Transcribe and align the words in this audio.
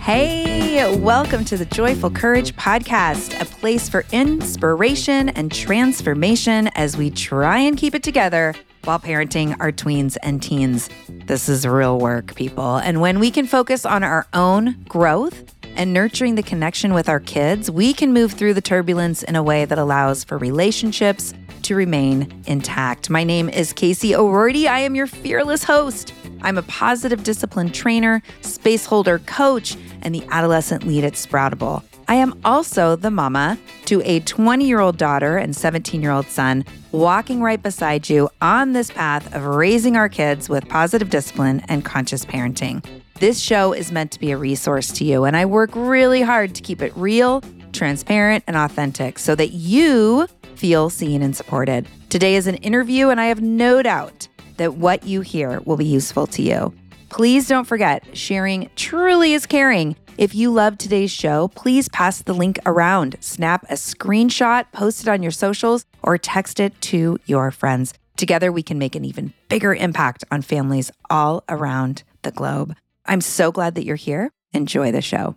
Hey, 0.00 0.96
welcome 0.96 1.44
to 1.46 1.56
the 1.56 1.66
Joyful 1.66 2.10
Courage 2.10 2.54
Podcast, 2.56 3.38
a 3.40 3.44
place 3.44 3.88
for 3.88 4.04
inspiration 4.12 5.28
and 5.30 5.52
transformation 5.52 6.68
as 6.68 6.96
we 6.96 7.10
try 7.10 7.58
and 7.58 7.76
keep 7.76 7.94
it 7.94 8.02
together 8.02 8.54
while 8.84 8.98
parenting 8.98 9.54
our 9.60 9.70
tweens 9.70 10.16
and 10.22 10.42
teens. 10.42 10.88
This 11.26 11.48
is 11.48 11.66
real 11.66 11.98
work, 11.98 12.34
people. 12.36 12.76
And 12.76 13.00
when 13.00 13.18
we 13.18 13.30
can 13.30 13.46
focus 13.46 13.84
on 13.84 14.02
our 14.02 14.26
own 14.32 14.82
growth 14.88 15.54
and 15.76 15.92
nurturing 15.92 16.36
the 16.36 16.42
connection 16.42 16.94
with 16.94 17.08
our 17.08 17.20
kids, 17.20 17.70
we 17.70 17.92
can 17.92 18.12
move 18.12 18.32
through 18.32 18.54
the 18.54 18.62
turbulence 18.62 19.22
in 19.22 19.36
a 19.36 19.42
way 19.42 19.64
that 19.66 19.78
allows 19.78 20.24
for 20.24 20.38
relationships 20.38 21.34
to 21.62 21.74
remain 21.74 22.42
intact. 22.46 23.10
My 23.10 23.24
name 23.24 23.50
is 23.50 23.74
Casey 23.74 24.14
O'Roarty. 24.14 24.68
I 24.68 24.78
am 24.78 24.94
your 24.94 25.06
fearless 25.06 25.64
host. 25.64 26.14
I'm 26.40 26.56
a 26.56 26.62
positive 26.62 27.24
discipline 27.24 27.72
trainer, 27.72 28.22
space 28.40 28.86
holder 28.86 29.18
coach, 29.18 29.76
and 30.02 30.14
the 30.14 30.24
adolescent 30.30 30.86
lead 30.86 31.04
at 31.04 31.14
Sproutable. 31.14 31.82
I 32.08 32.14
am 32.14 32.40
also 32.44 32.96
the 32.96 33.10
mama 33.10 33.58
to 33.84 34.00
a 34.02 34.20
20 34.20 34.66
year 34.66 34.80
old 34.80 34.96
daughter 34.96 35.36
and 35.36 35.54
17 35.54 36.00
year 36.00 36.10
old 36.10 36.26
son, 36.26 36.64
walking 36.90 37.42
right 37.42 37.62
beside 37.62 38.08
you 38.08 38.30
on 38.40 38.72
this 38.72 38.90
path 38.90 39.34
of 39.34 39.44
raising 39.44 39.96
our 39.96 40.08
kids 40.08 40.48
with 40.48 40.68
positive 40.68 41.10
discipline 41.10 41.62
and 41.68 41.84
conscious 41.84 42.24
parenting. 42.24 42.82
This 43.20 43.40
show 43.40 43.72
is 43.72 43.92
meant 43.92 44.12
to 44.12 44.20
be 44.20 44.30
a 44.30 44.38
resource 44.38 44.90
to 44.92 45.04
you, 45.04 45.24
and 45.24 45.36
I 45.36 45.44
work 45.44 45.70
really 45.74 46.22
hard 46.22 46.54
to 46.54 46.62
keep 46.62 46.80
it 46.80 46.96
real, 46.96 47.42
transparent, 47.72 48.44
and 48.46 48.56
authentic 48.56 49.18
so 49.18 49.34
that 49.34 49.48
you 49.48 50.28
feel 50.54 50.88
seen 50.88 51.22
and 51.22 51.36
supported. 51.36 51.86
Today 52.08 52.36
is 52.36 52.46
an 52.46 52.54
interview, 52.56 53.08
and 53.08 53.20
I 53.20 53.26
have 53.26 53.42
no 53.42 53.82
doubt 53.82 54.28
that 54.56 54.74
what 54.74 55.04
you 55.04 55.20
hear 55.20 55.60
will 55.60 55.76
be 55.76 55.84
useful 55.84 56.26
to 56.28 56.42
you. 56.42 56.72
Please 57.08 57.48
don't 57.48 57.64
forget, 57.64 58.04
sharing 58.16 58.70
truly 58.76 59.32
is 59.32 59.46
caring. 59.46 59.96
If 60.18 60.34
you 60.34 60.52
love 60.52 60.78
today's 60.78 61.10
show, 61.10 61.48
please 61.48 61.88
pass 61.88 62.22
the 62.22 62.34
link 62.34 62.58
around, 62.66 63.16
snap 63.20 63.64
a 63.70 63.74
screenshot, 63.74 64.70
post 64.72 65.02
it 65.02 65.08
on 65.08 65.22
your 65.22 65.32
socials, 65.32 65.84
or 66.02 66.18
text 66.18 66.58
it 66.58 66.78
to 66.82 67.18
your 67.26 67.50
friends. 67.50 67.94
Together, 68.16 68.50
we 68.50 68.62
can 68.62 68.78
make 68.78 68.96
an 68.96 69.04
even 69.04 69.32
bigger 69.48 69.74
impact 69.74 70.24
on 70.30 70.42
families 70.42 70.90
all 71.08 71.44
around 71.48 72.02
the 72.22 72.32
globe. 72.32 72.74
I'm 73.06 73.20
so 73.20 73.52
glad 73.52 73.76
that 73.76 73.84
you're 73.84 73.96
here. 73.96 74.30
Enjoy 74.52 74.90
the 74.90 75.00
show. 75.00 75.36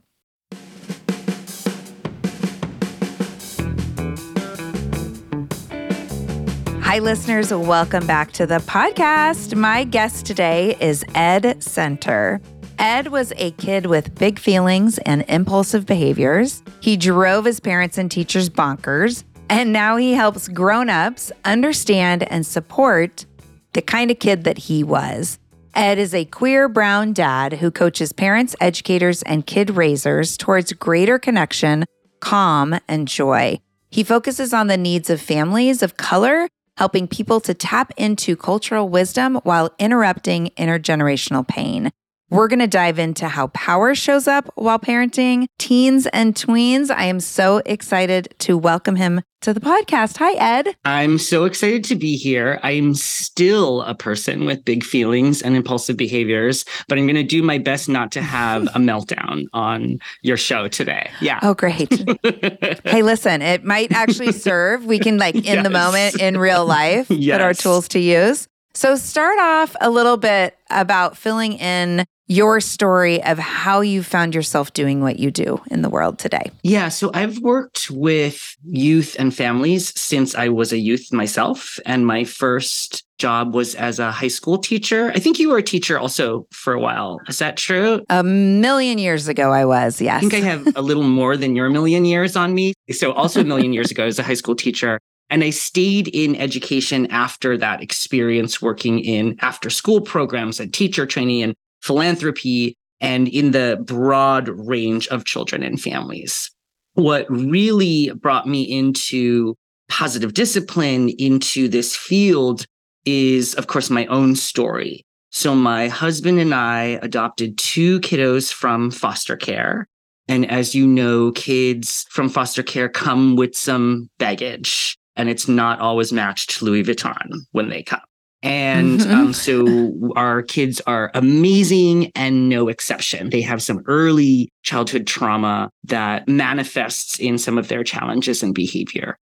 Hi, 6.91 6.99
listeners. 6.99 7.53
Welcome 7.53 8.05
back 8.05 8.33
to 8.33 8.45
the 8.45 8.57
podcast. 8.57 9.55
My 9.55 9.85
guest 9.85 10.25
today 10.25 10.75
is 10.81 11.05
Ed 11.15 11.63
Center. 11.63 12.41
Ed 12.79 13.07
was 13.07 13.31
a 13.37 13.51
kid 13.51 13.85
with 13.85 14.13
big 14.15 14.37
feelings 14.37 14.97
and 14.97 15.23
impulsive 15.29 15.85
behaviors. 15.85 16.61
He 16.81 16.97
drove 16.97 17.45
his 17.45 17.61
parents 17.61 17.97
and 17.97 18.11
teachers 18.11 18.49
bonkers, 18.49 19.23
and 19.49 19.71
now 19.71 19.95
he 19.95 20.11
helps 20.11 20.49
grown-ups 20.49 21.31
understand 21.45 22.23
and 22.23 22.45
support 22.45 23.25
the 23.71 23.81
kind 23.81 24.11
of 24.11 24.19
kid 24.19 24.43
that 24.43 24.57
he 24.57 24.83
was. 24.83 25.39
Ed 25.73 25.97
is 25.97 26.13
a 26.13 26.25
queer 26.25 26.67
brown 26.67 27.13
dad 27.13 27.53
who 27.53 27.71
coaches 27.71 28.11
parents, 28.11 28.53
educators, 28.59 29.23
and 29.23 29.47
kid 29.47 29.77
raisers 29.77 30.35
towards 30.35 30.73
greater 30.73 31.17
connection, 31.17 31.85
calm, 32.19 32.77
and 32.89 33.07
joy. 33.07 33.57
He 33.91 34.03
focuses 34.03 34.53
on 34.53 34.67
the 34.67 34.75
needs 34.75 35.09
of 35.09 35.21
families 35.21 35.81
of 35.81 35.95
color 35.95 36.49
helping 36.81 37.07
people 37.07 37.39
to 37.39 37.53
tap 37.53 37.91
into 37.95 38.35
cultural 38.35 38.89
wisdom 38.89 39.35
while 39.43 39.69
interrupting 39.77 40.49
intergenerational 40.57 41.47
pain. 41.47 41.91
We're 42.31 42.47
going 42.47 42.59
to 42.59 42.67
dive 42.67 42.97
into 42.97 43.27
how 43.27 43.47
power 43.47 43.93
shows 43.93 44.25
up 44.25 44.49
while 44.55 44.79
parenting 44.79 45.47
teens 45.59 46.07
and 46.13 46.33
tweens. 46.33 46.89
I 46.89 47.03
am 47.03 47.19
so 47.19 47.61
excited 47.65 48.33
to 48.39 48.57
welcome 48.57 48.95
him 48.95 49.19
to 49.41 49.53
the 49.53 49.59
podcast. 49.59 50.15
Hi, 50.15 50.31
Ed. 50.35 50.77
I'm 50.85 51.17
so 51.17 51.43
excited 51.43 51.83
to 51.85 51.95
be 51.95 52.15
here. 52.15 52.57
I'm 52.63 52.93
still 52.93 53.81
a 53.81 53.93
person 53.93 54.45
with 54.45 54.63
big 54.63 54.85
feelings 54.85 55.41
and 55.41 55.57
impulsive 55.57 55.97
behaviors, 55.97 56.63
but 56.87 56.97
I'm 56.97 57.05
going 57.05 57.15
to 57.17 57.23
do 57.23 57.43
my 57.43 57.57
best 57.57 57.89
not 57.89 58.13
to 58.13 58.21
have 58.21 58.63
a 58.67 58.67
meltdown 58.79 59.47
on 59.51 59.99
your 60.21 60.37
show 60.37 60.69
today. 60.69 61.09
Yeah. 61.19 61.39
Oh, 61.41 61.53
great. 61.53 61.91
hey, 62.85 63.01
listen, 63.01 63.41
it 63.41 63.65
might 63.65 63.91
actually 63.91 64.31
serve. 64.31 64.85
We 64.85 64.99
can, 64.99 65.17
like, 65.17 65.35
in 65.35 65.43
yes. 65.43 65.63
the 65.63 65.69
moment, 65.69 66.21
in 66.21 66.37
real 66.37 66.65
life, 66.65 67.09
yes. 67.09 67.35
put 67.35 67.41
our 67.41 67.53
tools 67.53 67.89
to 67.89 67.99
use. 67.99 68.47
So, 68.73 68.95
start 68.95 69.39
off 69.39 69.75
a 69.81 69.89
little 69.89 70.17
bit 70.17 70.57
about 70.69 71.17
filling 71.17 71.53
in 71.53 72.05
your 72.31 72.61
story 72.61 73.21
of 73.25 73.37
how 73.37 73.81
you 73.81 74.01
found 74.01 74.33
yourself 74.33 74.71
doing 74.71 75.01
what 75.01 75.19
you 75.19 75.29
do 75.29 75.61
in 75.69 75.81
the 75.81 75.89
world 75.89 76.17
today. 76.17 76.49
Yeah. 76.63 76.87
So 76.87 77.11
I've 77.13 77.39
worked 77.39 77.91
with 77.91 78.55
youth 78.63 79.17
and 79.19 79.35
families 79.35 79.91
since 79.99 80.33
I 80.33 80.47
was 80.47 80.71
a 80.71 80.77
youth 80.77 81.11
myself. 81.11 81.77
And 81.85 82.07
my 82.07 82.23
first 82.23 83.03
job 83.19 83.53
was 83.53 83.75
as 83.75 83.99
a 83.99 84.11
high 84.11 84.29
school 84.29 84.57
teacher. 84.57 85.11
I 85.13 85.19
think 85.19 85.39
you 85.39 85.49
were 85.49 85.57
a 85.57 85.63
teacher 85.63 85.99
also 85.99 86.47
for 86.51 86.71
a 86.71 86.79
while. 86.79 87.19
Is 87.27 87.39
that 87.39 87.57
true? 87.57 88.01
A 88.09 88.23
million 88.23 88.97
years 88.97 89.27
ago, 89.27 89.51
I 89.51 89.65
was, 89.65 89.99
yes. 89.99 90.23
I 90.23 90.29
think 90.29 90.33
I 90.33 90.47
have 90.47 90.75
a 90.77 90.81
little 90.81 91.03
more 91.03 91.35
than 91.35 91.53
your 91.53 91.69
million 91.69 92.05
years 92.05 92.37
on 92.37 92.53
me. 92.53 92.73
So, 92.91 93.11
also 93.11 93.41
a 93.41 93.43
million 93.43 93.73
years 93.73 93.91
ago, 93.91 94.05
as 94.05 94.19
a 94.19 94.23
high 94.23 94.35
school 94.35 94.55
teacher. 94.55 94.99
And 95.31 95.45
I 95.45 95.49
stayed 95.49 96.09
in 96.09 96.35
education 96.35 97.07
after 97.09 97.57
that 97.57 97.81
experience 97.81 98.61
working 98.61 98.99
in 98.99 99.37
after 99.39 99.69
school 99.69 100.01
programs 100.01 100.59
and 100.59 100.73
teacher 100.73 101.05
training 101.05 101.41
and 101.41 101.55
philanthropy, 101.81 102.75
and 102.99 103.27
in 103.27 103.51
the 103.51 103.81
broad 103.83 104.49
range 104.49 105.07
of 105.07 105.25
children 105.25 105.63
and 105.63 105.81
families. 105.81 106.51
What 106.93 107.25
really 107.29 108.11
brought 108.11 108.47
me 108.47 108.61
into 108.63 109.55
positive 109.89 110.33
discipline, 110.33 111.09
into 111.17 111.67
this 111.67 111.95
field, 111.95 112.65
is, 113.05 113.55
of 113.55 113.67
course, 113.67 113.89
my 113.89 114.05
own 114.07 114.35
story. 114.35 115.03
So, 115.31 115.55
my 115.55 115.87
husband 115.87 116.39
and 116.39 116.53
I 116.53 116.99
adopted 117.01 117.57
two 117.57 118.01
kiddos 118.01 118.53
from 118.53 118.91
foster 118.91 119.37
care. 119.37 119.87
And 120.27 120.49
as 120.51 120.75
you 120.75 120.85
know, 120.85 121.31
kids 121.31 122.05
from 122.09 122.29
foster 122.29 122.63
care 122.63 122.89
come 122.89 123.35
with 123.37 123.55
some 123.55 124.09
baggage, 124.19 124.97
and 125.21 125.29
it's 125.29 125.47
not 125.47 125.79
always 125.79 126.11
matched 126.11 126.57
to 126.57 126.65
Louis 126.65 126.83
Vuitton 126.83 127.29
when 127.51 127.69
they 127.69 127.83
come. 127.83 128.01
And 128.41 129.01
mm-hmm. 129.01 129.11
um, 129.11 129.33
so 129.33 130.11
our 130.15 130.41
kids 130.41 130.81
are 130.87 131.11
amazing 131.13 132.11
and 132.15 132.49
no 132.49 132.69
exception. 132.69 133.29
They 133.29 133.41
have 133.41 133.61
some 133.61 133.83
early 133.85 134.49
childhood 134.63 135.05
trauma 135.05 135.69
that 135.83 136.27
manifests 136.27 137.19
in 137.19 137.37
some 137.37 137.59
of 137.59 137.67
their 137.67 137.83
challenges 137.83 138.41
and 138.41 138.55
behavior. 138.55 139.15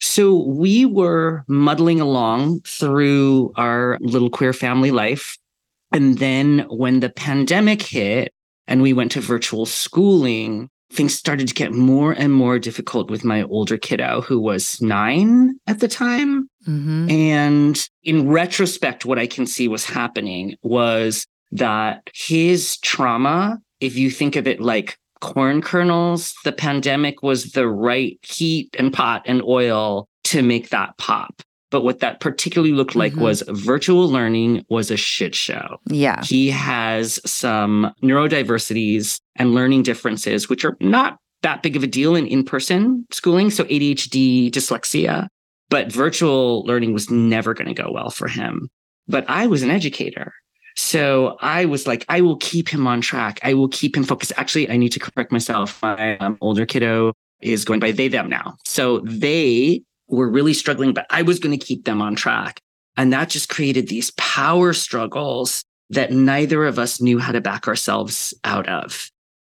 So 0.00 0.42
we 0.42 0.86
were 0.86 1.44
muddling 1.46 2.00
along 2.00 2.62
through 2.62 3.52
our 3.54 3.96
little 4.00 4.30
queer 4.30 4.52
family 4.52 4.90
life. 4.90 5.38
And 5.92 6.18
then 6.18 6.66
when 6.68 6.98
the 6.98 7.10
pandemic 7.10 7.80
hit 7.80 8.32
and 8.66 8.82
we 8.82 8.92
went 8.92 9.12
to 9.12 9.20
virtual 9.20 9.66
schooling, 9.66 10.68
things 10.94 11.14
started 11.14 11.48
to 11.48 11.54
get 11.54 11.72
more 11.72 12.12
and 12.12 12.32
more 12.32 12.58
difficult 12.58 13.10
with 13.10 13.24
my 13.24 13.42
older 13.44 13.76
kiddo, 13.76 14.20
who 14.22 14.40
was 14.40 14.80
nine 14.80 15.58
at 15.66 15.80
the 15.80 15.88
time. 15.88 16.48
Mm-hmm. 16.66 17.10
And 17.10 17.88
in 18.02 18.28
retrospect, 18.28 19.04
what 19.04 19.18
I 19.18 19.26
can 19.26 19.46
see 19.46 19.68
was 19.68 19.84
happening 19.84 20.56
was 20.62 21.26
that 21.52 22.08
his 22.14 22.78
trauma, 22.78 23.58
if 23.80 23.96
you 23.96 24.10
think 24.10 24.36
of 24.36 24.46
it 24.46 24.60
like 24.60 24.98
corn 25.20 25.62
kernels, 25.62 26.34
the 26.44 26.52
pandemic 26.52 27.22
was 27.22 27.52
the 27.52 27.68
right 27.68 28.18
heat 28.22 28.74
and 28.78 28.92
pot 28.92 29.22
and 29.26 29.42
oil 29.42 30.08
to 30.24 30.42
make 30.42 30.70
that 30.70 30.96
pop. 30.98 31.42
But 31.74 31.82
what 31.82 31.98
that 31.98 32.20
particularly 32.20 32.72
looked 32.72 32.94
like 32.94 33.14
mm-hmm. 33.14 33.22
was 33.22 33.42
virtual 33.48 34.08
learning 34.08 34.64
was 34.68 34.92
a 34.92 34.96
shit 34.96 35.34
show. 35.34 35.80
Yeah. 35.86 36.22
He 36.22 36.48
has 36.50 37.18
some 37.28 37.92
neurodiversities 38.00 39.18
and 39.34 39.56
learning 39.56 39.82
differences, 39.82 40.48
which 40.48 40.64
are 40.64 40.76
not 40.78 41.18
that 41.42 41.64
big 41.64 41.74
of 41.74 41.82
a 41.82 41.88
deal 41.88 42.14
in 42.14 42.28
in 42.28 42.44
person 42.44 43.04
schooling. 43.10 43.50
So 43.50 43.64
ADHD, 43.64 44.52
dyslexia, 44.52 45.26
but 45.68 45.90
virtual 45.90 46.64
learning 46.64 46.92
was 46.92 47.10
never 47.10 47.54
going 47.54 47.74
to 47.74 47.82
go 47.82 47.90
well 47.90 48.10
for 48.10 48.28
him. 48.28 48.68
But 49.08 49.28
I 49.28 49.48
was 49.48 49.64
an 49.64 49.72
educator. 49.72 50.32
So 50.76 51.36
I 51.40 51.64
was 51.64 51.88
like, 51.88 52.04
I 52.08 52.20
will 52.20 52.36
keep 52.36 52.68
him 52.68 52.86
on 52.86 53.00
track. 53.00 53.40
I 53.42 53.54
will 53.54 53.68
keep 53.68 53.96
him 53.96 54.04
focused. 54.04 54.32
Actually, 54.36 54.70
I 54.70 54.76
need 54.76 54.92
to 54.92 55.00
correct 55.00 55.32
myself. 55.32 55.82
My 55.82 56.18
um, 56.18 56.38
older 56.40 56.66
kiddo 56.66 57.14
is 57.40 57.64
going 57.64 57.80
by 57.80 57.90
they, 57.90 58.06
them 58.06 58.28
now. 58.28 58.58
So 58.64 59.00
they 59.00 59.82
were 60.08 60.28
really 60.28 60.54
struggling, 60.54 60.92
but 60.92 61.06
I 61.10 61.22
was 61.22 61.38
going 61.38 61.58
to 61.58 61.64
keep 61.64 61.84
them 61.84 62.02
on 62.02 62.14
track. 62.14 62.60
And 62.96 63.12
that 63.12 63.30
just 63.30 63.48
created 63.48 63.88
these 63.88 64.12
power 64.12 64.72
struggles 64.72 65.64
that 65.90 66.12
neither 66.12 66.64
of 66.64 66.78
us 66.78 67.00
knew 67.00 67.18
how 67.18 67.32
to 67.32 67.40
back 67.40 67.66
ourselves 67.66 68.34
out 68.44 68.68
of. 68.68 69.10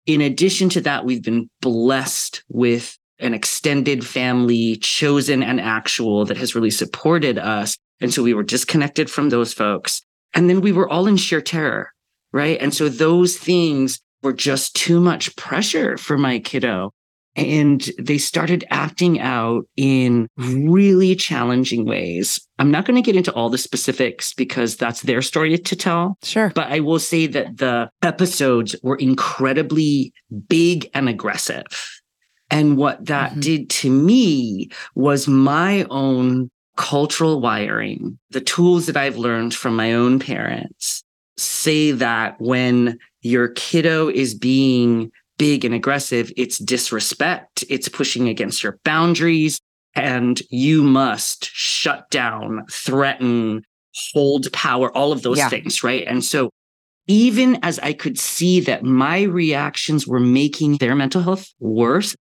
In 0.06 0.20
addition 0.20 0.68
to 0.70 0.80
that, 0.82 1.04
we've 1.04 1.22
been 1.22 1.48
blessed 1.60 2.42
with 2.48 2.96
an 3.18 3.34
extended 3.34 4.06
family, 4.06 4.76
chosen 4.76 5.42
and 5.42 5.60
actual, 5.60 6.24
that 6.24 6.38
has 6.38 6.54
really 6.54 6.70
supported 6.70 7.38
us. 7.38 7.76
And 8.00 8.12
so 8.12 8.22
we 8.22 8.34
were 8.34 8.42
disconnected 8.42 9.10
from 9.10 9.28
those 9.28 9.52
folks. 9.52 10.02
And 10.32 10.48
then 10.48 10.60
we 10.60 10.72
were 10.72 10.88
all 10.88 11.06
in 11.06 11.16
sheer 11.16 11.40
terror, 11.40 11.92
right? 12.32 12.60
And 12.60 12.74
so 12.74 12.88
those 12.88 13.36
things 13.36 14.00
were 14.22 14.32
just 14.32 14.74
too 14.74 15.00
much 15.00 15.34
pressure 15.36 15.96
for 15.96 16.16
my 16.16 16.38
kiddo. 16.38 16.92
And 17.40 17.88
they 17.98 18.18
started 18.18 18.64
acting 18.70 19.20
out 19.20 19.66
in 19.76 20.28
really 20.36 21.14
challenging 21.16 21.84
ways. 21.84 22.40
I'm 22.58 22.70
not 22.70 22.84
going 22.84 22.96
to 22.96 23.06
get 23.06 23.16
into 23.16 23.32
all 23.32 23.50
the 23.50 23.58
specifics 23.58 24.32
because 24.32 24.76
that's 24.76 25.02
their 25.02 25.22
story 25.22 25.56
to 25.58 25.76
tell. 25.76 26.18
Sure. 26.22 26.52
But 26.54 26.68
I 26.68 26.80
will 26.80 26.98
say 26.98 27.26
that 27.28 27.56
the 27.56 27.90
episodes 28.02 28.76
were 28.82 28.96
incredibly 28.96 30.12
big 30.48 30.88
and 30.94 31.08
aggressive. 31.08 31.64
And 32.50 32.76
what 32.76 33.06
that 33.06 33.30
mm-hmm. 33.30 33.40
did 33.40 33.70
to 33.70 33.90
me 33.90 34.70
was 34.94 35.28
my 35.28 35.84
own 35.90 36.50
cultural 36.76 37.40
wiring, 37.40 38.18
the 38.30 38.40
tools 38.40 38.86
that 38.86 38.96
I've 38.96 39.18
learned 39.18 39.54
from 39.54 39.76
my 39.76 39.92
own 39.92 40.18
parents 40.18 41.04
say 41.36 41.90
that 41.92 42.40
when 42.40 42.98
your 43.22 43.48
kiddo 43.48 44.08
is 44.08 44.34
being 44.34 45.10
big 45.40 45.64
and 45.64 45.74
aggressive, 45.74 46.30
it's 46.36 46.58
disrespect, 46.58 47.64
it's 47.70 47.88
pushing 47.88 48.28
against 48.28 48.62
your 48.62 48.78
boundaries, 48.84 49.58
and 49.94 50.42
you 50.50 50.82
must 50.82 51.46
shut 51.46 52.04
down, 52.10 52.66
threaten, 52.70 53.62
hold 54.12 54.52
power, 54.52 54.94
all 54.94 55.12
of 55.12 55.22
those 55.22 55.38
yeah. 55.38 55.48
things, 55.48 55.82
right? 55.82 56.04
And 56.06 56.22
so 56.22 56.50
even 57.06 57.58
as 57.62 57.78
I 57.78 57.94
could 57.94 58.18
see 58.18 58.60
that 58.60 58.84
my 58.84 59.22
reactions 59.22 60.06
were 60.06 60.20
making 60.20 60.76
their 60.76 60.94
mental 60.94 61.22
health 61.22 61.48
worse, 61.58 62.14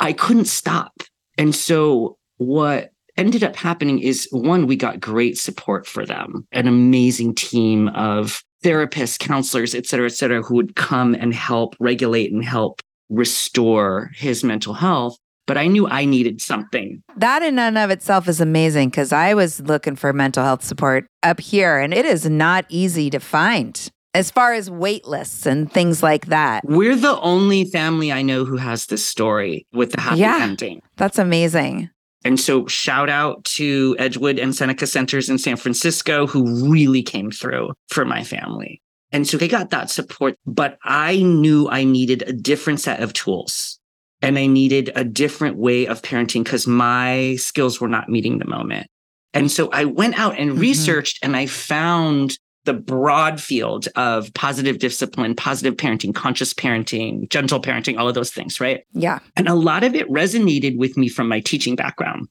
I 0.00 0.12
couldn't 0.12 0.46
stop. 0.46 0.94
And 1.38 1.54
so 1.54 2.18
what 2.38 2.90
ended 3.16 3.44
up 3.44 3.54
happening 3.54 4.00
is 4.00 4.26
one, 4.32 4.66
we 4.66 4.74
got 4.74 4.98
great 4.98 5.38
support 5.38 5.86
for 5.86 6.04
them, 6.04 6.48
an 6.50 6.66
amazing 6.66 7.36
team 7.36 7.86
of 7.90 8.42
therapists, 8.66 9.18
counselors, 9.18 9.74
et 9.74 9.86
cetera, 9.86 10.06
et 10.06 10.12
cetera, 10.12 10.42
who 10.42 10.56
would 10.56 10.74
come 10.74 11.14
and 11.14 11.32
help 11.32 11.76
regulate 11.78 12.32
and 12.32 12.44
help 12.44 12.80
restore 13.08 14.10
his 14.14 14.42
mental 14.42 14.74
health. 14.74 15.16
But 15.46 15.56
I 15.56 15.68
knew 15.68 15.86
I 15.86 16.04
needed 16.04 16.40
something. 16.40 17.00
That 17.16 17.44
in 17.44 17.56
and 17.60 17.78
of 17.78 17.90
itself 17.90 18.26
is 18.26 18.40
amazing 18.40 18.88
because 18.88 19.12
I 19.12 19.34
was 19.34 19.60
looking 19.60 19.94
for 19.94 20.12
mental 20.12 20.42
health 20.42 20.64
support 20.64 21.06
up 21.22 21.38
here 21.38 21.78
and 21.78 21.94
it 21.94 22.04
is 22.04 22.28
not 22.28 22.66
easy 22.68 23.08
to 23.10 23.20
find 23.20 23.88
as 24.12 24.32
far 24.32 24.54
as 24.54 24.68
wait 24.68 25.06
lists 25.06 25.46
and 25.46 25.72
things 25.72 26.02
like 26.02 26.26
that. 26.26 26.64
We're 26.64 26.96
the 26.96 27.20
only 27.20 27.66
family 27.66 28.10
I 28.10 28.22
know 28.22 28.44
who 28.44 28.56
has 28.56 28.86
this 28.86 29.04
story 29.04 29.64
with 29.72 29.92
the 29.92 30.00
happy 30.00 30.20
yeah, 30.20 30.38
ending. 30.40 30.82
That's 30.96 31.18
amazing. 31.18 31.90
And 32.26 32.40
so, 32.40 32.66
shout 32.66 33.08
out 33.08 33.44
to 33.44 33.94
Edgewood 34.00 34.40
and 34.40 34.52
Seneca 34.52 34.88
Centers 34.88 35.28
in 35.28 35.38
San 35.38 35.56
Francisco 35.56 36.26
who 36.26 36.68
really 36.68 37.00
came 37.00 37.30
through 37.30 37.70
for 37.88 38.04
my 38.04 38.24
family. 38.24 38.82
And 39.12 39.28
so 39.28 39.36
they 39.36 39.46
got 39.46 39.70
that 39.70 39.90
support, 39.90 40.36
but 40.44 40.76
I 40.82 41.22
knew 41.22 41.68
I 41.68 41.84
needed 41.84 42.22
a 42.22 42.32
different 42.32 42.80
set 42.80 43.00
of 43.00 43.12
tools 43.12 43.78
and 44.20 44.40
I 44.40 44.46
needed 44.46 44.90
a 44.96 45.04
different 45.04 45.56
way 45.56 45.86
of 45.86 46.02
parenting 46.02 46.42
because 46.42 46.66
my 46.66 47.36
skills 47.36 47.80
were 47.80 47.86
not 47.86 48.08
meeting 48.08 48.38
the 48.38 48.44
moment. 48.44 48.88
And 49.32 49.48
so 49.48 49.70
I 49.70 49.84
went 49.84 50.18
out 50.18 50.36
and 50.36 50.50
mm-hmm. 50.50 50.60
researched 50.60 51.20
and 51.22 51.36
I 51.36 51.46
found 51.46 52.40
the 52.66 52.74
broad 52.74 53.40
field 53.40 53.88
of 53.96 54.32
positive 54.34 54.78
discipline, 54.78 55.34
positive 55.34 55.76
parenting, 55.76 56.14
conscious 56.14 56.52
parenting, 56.52 57.28
gentle 57.30 57.60
parenting, 57.60 57.98
all 57.98 58.08
of 58.08 58.14
those 58.14 58.30
things, 58.30 58.60
right? 58.60 58.84
Yeah. 58.92 59.20
And 59.36 59.48
a 59.48 59.54
lot 59.54 59.82
of 59.82 59.94
it 59.94 60.08
resonated 60.10 60.76
with 60.76 60.96
me 60.96 61.08
from 61.08 61.28
my 61.28 61.40
teaching 61.40 61.76
background 61.76 62.28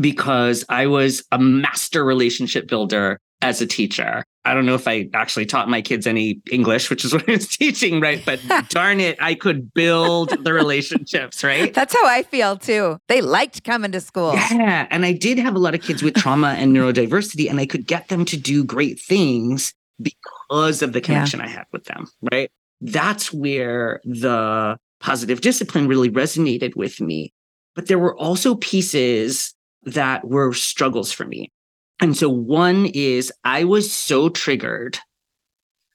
because 0.00 0.64
I 0.68 0.86
was 0.86 1.24
a 1.32 1.38
master 1.38 2.04
relationship 2.04 2.68
builder 2.68 3.20
as 3.42 3.60
a 3.60 3.66
teacher. 3.66 4.24
I 4.46 4.54
don't 4.54 4.64
know 4.64 4.74
if 4.74 4.86
I 4.86 5.08
actually 5.12 5.44
taught 5.44 5.68
my 5.68 5.82
kids 5.82 6.06
any 6.06 6.40
English, 6.50 6.88
which 6.88 7.04
is 7.04 7.12
what 7.14 7.28
I 7.28 7.32
was 7.32 7.48
teaching, 7.48 8.00
right? 8.00 8.22
But 8.24 8.40
darn 8.68 9.00
it, 9.00 9.18
I 9.20 9.34
could 9.34 9.74
build 9.74 10.44
the 10.44 10.52
relationships, 10.52 11.42
right? 11.42 11.74
That's 11.74 11.92
how 11.92 12.06
I 12.06 12.22
feel 12.22 12.56
too. 12.56 12.98
They 13.08 13.20
liked 13.20 13.64
coming 13.64 13.92
to 13.92 14.00
school. 14.00 14.34
Yeah. 14.34 14.86
And 14.90 15.04
I 15.04 15.12
did 15.12 15.38
have 15.38 15.56
a 15.56 15.58
lot 15.58 15.74
of 15.74 15.82
kids 15.82 16.02
with 16.02 16.14
trauma 16.14 16.54
and 16.58 16.74
neurodiversity, 16.74 17.50
and 17.50 17.58
I 17.58 17.66
could 17.66 17.86
get 17.86 18.08
them 18.08 18.24
to 18.26 18.36
do 18.36 18.64
great 18.64 19.00
things 19.00 19.74
because 20.00 20.82
of 20.82 20.92
the 20.92 21.00
connection 21.00 21.40
yeah. 21.40 21.46
I 21.46 21.48
had 21.48 21.64
with 21.72 21.84
them, 21.84 22.06
right? 22.32 22.50
That's 22.80 23.32
where 23.32 24.00
the 24.04 24.78
positive 25.00 25.40
discipline 25.40 25.88
really 25.88 26.10
resonated 26.10 26.76
with 26.76 27.00
me. 27.00 27.32
But 27.74 27.88
there 27.88 27.98
were 27.98 28.16
also 28.16 28.54
pieces 28.54 29.54
that 29.84 30.26
were 30.26 30.52
struggles 30.52 31.12
for 31.12 31.24
me. 31.24 31.52
And 32.00 32.16
so 32.16 32.28
one 32.28 32.86
is 32.86 33.32
I 33.44 33.64
was 33.64 33.92
so 33.92 34.28
triggered 34.28 34.98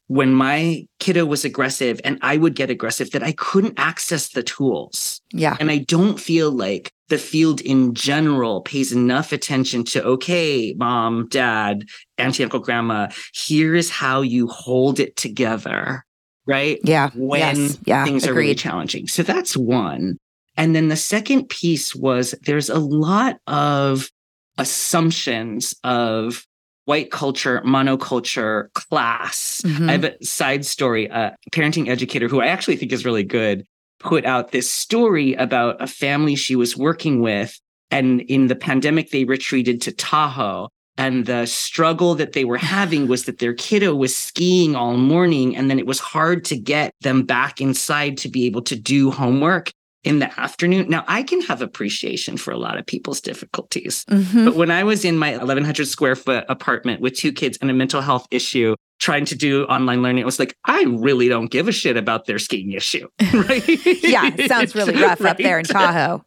when 0.08 0.34
my 0.34 0.86
kiddo 1.00 1.26
was 1.26 1.46
aggressive 1.46 2.02
and 2.04 2.20
I 2.22 2.36
would 2.36 2.54
get 2.54 2.70
aggressive 2.70 3.12
that 3.12 3.24
I 3.24 3.32
couldn't 3.32 3.80
access 3.80 4.30
the 4.30 4.44
tools. 4.44 5.22
Yeah. 5.32 5.56
And 5.58 5.72
I 5.72 5.78
don't 5.78 6.20
feel 6.20 6.52
like 6.52 6.92
the 7.08 7.18
field 7.18 7.62
in 7.62 7.94
general 7.94 8.60
pays 8.60 8.92
enough 8.92 9.32
attention 9.32 9.86
to, 9.86 10.04
okay, 10.04 10.74
mom, 10.78 11.30
dad, 11.30 11.86
auntie, 12.18 12.44
uncle, 12.44 12.60
grandma, 12.60 13.08
here 13.34 13.74
is 13.74 13.90
how 13.90 14.22
you 14.22 14.48
hold 14.48 15.00
it 15.00 15.16
together. 15.16 16.06
Right. 16.46 16.80
Yeah. 16.84 17.12
When 17.16 17.40
yes. 17.40 17.78
yeah. 17.86 18.04
things 18.04 18.24
Agreed. 18.24 18.32
are 18.32 18.40
really 18.40 18.56
challenging. 18.56 19.08
So 19.08 19.24
that's 19.24 19.56
one. 19.56 20.18
And 20.58 20.76
then 20.76 20.90
the 20.90 20.98
second 20.98 21.48
piece 21.48 21.96
was 21.96 22.36
there's 22.46 22.70
a 22.70 22.80
lot 22.80 23.38
of 23.48 24.10
assumptions 24.58 25.76
of 25.84 26.46
white 26.86 27.12
culture, 27.12 27.62
monoculture, 27.66 28.72
class. 28.74 29.62
Mm-hmm. 29.64 29.90
I 29.90 29.92
have 29.94 30.04
a 30.04 30.26
side 30.26 30.66
story. 30.66 31.06
A 31.08 31.36
parenting 31.52 31.88
educator 31.88 32.28
who 32.28 32.42
I 32.42 32.48
actually 32.48 32.76
think 32.76 32.92
is 32.92 33.06
really 33.06 33.24
good 33.24 33.66
put 34.00 34.26
out 34.26 34.52
this 34.52 34.70
story 34.70 35.34
about 35.36 35.82
a 35.82 35.88
family 35.88 36.36
she 36.36 36.56
was 36.56 36.76
working 36.76 37.22
with. 37.22 37.60
And 37.92 38.22
in 38.22 38.48
the 38.48 38.56
pandemic, 38.56 39.12
they 39.12 39.26
retreated 39.26 39.82
to 39.82 39.92
Tahoe. 39.92 40.70
And 40.98 41.26
the 41.26 41.46
struggle 41.46 42.16
that 42.16 42.34
they 42.34 42.46
were 42.46 42.58
having 42.76 43.08
was 43.08 43.26
that 43.26 43.40
their 43.40 43.54
kiddo 43.54 43.96
was 43.96 44.16
skiing 44.16 44.76
all 44.76 44.98
morning. 44.98 45.56
And 45.56 45.70
then 45.70 45.80
it 45.80 45.86
was 45.86 46.00
hard 46.00 46.44
to 46.46 46.58
get 46.58 46.94
them 47.02 47.24
back 47.24 47.62
inside 47.62 48.18
to 48.20 48.30
be 48.30 48.46
able 48.46 48.64
to 48.64 48.76
do 48.76 49.12
homework 49.12 49.72
in 50.04 50.20
the 50.20 50.40
afternoon. 50.40 50.90
Now, 50.90 51.04
I 51.08 51.24
can 51.24 51.42
have 51.42 51.62
appreciation 51.62 52.38
for 52.38 52.52
a 52.52 52.58
lot 52.58 52.78
of 52.78 52.86
people's 52.86 53.22
difficulties. 53.22 54.04
Mm-hmm. 54.06 54.46
But 54.46 54.56
when 54.56 54.72
I 54.72 54.84
was 54.84 55.06
in 55.06 55.18
my 55.18 55.32
1100 55.32 55.88
square 55.88 56.16
foot 56.16 56.46
apartment 56.50 57.02
with 57.02 57.14
two 57.16 57.32
kids 57.32 57.58
and 57.62 57.70
a 57.70 57.74
mental 57.74 58.02
health 58.02 58.28
issue, 58.32 58.76
trying 59.00 59.26
to 59.26 59.36
do 59.36 59.66
online 59.66 60.02
learning, 60.02 60.22
it 60.22 60.26
was 60.26 60.40
like, 60.40 60.56
I 60.66 60.84
really 60.88 61.28
don't 61.28 61.52
give 61.52 61.68
a 61.68 61.72
shit 61.72 61.98
about 61.98 62.26
their 62.26 62.40
skiing 62.40 62.72
issue. 62.72 63.08
Right. 63.34 63.64
yeah. 64.04 64.30
Sounds 64.48 64.74
really 64.76 64.94
rough 65.02 65.22
right? 65.22 65.32
up 65.32 65.38
there 65.38 65.60
in 65.60 65.66
Tahoe. 65.66 66.24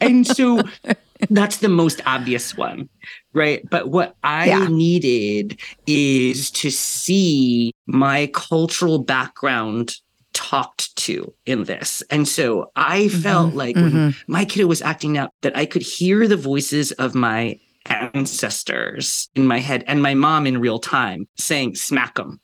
and 0.00 0.26
so 0.26 0.62
That's 1.30 1.58
the 1.58 1.68
most 1.68 2.00
obvious 2.04 2.56
one, 2.56 2.88
right? 3.32 3.62
But 3.70 3.88
what 3.90 4.16
I 4.24 4.46
Yeah. 4.48 4.66
needed 4.68 5.60
is 5.86 6.50
to 6.52 6.70
see 6.70 7.72
my 7.86 8.28
cultural 8.34 8.98
background 8.98 9.94
talked 10.42 10.94
to 10.96 11.32
in 11.46 11.64
this. 11.64 12.02
And 12.10 12.26
so 12.26 12.70
I 12.74 13.08
felt 13.08 13.52
Mhm, 13.52 13.56
like 13.56 13.76
when 13.76 13.92
mhm. 13.92 14.14
my 14.26 14.44
kid 14.44 14.64
was 14.64 14.82
acting 14.82 15.16
out 15.16 15.30
that 15.42 15.56
I 15.56 15.66
could 15.66 15.82
hear 15.82 16.26
the 16.26 16.36
voices 16.36 16.90
of 16.92 17.14
my 17.14 17.58
ancestors 18.14 19.28
in 19.34 19.46
my 19.46 19.58
head 19.58 19.84
and 19.86 20.02
my 20.02 20.14
mom 20.14 20.46
in 20.46 20.58
real 20.60 20.78
time 20.78 21.26
saying, 21.36 21.74
smack 21.74 22.14
them, 22.16 22.40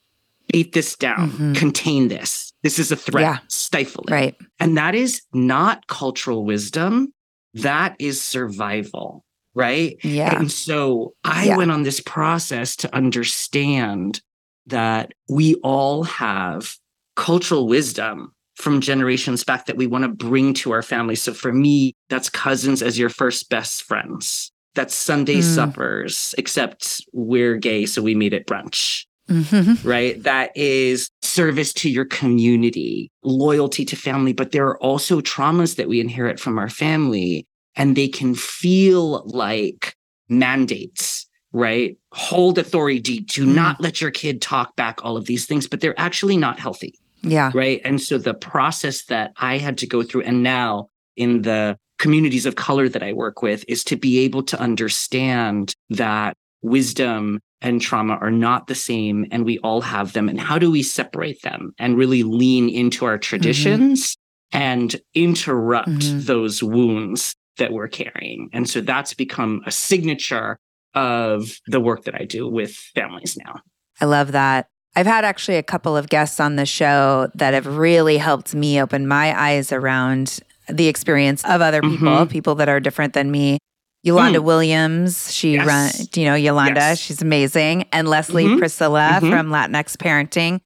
beat 0.52 0.72
this 0.72 0.96
down, 0.96 1.30
Mhm. 1.30 1.56
contain 1.56 2.08
this. 2.08 2.52
This 2.62 2.78
is 2.78 2.90
a 2.92 2.96
threat, 2.96 3.22
Yeah. 3.22 3.38
stifle 3.48 4.04
it. 4.08 4.12
Right. 4.12 4.34
And 4.60 4.76
that 4.76 4.94
is 4.94 5.22
not 5.32 5.86
cultural 5.86 6.44
wisdom. 6.44 7.12
That 7.54 7.94
is 7.98 8.20
survival, 8.22 9.24
right? 9.54 9.96
Yeah. 10.02 10.38
And 10.38 10.50
so 10.50 11.14
I 11.24 11.46
Yeah. 11.46 11.56
went 11.56 11.70
on 11.70 11.82
this 11.84 12.00
process 12.00 12.76
to 12.76 12.94
understand 12.94 14.20
that 14.66 15.12
we 15.28 15.54
all 15.62 16.04
have 16.04 16.76
cultural 17.18 17.66
wisdom 17.66 18.32
from 18.54 18.80
generations 18.80 19.44
back 19.44 19.66
that 19.66 19.76
we 19.76 19.86
want 19.86 20.04
to 20.04 20.08
bring 20.08 20.54
to 20.54 20.70
our 20.72 20.82
family. 20.82 21.16
So 21.16 21.34
for 21.34 21.52
me, 21.52 21.92
that's 22.08 22.30
cousins 22.30 22.82
as 22.82 22.98
your 22.98 23.08
first 23.08 23.50
best 23.50 23.82
friends. 23.82 24.50
That's 24.74 24.94
Sunday 24.94 25.40
Mm. 25.40 25.54
suppers, 25.56 26.34
except 26.38 27.04
we're 27.12 27.56
gay, 27.56 27.86
so 27.86 28.00
we 28.02 28.14
meet 28.14 28.32
at 28.32 28.46
brunch 28.46 29.04
Mhm. 29.28 29.84
right? 29.84 30.22
That 30.22 30.56
is 30.56 31.10
service 31.22 31.72
to 31.74 31.90
your 31.90 32.06
community, 32.06 33.10
loyalty 33.22 33.84
to 33.84 33.96
family. 33.96 34.32
But 34.32 34.52
there 34.52 34.66
are 34.66 34.82
also 34.82 35.20
traumas 35.20 35.76
that 35.76 35.88
we 35.88 36.00
inherit 36.00 36.40
from 36.40 36.58
our 36.58 36.70
family, 36.70 37.44
and 37.76 37.94
they 37.94 38.08
can 38.08 38.34
feel 38.34 39.22
like 39.26 39.94
mandates, 40.30 41.26
right? 41.52 41.96
Hold 42.12 42.58
authority, 42.58 43.20
do 43.20 43.44
Mhm. 43.44 43.54
not 43.54 43.80
let 43.80 44.00
your 44.00 44.10
kid 44.10 44.40
talk 44.40 44.74
back, 44.76 45.04
all 45.04 45.16
of 45.16 45.26
these 45.26 45.44
things, 45.46 45.66
but 45.66 45.80
they're 45.80 45.98
actually 46.00 46.36
not 46.36 46.58
healthy, 46.58 46.94
Yeah. 47.22 47.50
right? 47.54 47.80
And 47.84 48.00
so 48.00 48.18
the 48.18 48.34
process 48.34 49.04
that 49.06 49.32
I 49.36 49.58
had 49.58 49.78
to 49.78 49.86
go 49.86 50.02
through, 50.02 50.22
and 50.22 50.42
now 50.42 50.88
in 51.16 51.42
the 51.42 51.76
communities 51.98 52.46
of 52.46 52.54
color 52.56 52.88
that 52.88 53.02
I 53.02 53.12
work 53.12 53.42
with, 53.42 53.64
is 53.68 53.82
to 53.84 53.96
be 53.96 54.20
able 54.20 54.42
to 54.44 54.60
understand 54.60 55.74
that 55.90 56.36
wisdom 56.62 57.40
and 57.60 57.80
trauma 57.80 58.14
are 58.20 58.30
not 58.30 58.68
the 58.68 58.74
same 58.74 59.26
and 59.32 59.44
we 59.44 59.58
all 59.60 59.80
have 59.80 60.12
them 60.12 60.28
and 60.28 60.38
how 60.40 60.58
do 60.58 60.70
we 60.70 60.82
separate 60.82 61.42
them 61.42 61.72
and 61.78 61.96
really 61.96 62.22
lean 62.22 62.68
into 62.68 63.04
our 63.04 63.18
traditions 63.18 64.16
and 64.52 64.96
interrupt 65.14 65.88
Mhm. 65.88 66.24
those 66.26 66.62
wounds 66.62 67.34
that 67.58 67.72
we're 67.72 67.88
carrying 67.88 68.48
and 68.52 68.68
so 68.70 68.80
that's 68.80 69.12
become 69.14 69.60
a 69.66 69.72
signature 69.72 70.56
of 70.94 71.58
the 71.66 71.80
work 71.80 72.04
that 72.04 72.14
i 72.14 72.24
do 72.24 72.48
with 72.48 72.74
families 72.94 73.36
now 73.44 73.60
I 74.00 74.04
love 74.04 74.30
that. 74.32 74.68
I've 74.98 75.06
had 75.06 75.24
actually 75.24 75.58
a 75.58 75.62
couple 75.62 75.96
of 75.96 76.08
guests 76.08 76.40
on 76.40 76.56
the 76.56 76.66
show 76.66 77.30
that 77.36 77.54
have 77.54 77.66
really 77.66 78.16
helped 78.18 78.52
me 78.52 78.82
open 78.82 79.06
my 79.06 79.32
eyes 79.40 79.70
around 79.70 80.40
the 80.68 80.88
experience 80.88 81.44
of 81.44 81.60
other 81.60 81.80
people, 81.80 82.08
Mhm. 82.08 82.28
people 82.28 82.56
that 82.56 82.68
are 82.68 82.80
different 82.80 83.12
than 83.12 83.30
me. 83.30 83.58
Yolanda 84.02 84.42
Williams, 84.42 85.32
she 85.32 85.52
Yes. 85.54 85.66
run, 85.68 85.90
you 86.16 86.24
know, 86.24 86.34
Yolanda, 86.34 86.80
Yes. 86.80 86.98
she's 86.98 87.22
amazing. 87.22 87.84
And 87.92 88.08
Leslie 88.08 88.46
Mhm. 88.46 88.58
Priscilla 88.58 89.20
Mhm. 89.22 89.30
from 89.30 89.50
Latinx 89.50 89.96
Parenting. 89.96 90.58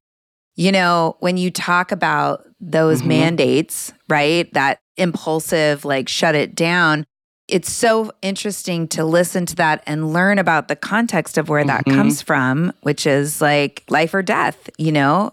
You 0.55 0.71
know, 0.71 1.15
when 1.19 1.37
you 1.37 1.51
talk 1.51 1.91
about 1.91 2.41
those 2.59 3.03
Mhm. 3.03 3.07
mandates, 3.07 3.93
right? 4.09 4.51
That 4.55 4.79
impulsive, 4.97 5.85
like 5.85 6.09
shut 6.09 6.33
it 6.33 6.55
down. 6.55 7.05
It's 7.53 7.71
so 7.71 8.11
interesting 8.23 8.87
to 8.89 9.05
listen 9.05 9.45
to 9.45 9.55
that 9.57 9.83
and 9.85 10.11
learn 10.11 10.39
about 10.39 10.69
the 10.69 10.75
context 10.75 11.37
of 11.37 11.49
where 11.49 11.63
that 11.63 11.85
Mhm. 11.85 11.95
comes 11.95 12.19
from, 12.19 12.73
which 12.81 13.05
is 13.05 13.41
like 13.41 13.83
life 13.89 14.11
or 14.15 14.23
death, 14.23 14.71
you 14.79 14.91
know, 14.91 15.31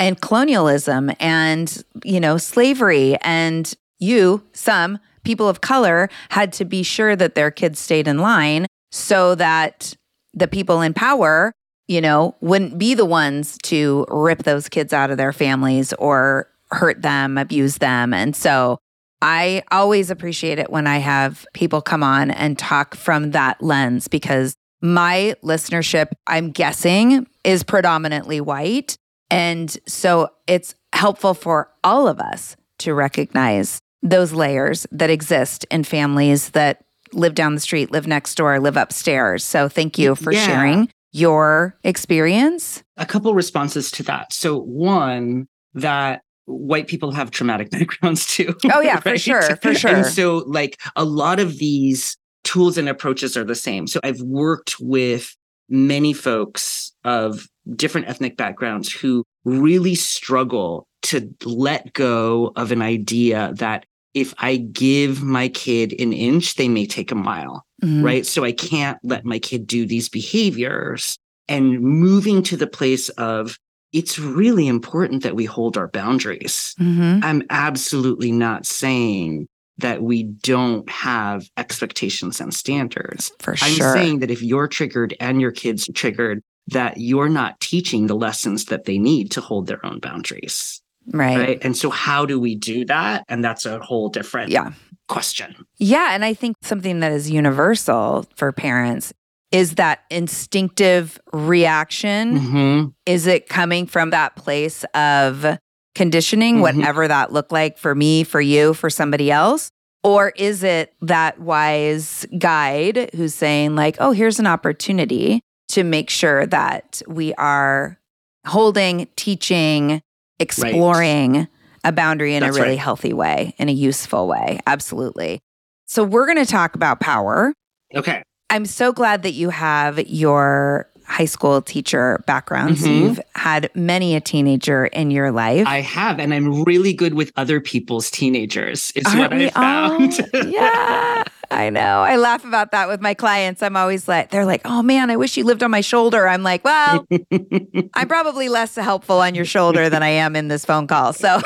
and 0.00 0.20
colonialism 0.20 1.12
and, 1.20 1.84
you 2.02 2.18
know, 2.18 2.38
slavery. 2.38 3.16
And 3.22 3.72
you, 4.00 4.42
some 4.52 4.98
people 5.22 5.48
of 5.48 5.60
color, 5.60 6.10
had 6.30 6.52
to 6.54 6.64
be 6.64 6.82
sure 6.82 7.14
that 7.14 7.36
their 7.36 7.52
kids 7.52 7.78
stayed 7.78 8.08
in 8.08 8.18
line 8.18 8.66
so 8.90 9.36
that 9.36 9.94
the 10.34 10.48
people 10.48 10.80
in 10.80 10.92
power, 10.92 11.52
you 11.86 12.00
know, 12.00 12.34
wouldn't 12.40 12.78
be 12.78 12.94
the 12.94 13.04
ones 13.04 13.56
to 13.62 14.06
rip 14.08 14.42
those 14.42 14.68
kids 14.68 14.92
out 14.92 15.12
of 15.12 15.18
their 15.18 15.32
families 15.32 15.92
or 16.00 16.48
hurt 16.72 17.02
them, 17.02 17.38
abuse 17.38 17.78
them. 17.78 18.12
And 18.12 18.34
so 18.34 18.78
I 19.22 19.62
always 19.70 20.10
appreciate 20.10 20.58
it 20.58 20.70
when 20.70 20.86
I 20.86 20.98
have 20.98 21.46
people 21.52 21.82
come 21.82 22.02
on 22.02 22.30
and 22.30 22.58
talk 22.58 22.94
from 22.94 23.32
that 23.32 23.62
lens 23.62 24.08
because 24.08 24.54
my 24.82 25.34
listenership, 25.44 26.08
I'm 26.26 26.50
guessing, 26.50 27.26
is 27.44 27.62
predominantly 27.62 28.40
white. 28.40 28.96
And 29.30 29.76
so 29.86 30.30
it's 30.46 30.74
helpful 30.92 31.34
for 31.34 31.70
all 31.84 32.08
of 32.08 32.18
us 32.18 32.56
to 32.78 32.94
recognize 32.94 33.78
those 34.02 34.32
layers 34.32 34.86
that 34.90 35.10
exist 35.10 35.66
in 35.70 35.84
families 35.84 36.50
that 36.50 36.82
live 37.12 37.34
down 37.34 37.54
the 37.54 37.60
street, 37.60 37.90
live 37.90 38.06
next 38.06 38.34
door, 38.36 38.58
live 38.58 38.76
upstairs. 38.78 39.44
So 39.44 39.68
thank 39.68 39.98
you 39.98 40.14
for 40.14 40.32
Yeah. 40.32 40.46
sharing 40.46 40.88
your 41.12 41.76
experience. 41.84 42.82
a 42.96 43.04
couple 43.04 43.34
responses 43.34 43.90
to 43.90 44.02
that 44.04 44.32
so 44.32 44.56
one 44.58 45.46
that 45.74 46.20
white 46.50 46.86
people 46.88 47.10
have 47.12 47.30
traumatic 47.30 47.70
backgrounds 47.76 48.26
too 48.26 48.54
Oh, 48.72 48.80
yeah, 48.80 49.00
for 49.00 49.16
sure, 49.18 49.56
for 49.56 49.74
sure. 49.80 49.90
and 49.94 50.06
so 50.06 50.38
like 50.46 50.80
a 50.96 51.04
lot 51.04 51.38
of 51.40 51.58
these 51.58 52.16
tools 52.44 52.78
and 52.78 52.88
approaches 52.88 53.36
are 53.36 53.44
the 53.44 53.54
same 53.54 53.86
so 53.86 54.00
i've 54.02 54.20
worked 54.22 54.76
with 54.80 55.36
many 55.68 56.12
folks 56.12 56.92
of 57.04 57.46
different 57.76 58.08
ethnic 58.08 58.36
backgrounds 58.36 58.90
who 58.92 59.22
really 59.44 59.94
struggle 59.94 60.86
to 61.02 61.32
let 61.44 61.92
go 61.92 62.52
of 62.56 62.72
an 62.72 62.82
idea 62.82 63.52
that 63.56 63.86
if 64.12 64.34
I 64.38 64.56
give 64.56 65.22
my 65.22 65.46
kid 65.48 65.94
an 66.00 66.12
inch, 66.12 66.56
they 66.56 66.68
may 66.68 66.84
take 66.84 67.12
a 67.12 67.14
mile, 67.14 67.64
Mhm. 67.84 68.02
right? 68.02 68.26
So 68.26 68.42
I 68.42 68.50
can't 68.50 68.98
let 69.04 69.24
my 69.24 69.38
kid 69.38 69.68
do 69.68 69.86
these 69.86 70.08
behaviors 70.08 71.16
and 71.46 71.80
moving 71.80 72.42
to 72.44 72.56
the 72.56 72.66
place 72.66 73.08
of 73.10 73.56
it's 73.92 74.18
really 74.18 74.68
important 74.68 75.22
that 75.22 75.34
we 75.34 75.44
hold 75.44 75.76
our 75.76 75.88
boundaries. 75.88 76.74
Mhm. 76.80 77.24
I'm 77.24 77.42
absolutely 77.50 78.32
not 78.32 78.66
saying 78.66 79.46
that 79.78 80.02
we 80.02 80.24
don't 80.24 80.88
have 80.90 81.48
expectations 81.56 82.40
and 82.40 82.52
standards. 82.52 83.32
For 83.40 83.56
sure. 83.56 83.86
I'm 83.88 83.94
saying 83.94 84.18
that 84.20 84.30
if 84.30 84.42
you're 84.42 84.68
triggered 84.68 85.16
and 85.20 85.40
your 85.40 85.50
kids 85.52 85.88
are 85.88 85.92
triggered, 85.92 86.42
that 86.68 86.98
you're 86.98 87.30
not 87.30 87.58
teaching 87.60 88.06
the 88.06 88.14
lessons 88.14 88.66
that 88.66 88.84
they 88.84 88.98
need 88.98 89.30
to 89.32 89.40
hold 89.40 89.66
their 89.66 89.84
own 89.84 89.98
boundaries. 89.98 90.80
right. 91.12 91.36
Right. 91.38 91.64
And 91.64 91.74
so, 91.76 91.88
how 91.90 92.26
do 92.26 92.38
we 92.38 92.54
do 92.54 92.84
that? 92.84 93.24
And 93.26 93.42
that's 93.42 93.64
a 93.64 93.78
whole 93.80 94.10
different 94.10 94.50
Yeah. 94.50 94.72
question. 95.08 95.54
Yeah. 95.78 96.10
And 96.12 96.24
I 96.24 96.34
think 96.34 96.56
something 96.62 97.00
that 97.00 97.10
is 97.10 97.30
universal 97.30 98.26
for 98.36 98.52
parents 98.52 99.12
is 99.52 99.74
that 99.76 100.00
instinctive 100.10 101.18
reaction. 101.32 102.38
Mhm. 102.38 102.92
Is 103.06 103.26
it 103.26 103.48
coming 103.48 103.86
from 103.86 104.10
that 104.10 104.36
place 104.36 104.84
of 104.94 105.58
conditioning, 105.94 106.56
Mhm. 106.56 106.60
whatever 106.60 107.08
that 107.08 107.32
looked 107.32 107.50
like 107.52 107.76
for 107.78 107.94
me, 107.94 108.22
for 108.24 108.40
you, 108.40 108.74
for 108.74 108.88
somebody 108.90 109.30
else? 109.30 109.70
Or 110.04 110.32
is 110.36 110.62
it 110.62 110.94
that 111.02 111.40
wise 111.40 112.24
guide 112.38 113.10
who's 113.14 113.34
saying, 113.34 113.74
like, 113.74 113.96
oh, 113.98 114.12
here's 114.12 114.38
an 114.38 114.46
opportunity 114.46 115.40
to 115.68 115.84
make 115.84 116.08
sure 116.10 116.46
that 116.46 117.02
we 117.06 117.34
are 117.34 117.98
holding, 118.46 119.08
teaching, 119.16 120.00
exploring 120.38 121.48
a 121.84 121.92
boundary 121.92 122.34
in 122.34 122.40
That's 122.42 122.56
a 122.56 122.60
really 122.60 122.72
right. 122.72 122.78
healthy 122.78 123.12
way, 123.12 123.54
in 123.58 123.68
a 123.68 123.72
useful 123.72 124.26
way? 124.26 124.60
Absolutely. 124.66 125.40
So, 125.86 126.02
we're 126.04 126.24
going 126.26 126.38
to 126.44 126.50
talk 126.50 126.74
about 126.74 127.00
power. 127.00 127.52
Okay. 127.94 128.22
I'm 128.50 128.66
so 128.66 128.92
glad 128.92 129.22
that 129.22 129.32
you 129.32 129.50
have 129.50 129.98
your 130.08 130.86
high 131.06 131.24
school 131.24 131.60
teacher 131.60 132.22
background. 132.26 132.78
So 132.78 132.86
Mhm. 132.86 133.00
you've 133.00 133.20
had 133.34 133.68
many 133.74 134.14
a 134.14 134.20
teenager 134.20 134.86
in 134.86 135.10
your 135.10 135.32
life. 135.32 135.66
I 135.66 135.80
have, 135.80 136.20
and 136.20 136.32
I'm 136.32 136.62
really 136.62 136.92
good 136.92 137.14
with 137.14 137.32
other 137.36 137.60
people's 137.60 138.10
teenagers, 138.12 138.92
is 138.94 139.06
Aren't 139.06 139.18
what 139.18 139.32
I 139.32 139.50
found. 139.50 140.20
yeah, 140.52 141.24
I 141.50 141.68
know. 141.70 142.02
I 142.02 142.14
laugh 142.16 142.44
about 142.44 142.70
that 142.70 142.86
with 142.86 143.00
my 143.00 143.14
clients. 143.14 143.60
I'm 143.60 143.76
always 143.76 144.06
like, 144.06 144.30
they're 144.30 144.44
like, 144.46 144.60
oh 144.64 144.82
man, 144.82 145.10
I 145.10 145.16
wish 145.16 145.36
you 145.36 145.42
lived 145.44 145.64
on 145.64 145.72
my 145.72 145.80
shoulder. 145.80 146.28
I'm 146.28 146.44
like, 146.44 146.64
well, 146.64 147.04
I'm 147.94 148.06
probably 148.06 148.48
less 148.48 148.76
helpful 148.76 149.18
on 149.20 149.34
your 149.34 149.44
shoulder 149.44 149.88
than 149.90 150.04
I 150.04 150.10
am 150.10 150.36
in 150.36 150.46
this 150.46 150.64
phone 150.64 150.86
call. 150.86 151.12
So 151.12 151.40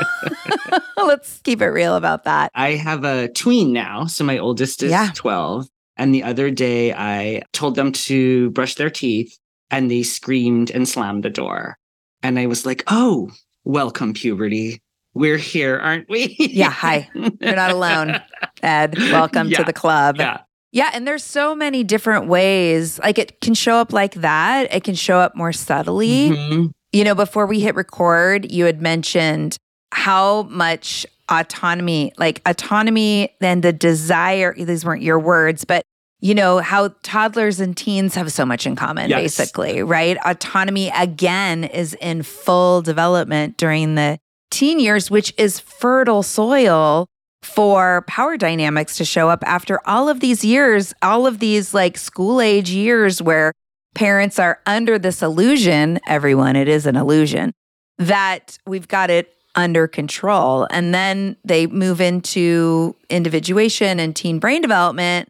let's 0.98 1.40
keep 1.42 1.62
it 1.62 1.68
real 1.68 1.96
about 1.96 2.24
that. 2.24 2.50
I 2.54 2.72
have 2.72 3.04
a 3.04 3.28
tween 3.28 3.72
now. 3.72 4.04
So 4.06 4.24
my 4.24 4.36
oldest 4.36 4.82
is 4.82 4.90
Yeah. 4.90 5.10
12. 5.14 5.68
And 5.96 6.14
the 6.14 6.22
other 6.22 6.50
day 6.50 6.92
I 6.92 7.42
told 7.52 7.76
them 7.76 7.92
to 7.92 8.50
brush 8.50 8.74
their 8.74 8.90
teeth 8.90 9.38
and 9.70 9.90
they 9.90 10.02
screamed 10.02 10.70
and 10.70 10.88
slammed 10.88 11.22
the 11.24 11.30
door. 11.30 11.76
And 12.22 12.38
I 12.38 12.46
was 12.46 12.66
like, 12.66 12.82
oh, 12.88 13.30
welcome, 13.64 14.12
puberty. 14.14 14.80
We're 15.14 15.36
here, 15.36 15.78
aren't 15.78 16.08
we? 16.08 16.34
Yeah, 16.38 16.70
hi. 16.70 17.08
You're 17.14 17.54
not 17.54 17.70
alone, 17.70 18.20
Ed. 18.62 18.98
Welcome 18.98 19.50
to 19.50 19.62
the 19.62 19.72
club. 19.72 20.16
Yeah. 20.18 20.40
Yeah, 20.72 20.90
and 20.92 21.06
there's 21.06 21.22
so 21.22 21.54
many 21.54 21.84
different 21.84 22.26
ways. 22.26 22.98
Like 22.98 23.16
it 23.16 23.40
can 23.40 23.54
show 23.54 23.76
up 23.76 23.92
like 23.92 24.14
that. 24.14 24.74
It 24.74 24.82
can 24.82 24.96
show 24.96 25.18
up 25.18 25.36
more 25.36 25.52
subtly. 25.52 26.30
Mhm. 26.30 26.72
You 26.92 27.04
know, 27.04 27.14
before 27.14 27.46
we 27.46 27.60
hit 27.60 27.76
record, 27.76 28.50
you 28.50 28.64
had 28.64 28.82
mentioned 28.82 29.56
how 29.92 30.42
much 30.44 31.06
autonomy, 31.30 32.12
like 32.18 32.40
autonomy 32.46 33.34
and 33.40 33.62
the 33.62 33.72
desire, 33.72 34.54
these 34.56 34.84
weren't 34.84 35.02
your 35.02 35.18
words, 35.18 35.64
but 35.64 35.82
you 36.20 36.34
know, 36.34 36.58
how 36.58 36.88
toddlers 37.02 37.60
and 37.60 37.76
teens 37.76 38.14
have 38.14 38.32
so 38.32 38.46
much 38.46 38.66
in 38.66 38.76
common, 38.76 39.10
Yes. 39.10 39.20
basically, 39.36 39.82
right? 39.82 40.16
Autonomy 40.24 40.90
again 40.96 41.64
is 41.64 41.92
in 42.00 42.22
full 42.22 42.80
development 42.80 43.58
during 43.58 43.94
the 43.94 44.18
teen 44.50 44.80
years, 44.80 45.10
which 45.10 45.34
is 45.36 45.60
fertile 45.60 46.22
soil 46.22 47.06
for 47.42 48.04
power 48.08 48.38
dynamics 48.38 48.96
to 48.96 49.04
show 49.04 49.28
up 49.28 49.42
after 49.46 49.86
all 49.86 50.08
of 50.08 50.20
these 50.20 50.42
years, 50.42 50.94
all 51.02 51.26
of 51.26 51.40
these 51.40 51.74
like 51.74 51.98
school 51.98 52.40
age 52.40 52.70
years 52.70 53.20
where 53.20 53.52
parents 53.94 54.38
are 54.38 54.60
under 54.64 54.98
this 54.98 55.20
illusion, 55.22 56.00
everyone, 56.06 56.56
it 56.56 56.68
is 56.68 56.86
an 56.86 56.96
illusion, 56.96 57.52
that 57.98 58.56
we've 58.66 58.88
got 58.88 59.10
it 59.10 59.33
under 59.56 59.86
control. 59.86 60.66
And 60.70 60.94
then 60.94 61.36
they 61.44 61.66
move 61.66 62.00
into 62.00 62.94
individuation 63.08 64.00
and 64.00 64.14
teen 64.14 64.38
brain 64.38 64.62
development. 64.62 65.28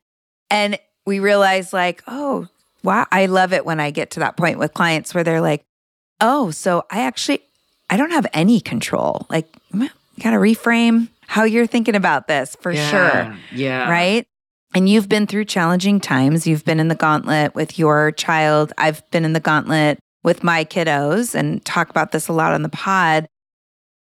And 0.51 0.79
we 1.07 1.21
realize, 1.21 1.73
like, 1.73 2.03
oh, 2.07 2.49
wow, 2.83 3.07
I 3.11 3.27
love 3.27 3.53
it 3.53 3.65
when 3.67 3.81
I 3.81 3.91
get 3.91 4.11
to 4.13 4.21
that 4.21 4.37
point 4.37 4.59
with 4.59 4.73
clients 4.75 5.15
where 5.15 5.25
they're 5.25 5.41
like, 5.41 5.63
oh, 6.21 6.51
so 6.51 6.85
I 6.91 7.03
actually, 7.03 7.41
I 7.91 7.97
don't 7.97 8.13
have 8.13 8.27
any 8.33 8.61
control. 8.61 9.27
Like, 9.29 9.49
you 9.73 9.89
got 10.21 10.31
to 10.31 10.37
reframe 10.37 11.09
how 11.27 11.45
you're 11.45 11.67
thinking 11.67 11.95
about 11.97 12.29
this 12.29 12.57
for 12.61 12.73
Yeah, 12.73 12.91
sure 12.91 13.37
Yeah. 13.53 13.91
right? 13.91 14.27
And 14.75 14.89
you've 14.89 15.09
been 15.09 15.27
through 15.27 15.45
challenging 15.47 16.01
times. 16.01 16.47
You've 16.47 16.65
been 16.65 16.81
in 16.81 16.89
the 16.89 16.95
gauntlet 16.95 17.55
with 17.55 17.79
your 17.79 18.13
child. 18.13 18.73
I've 18.77 19.09
been 19.11 19.25
in 19.25 19.33
the 19.33 19.41
gauntlet 19.41 19.99
with 20.23 20.43
my 20.43 20.65
kiddos 20.65 21.35
and 21.35 21.65
talk 21.65 21.91
about 21.91 22.13
this 22.13 22.29
a 22.29 22.33
lot 22.33 22.53
on 22.55 22.63
the 22.63 22.69
pod. 22.69 23.27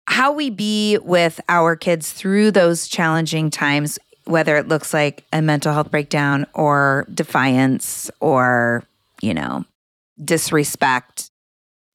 How 0.08 0.32
we 0.34 0.50
be 0.50 0.98
with 1.00 1.40
our 1.50 1.76
kids 1.76 2.12
through 2.12 2.52
those 2.52 2.88
challenging 2.88 3.50
times, 3.50 3.98
whether 4.26 4.58
it 4.58 4.68
looks 4.68 4.94
like 4.94 5.24
a 5.34 5.42
mental 5.42 5.74
health 5.74 5.92
breakdown 5.92 6.46
or 6.54 7.08
defiance 7.14 8.12
or, 8.20 8.84
you 9.22 9.34
know, 9.34 9.66
disrespect. 10.24 11.28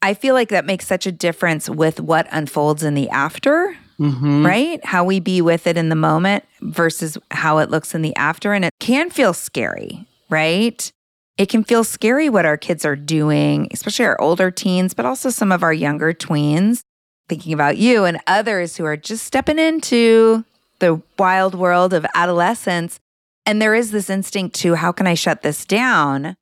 I 0.00 0.14
feel 0.14 0.34
like 0.34 0.48
that 0.50 0.64
makes 0.64 0.86
such 0.86 1.06
a 1.06 1.12
difference 1.12 1.68
with 1.68 2.00
what 2.00 2.26
unfolds 2.30 2.82
in 2.82 2.94
the 2.94 3.08
after 3.10 3.76
Mhm. 3.98 4.46
right? 4.46 4.84
How 4.84 5.02
we 5.04 5.18
be 5.18 5.40
with 5.42 5.66
it 5.66 5.76
in 5.76 5.88
the 5.88 5.96
moment 5.96 6.44
versus 6.60 7.18
how 7.32 7.58
it 7.58 7.68
looks 7.68 7.96
in 7.96 8.02
the 8.02 8.14
after. 8.14 8.52
And 8.52 8.64
it 8.64 8.72
can 8.78 9.10
feel 9.10 9.34
scary, 9.34 10.06
right? 10.30 10.88
It 11.36 11.48
can 11.48 11.64
feel 11.64 11.82
scary 11.82 12.28
what 12.28 12.46
our 12.46 12.56
kids 12.56 12.84
are 12.84 12.94
doing, 12.96 13.68
especially 13.72 14.04
our 14.04 14.20
older 14.20 14.52
teens, 14.52 14.94
but 14.94 15.04
also 15.04 15.30
some 15.30 15.50
of 15.50 15.64
our 15.64 15.72
younger 15.72 16.12
tweens. 16.12 16.80
Thinking 17.28 17.52
about 17.52 17.76
you 17.76 18.04
and 18.04 18.18
others 18.26 18.76
who 18.76 18.84
are 18.84 18.96
just 18.96 19.24
stepping 19.24 19.58
into 19.58 20.44
the 20.78 21.00
wild 21.18 21.54
world 21.54 21.92
of 21.92 22.06
adolescence. 22.14 22.98
And 23.44 23.60
there 23.60 23.74
is 23.74 23.90
this 23.90 24.10
instinct 24.10 24.56
to 24.60 24.74
how 24.74 24.92
can 24.92 25.06
I 25.06 25.14
shut 25.14 25.42
this 25.42 25.64
down? 25.64 26.36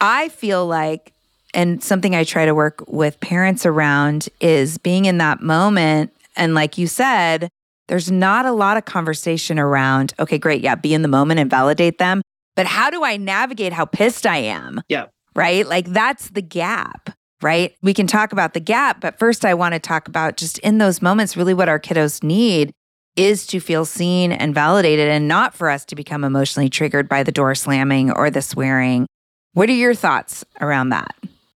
I 0.00 0.28
feel 0.28 0.66
like, 0.66 1.12
and 1.54 1.82
something 1.82 2.14
I 2.14 2.24
try 2.24 2.44
to 2.44 2.54
work 2.54 2.84
with 2.86 3.20
parents 3.20 3.64
around 3.64 4.28
is 4.40 4.78
being 4.78 5.06
in 5.06 5.18
that 5.18 5.40
moment. 5.40 6.12
And 6.36 6.54
like 6.54 6.76
you 6.76 6.86
said, 6.86 7.48
there's 7.88 8.10
not 8.10 8.44
a 8.46 8.52
lot 8.52 8.76
of 8.76 8.84
conversation 8.84 9.58
around, 9.58 10.12
okay, 10.18 10.38
great. 10.38 10.60
Yeah, 10.60 10.74
be 10.74 10.92
in 10.92 11.02
the 11.02 11.08
moment 11.08 11.40
and 11.40 11.50
validate 11.50 11.98
them. 11.98 12.20
But 12.56 12.66
how 12.66 12.90
do 12.90 13.04
I 13.04 13.16
navigate 13.16 13.72
how 13.72 13.84
pissed 13.84 14.26
I 14.26 14.38
am? 14.38 14.82
Yeah. 14.88 15.06
Right? 15.34 15.66
Like 15.66 15.86
that's 15.86 16.30
the 16.30 16.42
gap, 16.42 17.10
right? 17.42 17.74
We 17.82 17.94
can 17.94 18.06
talk 18.06 18.32
about 18.32 18.54
the 18.54 18.60
gap, 18.60 19.00
but 19.00 19.18
first 19.18 19.44
I 19.44 19.54
want 19.54 19.74
to 19.74 19.78
talk 19.78 20.08
about 20.08 20.36
just 20.36 20.58
in 20.58 20.78
those 20.78 21.02
moments, 21.02 21.36
really 21.36 21.54
what 21.54 21.68
our 21.68 21.78
kiddos 21.78 22.22
need 22.22 22.72
is 23.16 23.46
to 23.46 23.60
feel 23.60 23.84
seen 23.84 24.30
and 24.30 24.54
validated 24.54 25.08
and 25.08 25.26
not 25.26 25.54
for 25.54 25.70
us 25.70 25.84
to 25.86 25.96
become 25.96 26.22
emotionally 26.22 26.68
triggered 26.68 27.08
by 27.08 27.22
the 27.22 27.32
door 27.32 27.54
slamming 27.54 28.10
or 28.10 28.30
the 28.30 28.42
swearing. 28.42 29.06
What 29.54 29.68
are 29.70 29.72
your 29.72 29.94
thoughts 29.94 30.44
around 30.60 30.90
that? 30.90 31.14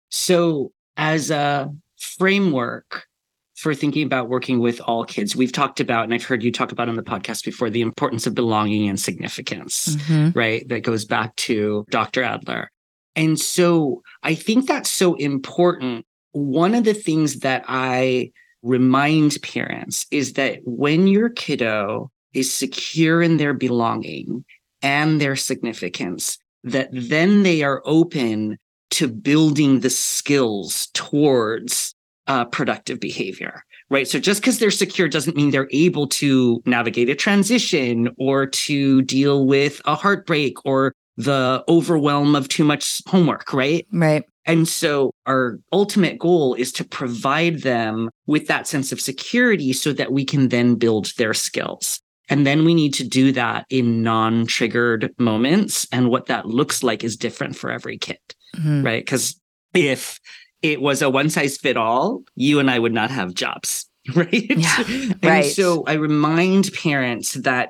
So, 0.09 0.71
as 0.97 1.31
a 1.31 1.73
framework 1.97 3.07
for 3.55 3.73
thinking 3.73 4.05
about 4.05 4.29
working 4.29 4.59
with 4.59 4.79
all 4.81 5.03
kids, 5.03 5.35
we've 5.35 5.51
talked 5.51 5.79
about, 5.79 6.03
and 6.03 6.13
I've 6.13 6.23
heard 6.23 6.43
you 6.43 6.51
talk 6.51 6.71
about 6.71 6.89
on 6.89 6.95
the 6.95 7.03
podcast 7.03 7.43
before, 7.43 7.71
the 7.71 7.81
importance 7.81 8.27
of 8.27 8.35
belonging 8.35 8.87
and 8.87 8.99
significance, 8.99 9.95
mm-hmm. 9.95 10.37
right? 10.37 10.67
That 10.69 10.81
goes 10.81 11.05
back 11.05 11.35
to 11.37 11.85
Dr. 11.89 12.21
Adler. 12.21 12.71
And 13.17 13.37
so 13.39 14.03
I 14.23 14.35
think 14.35 14.67
that's 14.67 14.89
so 14.89 15.15
important. 15.15 16.05
One 16.31 16.75
of 16.75 16.83
the 16.83 16.93
things 16.93 17.39
that 17.39 17.65
I 17.67 18.31
remind 18.61 19.37
parents 19.41 20.05
is 20.11 20.33
that 20.33 20.59
when 20.63 21.07
your 21.07 21.29
kiddo 21.29 22.11
is 22.33 22.53
secure 22.53 23.21
in 23.21 23.37
their 23.37 23.55
belonging 23.55 24.45
and 24.83 25.19
their 25.19 25.35
significance, 25.35 26.37
that 26.63 26.89
then 26.91 27.41
they 27.41 27.63
are 27.63 27.81
open 27.85 28.59
to 28.91 29.07
building 29.07 29.79
the 29.79 29.89
skills 29.89 30.87
towards 30.93 31.95
uh, 32.27 32.45
productive 32.45 32.99
behavior, 32.99 33.63
right? 33.89 34.07
So 34.07 34.19
just 34.19 34.41
because 34.41 34.59
they're 34.59 34.69
secure 34.69 35.07
doesn't 35.07 35.35
mean 35.35 35.49
they're 35.49 35.69
able 35.71 36.07
to 36.07 36.61
navigate 36.65 37.09
a 37.09 37.15
transition 37.15 38.09
or 38.17 38.45
to 38.45 39.01
deal 39.03 39.45
with 39.45 39.81
a 39.85 39.95
heartbreak 39.95 40.53
or 40.65 40.93
the 41.17 41.63
overwhelm 41.67 42.35
of 42.35 42.47
too 42.47 42.63
much 42.63 43.01
homework, 43.07 43.51
right? 43.53 43.85
Right. 43.91 44.23
And 44.45 44.67
so 44.67 45.11
our 45.25 45.59
ultimate 45.73 46.19
goal 46.19 46.53
is 46.53 46.71
to 46.73 46.85
provide 46.85 47.61
them 47.63 48.09
with 48.27 48.47
that 48.47 48.67
sense 48.67 48.91
of 48.91 49.01
security 49.01 49.73
so 49.73 49.91
that 49.93 50.11
we 50.13 50.23
can 50.23 50.49
then 50.49 50.75
build 50.75 51.11
their 51.17 51.33
skills. 51.33 51.99
And 52.29 52.45
then 52.45 52.63
we 52.65 52.73
need 52.73 52.93
to 52.95 53.07
do 53.07 53.31
that 53.33 53.65
in 53.69 54.03
non 54.03 54.45
triggered 54.47 55.13
moments. 55.17 55.87
And 55.91 56.09
what 56.09 56.27
that 56.27 56.45
looks 56.45 56.83
like 56.83 57.03
is 57.03 57.17
different 57.17 57.55
for 57.55 57.71
every 57.71 57.97
kid, 57.97 58.19
Mhm. 58.55 58.85
right? 58.85 59.03
Because 59.03 59.39
if 59.73 60.19
it 60.61 60.81
was 60.81 61.01
a 61.01 61.09
one 61.09 61.29
size 61.29 61.57
fit 61.57 61.77
all, 61.77 62.23
you 62.35 62.59
and 62.59 62.69
I 62.69 62.79
would 62.79 62.93
not 62.93 63.11
have 63.11 63.33
jobs, 63.33 63.85
right? 64.15 64.31
Yeah, 64.33 64.83
and 64.87 65.23
right. 65.23 65.45
so 65.45 65.83
I 65.85 65.93
remind 65.93 66.71
parents 66.73 67.33
that 67.33 67.69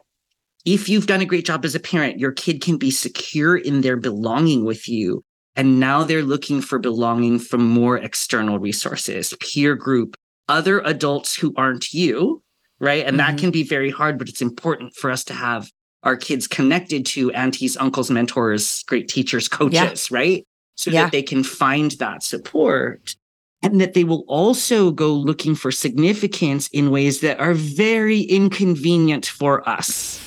if 0.67 0.89
you've 0.89 1.07
done 1.07 1.21
a 1.21 1.25
great 1.25 1.45
job 1.45 1.63
as 1.63 1.75
a 1.75 1.79
parent, 1.79 2.19
your 2.19 2.33
kid 2.33 2.61
can 2.61 2.75
be 2.75 2.91
secure 2.91 3.55
in 3.55 3.79
their 3.79 3.95
belonging 3.95 4.65
with 4.65 4.89
you. 4.89 5.23
And 5.55 5.79
now 5.79 6.03
they're 6.03 6.23
looking 6.23 6.59
for 6.59 6.77
belonging 6.77 7.39
from 7.39 7.65
more 7.65 7.97
external 7.97 8.59
resources, 8.59 9.33
peer 9.39 9.75
group, 9.75 10.17
other 10.49 10.81
adults 10.81 11.37
who 11.37 11.53
aren't 11.55 11.93
you, 11.93 12.41
right? 12.81 13.05
And 13.05 13.15
Mhm. 13.15 13.19
that 13.19 13.37
can 13.37 13.49
be 13.49 13.63
very 13.63 13.89
hard, 13.89 14.17
but 14.19 14.27
it's 14.27 14.41
important 14.41 14.93
for 14.93 15.09
us 15.09 15.23
to 15.25 15.33
have 15.33 15.71
our 16.03 16.17
kids 16.17 16.47
connected 16.47 17.05
to 17.05 17.31
aunties, 17.31 17.77
uncles, 17.77 18.11
mentors, 18.11 18.83
great 18.87 19.07
teachers, 19.07 19.47
coaches, 19.47 20.11
right? 20.11 20.43
So 20.75 20.91
Yeah. 20.91 21.03
that 21.03 21.13
they 21.13 21.23
can 21.23 21.43
find 21.43 21.91
that 21.91 22.23
support 22.23 23.15
and 23.63 23.79
that 23.79 23.93
they 23.93 24.03
will 24.03 24.25
also 24.27 24.91
go 24.91 25.13
looking 25.13 25.55
for 25.55 25.71
significance 25.71 26.67
in 26.73 26.91
ways 26.91 27.21
that 27.21 27.39
are 27.39 27.53
very 27.53 28.19
inconvenient 28.19 29.25
for 29.25 29.67
us. 29.67 30.26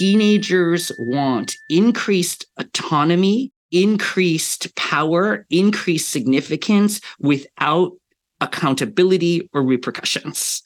teenagers 0.00 0.90
want 0.98 1.56
increased 1.68 2.46
autonomy, 2.56 3.52
increased 3.70 4.74
power, 4.74 5.46
increased 5.50 6.08
significance 6.08 7.02
without 7.18 7.92
accountability 8.40 9.46
or 9.52 9.62
repercussions. 9.62 10.62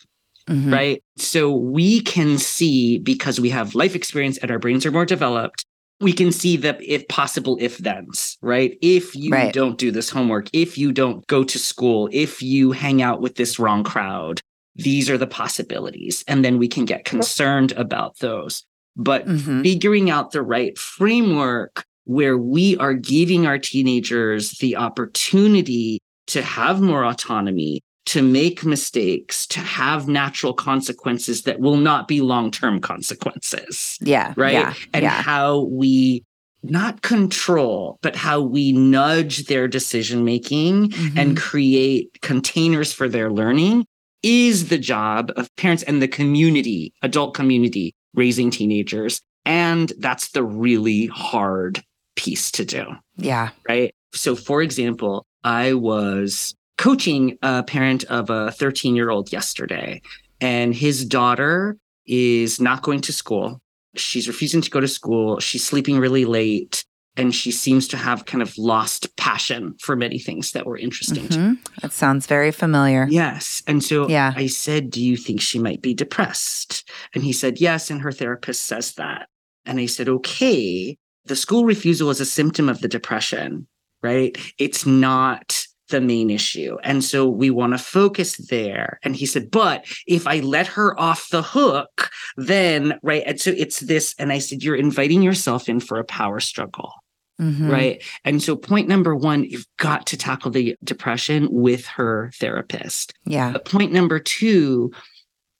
Mm-hmm. 0.48 0.72
Right. 0.72 1.02
So 1.16 1.52
we 1.52 2.00
can 2.00 2.38
see 2.38 2.98
because 2.98 3.40
we 3.40 3.50
have 3.50 3.74
life 3.74 3.96
experience 3.96 4.38
and 4.38 4.52
our 4.52 4.60
brains 4.60 4.86
are 4.86 4.92
more 4.92 5.06
developed, 5.06 5.64
we 6.00 6.12
can 6.12 6.30
see 6.30 6.56
the 6.56 6.78
if 6.80 7.08
possible 7.08 7.56
if 7.60 7.78
thens, 7.78 8.38
right? 8.40 8.78
If 8.82 9.16
you 9.16 9.32
right. 9.32 9.52
don't 9.52 9.78
do 9.78 9.90
this 9.90 10.10
homework, 10.10 10.48
if 10.52 10.78
you 10.78 10.92
don't 10.92 11.26
go 11.26 11.42
to 11.42 11.58
school, 11.58 12.08
if 12.12 12.40
you 12.40 12.70
hang 12.70 13.02
out 13.02 13.20
with 13.20 13.34
this 13.34 13.58
wrong 13.58 13.82
crowd, 13.82 14.40
these 14.76 15.10
are 15.10 15.18
the 15.18 15.26
possibilities. 15.26 16.22
And 16.28 16.44
then 16.44 16.58
we 16.58 16.68
can 16.68 16.84
get 16.84 17.04
concerned 17.04 17.72
about 17.72 18.18
those 18.18 18.64
but 18.96 19.26
mm-hmm. 19.26 19.62
figuring 19.62 20.10
out 20.10 20.30
the 20.30 20.42
right 20.42 20.76
framework 20.78 21.84
where 22.04 22.36
we 22.36 22.76
are 22.76 22.94
giving 22.94 23.46
our 23.46 23.58
teenagers 23.58 24.52
the 24.52 24.76
opportunity 24.76 25.98
to 26.26 26.42
have 26.42 26.80
more 26.80 27.04
autonomy, 27.04 27.80
to 28.06 28.22
make 28.22 28.64
mistakes, 28.64 29.46
to 29.46 29.60
have 29.60 30.06
natural 30.08 30.52
consequences 30.52 31.42
that 31.42 31.60
will 31.60 31.76
not 31.76 32.06
be 32.06 32.20
long 32.20 32.50
term 32.50 32.80
consequences. 32.80 33.98
Yeah. 34.00 34.34
Right. 34.36 34.52
Yeah, 34.52 34.74
and 34.92 35.02
yeah. 35.02 35.22
how 35.22 35.60
we 35.64 36.24
not 36.62 37.02
control, 37.02 37.98
but 38.00 38.16
how 38.16 38.40
we 38.40 38.72
nudge 38.72 39.46
their 39.46 39.68
decision 39.68 40.24
making 40.24 40.90
mm-hmm. 40.90 41.18
and 41.18 41.36
create 41.36 42.18
containers 42.22 42.92
for 42.92 43.06
their 43.06 43.30
learning 43.30 43.84
is 44.22 44.68
the 44.68 44.78
job 44.78 45.30
of 45.36 45.54
parents 45.56 45.82
and 45.82 46.00
the 46.00 46.08
community, 46.08 46.94
adult 47.02 47.34
community 47.34 47.94
raising 48.14 48.50
teenagers. 48.50 49.20
And 49.44 49.92
that's 49.98 50.30
the 50.30 50.42
really 50.42 51.06
hard 51.06 51.82
piece 52.16 52.50
to 52.52 52.64
do. 52.64 52.86
Yeah. 53.16 53.50
Right. 53.68 53.94
So, 54.14 54.36
for 54.36 54.62
example, 54.62 55.26
I 55.42 55.74
was 55.74 56.54
coaching 56.78 57.38
a 57.42 57.62
parent 57.62 58.04
of 58.04 58.30
a 58.30 58.52
13 58.52 58.96
year 58.96 59.10
old 59.10 59.32
yesterday, 59.32 60.00
and 60.40 60.74
his 60.74 61.04
daughter 61.04 61.76
is 62.06 62.60
not 62.60 62.82
going 62.82 63.00
to 63.02 63.12
school. 63.12 63.60
She's 63.96 64.26
refusing 64.26 64.62
to 64.62 64.70
go 64.70 64.80
to 64.80 64.88
school. 64.88 65.40
She's 65.40 65.64
sleeping 65.64 65.98
really 65.98 66.24
late 66.24 66.83
and 67.16 67.34
she 67.34 67.50
seems 67.50 67.86
to 67.88 67.96
have 67.96 68.24
kind 68.24 68.42
of 68.42 68.56
lost 68.58 69.16
passion 69.16 69.74
for 69.80 69.94
many 69.94 70.18
things 70.18 70.52
that 70.52 70.66
were 70.66 70.76
interesting 70.76 71.24
mm-hmm. 71.24 71.54
to. 71.54 71.80
That 71.80 71.92
sounds 71.92 72.26
very 72.26 72.50
familiar. 72.50 73.06
Yes. 73.08 73.62
And 73.66 73.82
so 73.82 74.08
yeah. 74.08 74.32
I 74.36 74.46
said, 74.46 74.90
Do 74.90 75.02
you 75.02 75.16
think 75.16 75.40
she 75.40 75.58
might 75.58 75.82
be 75.82 75.94
depressed? 75.94 76.88
And 77.14 77.22
he 77.22 77.32
said, 77.32 77.60
Yes. 77.60 77.90
And 77.90 78.00
her 78.02 78.12
therapist 78.12 78.64
says 78.64 78.94
that. 78.94 79.28
And 79.64 79.78
I 79.78 79.86
said, 79.86 80.08
Okay, 80.08 80.96
the 81.24 81.36
school 81.36 81.64
refusal 81.64 82.10
is 82.10 82.20
a 82.20 82.26
symptom 82.26 82.68
of 82.68 82.80
the 82.80 82.88
depression, 82.88 83.66
right? 84.02 84.36
It's 84.58 84.84
not 84.84 85.66
the 85.90 86.00
main 86.00 86.30
issue. 86.30 86.78
And 86.82 87.04
so 87.04 87.28
we 87.28 87.50
want 87.50 87.74
to 87.74 87.78
focus 87.78 88.36
there. 88.48 88.98
And 89.02 89.14
he 89.14 89.26
said, 89.26 89.50
but 89.50 89.84
if 90.06 90.26
I 90.26 90.40
let 90.40 90.66
her 90.68 90.98
off 90.98 91.28
the 91.28 91.42
hook, 91.42 92.10
then, 92.36 92.98
right. 93.02 93.22
And 93.26 93.40
so 93.40 93.50
it's 93.50 93.80
this. 93.80 94.14
And 94.18 94.32
I 94.32 94.38
said, 94.38 94.62
you're 94.62 94.76
inviting 94.76 95.22
yourself 95.22 95.68
in 95.68 95.80
for 95.80 95.98
a 95.98 96.04
power 96.04 96.40
struggle. 96.40 96.92
Mm-hmm. 97.40 97.70
Right. 97.70 98.02
And 98.24 98.42
so, 98.42 98.54
point 98.54 98.88
number 98.88 99.14
one, 99.14 99.44
you've 99.44 99.66
got 99.76 100.06
to 100.06 100.16
tackle 100.16 100.52
the 100.52 100.76
depression 100.84 101.48
with 101.50 101.84
her 101.86 102.30
therapist. 102.34 103.12
Yeah. 103.24 103.52
But 103.52 103.64
point 103.64 103.92
number 103.92 104.20
two, 104.20 104.92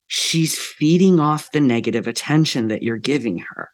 she's 0.06 0.56
feeding 0.56 1.18
off 1.18 1.50
the 1.50 1.60
negative 1.60 2.06
attention 2.06 2.68
that 2.68 2.82
you're 2.82 2.96
giving 2.96 3.38
her. 3.38 3.70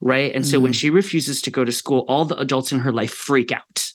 Right. 0.00 0.34
And 0.34 0.44
mm-hmm. 0.44 0.50
so, 0.50 0.58
when 0.60 0.72
mm-hmm. 0.72 0.76
she 0.76 0.90
refuses 0.90 1.40
to 1.42 1.50
go 1.50 1.64
to 1.64 1.70
school, 1.70 2.04
all 2.08 2.24
the 2.24 2.36
adults 2.38 2.72
in 2.72 2.80
her 2.80 2.92
life 2.92 3.14
freak 3.14 3.52
out. 3.52 3.92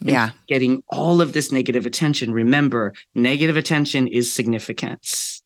Yeah. 0.00 0.30
Getting 0.46 0.82
all 0.88 1.20
of 1.20 1.32
this 1.32 1.50
negative 1.50 1.86
attention. 1.86 2.32
Remember, 2.32 2.92
negative 3.14 3.56
attention 3.56 4.06
is 4.06 4.32
significance. 4.32 5.42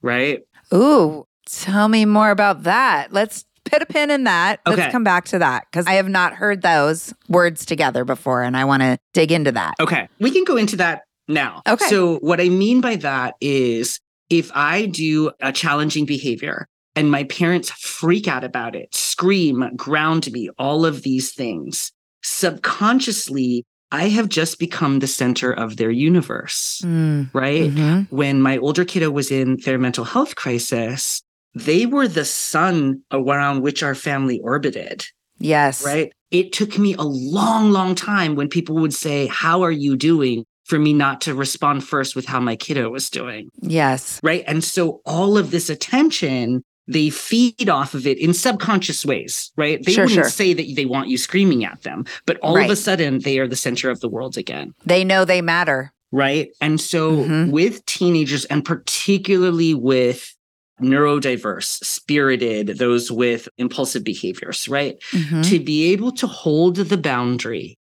Right. 0.00 0.40
Ooh, 0.72 1.26
tell 1.46 1.88
me 1.88 2.04
more 2.04 2.30
about 2.30 2.62
that. 2.62 3.12
Let's 3.12 3.44
put 3.70 3.82
a 3.82 3.86
pin 3.86 4.10
in 4.10 4.24
that. 4.24 4.60
Okay. 4.66 4.76
Let's 4.76 4.92
come 4.92 5.04
back 5.04 5.26
to 5.26 5.38
that 5.38 5.66
because 5.70 5.86
I 5.86 5.92
have 5.94 6.08
not 6.08 6.34
heard 6.34 6.62
those 6.62 7.14
words 7.28 7.64
together 7.64 8.04
before 8.04 8.42
and 8.42 8.56
I 8.56 8.64
want 8.64 8.82
to 8.82 8.98
dig 9.14 9.32
into 9.32 9.52
that. 9.52 9.74
Okay. 9.80 10.08
We 10.18 10.30
can 10.30 10.44
go 10.44 10.56
into 10.56 10.76
that 10.76 11.02
now. 11.28 11.62
Okay. 11.68 11.86
So, 11.86 12.16
what 12.18 12.40
I 12.40 12.48
mean 12.48 12.80
by 12.80 12.96
that 12.96 13.34
is 13.40 14.00
if 14.28 14.50
I 14.54 14.86
do 14.86 15.30
a 15.40 15.52
challenging 15.52 16.04
behavior 16.04 16.66
and 16.96 17.10
my 17.10 17.24
parents 17.24 17.70
freak 17.70 18.26
out 18.28 18.44
about 18.44 18.74
it, 18.76 18.94
scream, 18.94 19.70
ground 19.76 20.30
me, 20.32 20.50
all 20.58 20.84
of 20.84 21.02
these 21.02 21.32
things, 21.32 21.92
subconsciously, 22.22 23.64
I 23.92 24.08
have 24.08 24.28
just 24.28 24.58
become 24.60 25.00
the 25.00 25.06
center 25.08 25.52
of 25.52 25.76
their 25.76 25.90
universe, 25.90 26.80
Mm. 26.84 27.30
right? 27.32 27.70
Mhm. 27.74 28.06
When 28.10 28.40
my 28.40 28.56
older 28.58 28.84
kiddo 28.84 29.10
was 29.10 29.30
in 29.32 29.56
their 29.64 29.78
mental 29.78 30.04
health 30.04 30.36
crisis, 30.36 31.22
they 31.54 31.86
were 31.86 32.08
the 32.08 32.24
sun 32.24 33.02
around 33.12 33.62
which 33.62 33.82
our 33.82 33.94
family 33.94 34.40
orbited, 34.42 35.04
Yes. 35.38 35.84
right? 35.84 36.12
It 36.30 36.52
took 36.52 36.78
me 36.78 36.94
a 36.94 37.02
long, 37.02 37.72
long 37.72 37.94
time 37.94 38.36
when 38.36 38.48
people 38.48 38.76
would 38.76 38.94
say, 38.94 39.26
How 39.26 39.62
are 39.62 39.72
you 39.72 39.96
doing? 39.96 40.44
for 40.64 40.78
me 40.78 40.92
not 40.92 41.20
to 41.22 41.34
respond 41.34 41.82
first 41.82 42.14
with 42.14 42.26
how 42.26 42.38
my 42.38 42.54
kiddo 42.54 42.88
was 42.90 43.10
doing, 43.10 43.48
Yes. 43.60 44.20
right? 44.22 44.44
And 44.46 44.62
so 44.62 45.00
all 45.04 45.36
of 45.36 45.50
this 45.50 45.68
attention, 45.68 46.62
they 46.86 47.10
feed 47.10 47.68
off 47.68 47.92
of 47.92 48.06
it 48.06 48.18
in 48.18 48.32
subconscious 48.32 49.04
ways, 49.04 49.50
right? 49.56 49.84
They 49.84 49.90
Sure, 49.94 50.04
wouldn't 50.04 50.26
sure. 50.26 50.30
say 50.30 50.52
that 50.54 50.76
they 50.76 50.86
want 50.86 51.08
you 51.08 51.18
screaming 51.18 51.64
at 51.64 51.82
them, 51.82 52.04
but 52.24 52.36
all 52.40 52.56
of 52.56 52.70
a 52.70 52.76
sudden 52.76 53.18
they 53.18 53.40
are 53.40 53.48
the 53.48 53.56
center 53.56 53.90
of 53.90 53.98
the 53.98 54.08
world 54.08 54.38
again 54.38 54.72
They 54.86 55.02
know 55.02 55.24
they 55.24 55.42
matter. 55.42 55.92
right? 56.12 56.50
And 56.60 56.80
so 56.80 57.24
Mhm. 57.24 57.50
with 57.50 57.84
teenagers 57.86 58.44
and 58.44 58.64
particularly 58.64 59.74
with 59.74 60.36
neurodiverse, 60.80 61.84
spirited, 61.84 62.78
those 62.78 63.10
with 63.10 63.48
impulsive 63.58 64.04
behaviors, 64.04 64.68
right? 64.68 64.96
Mhm. 65.12 65.48
To 65.50 65.60
be 65.60 65.92
able 65.92 66.12
to 66.12 66.26
hold 66.26 66.76
the 66.76 66.96
boundary 66.96 67.76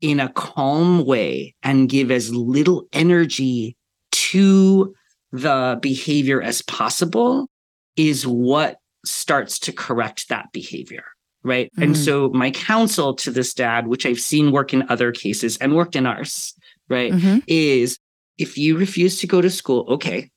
in 0.00 0.20
a 0.20 0.28
calm 0.30 1.04
way 1.04 1.54
and 1.62 1.88
give 1.88 2.10
as 2.10 2.34
little 2.34 2.86
energy 2.92 3.76
to 4.10 4.94
the 5.32 5.78
behavior 5.80 6.42
as 6.42 6.62
possible 6.62 7.48
is 7.96 8.26
what 8.26 8.78
starts 9.04 9.58
to 9.60 9.72
correct 9.72 10.28
that 10.28 10.46
behavior. 10.52 11.04
Right. 11.44 11.70
And 11.76 11.94
Mhm. 11.94 12.04
so, 12.04 12.30
my 12.30 12.52
counsel 12.52 13.14
to 13.14 13.30
this 13.30 13.52
dad, 13.52 13.88
which 13.88 14.06
I've 14.06 14.20
seen 14.20 14.52
work 14.52 14.72
in 14.72 14.84
other 14.88 15.10
cases 15.10 15.56
and 15.58 15.74
worked 15.74 15.96
in 15.96 16.06
ours, 16.06 16.54
right, 16.88 17.12
Mhm. 17.12 17.42
is 17.48 17.98
if 18.38 18.56
you 18.56 18.76
refuse 18.76 19.18
to 19.20 19.26
go 19.26 19.40
to 19.40 19.50
school, 19.50 19.84
okay, 19.88 20.30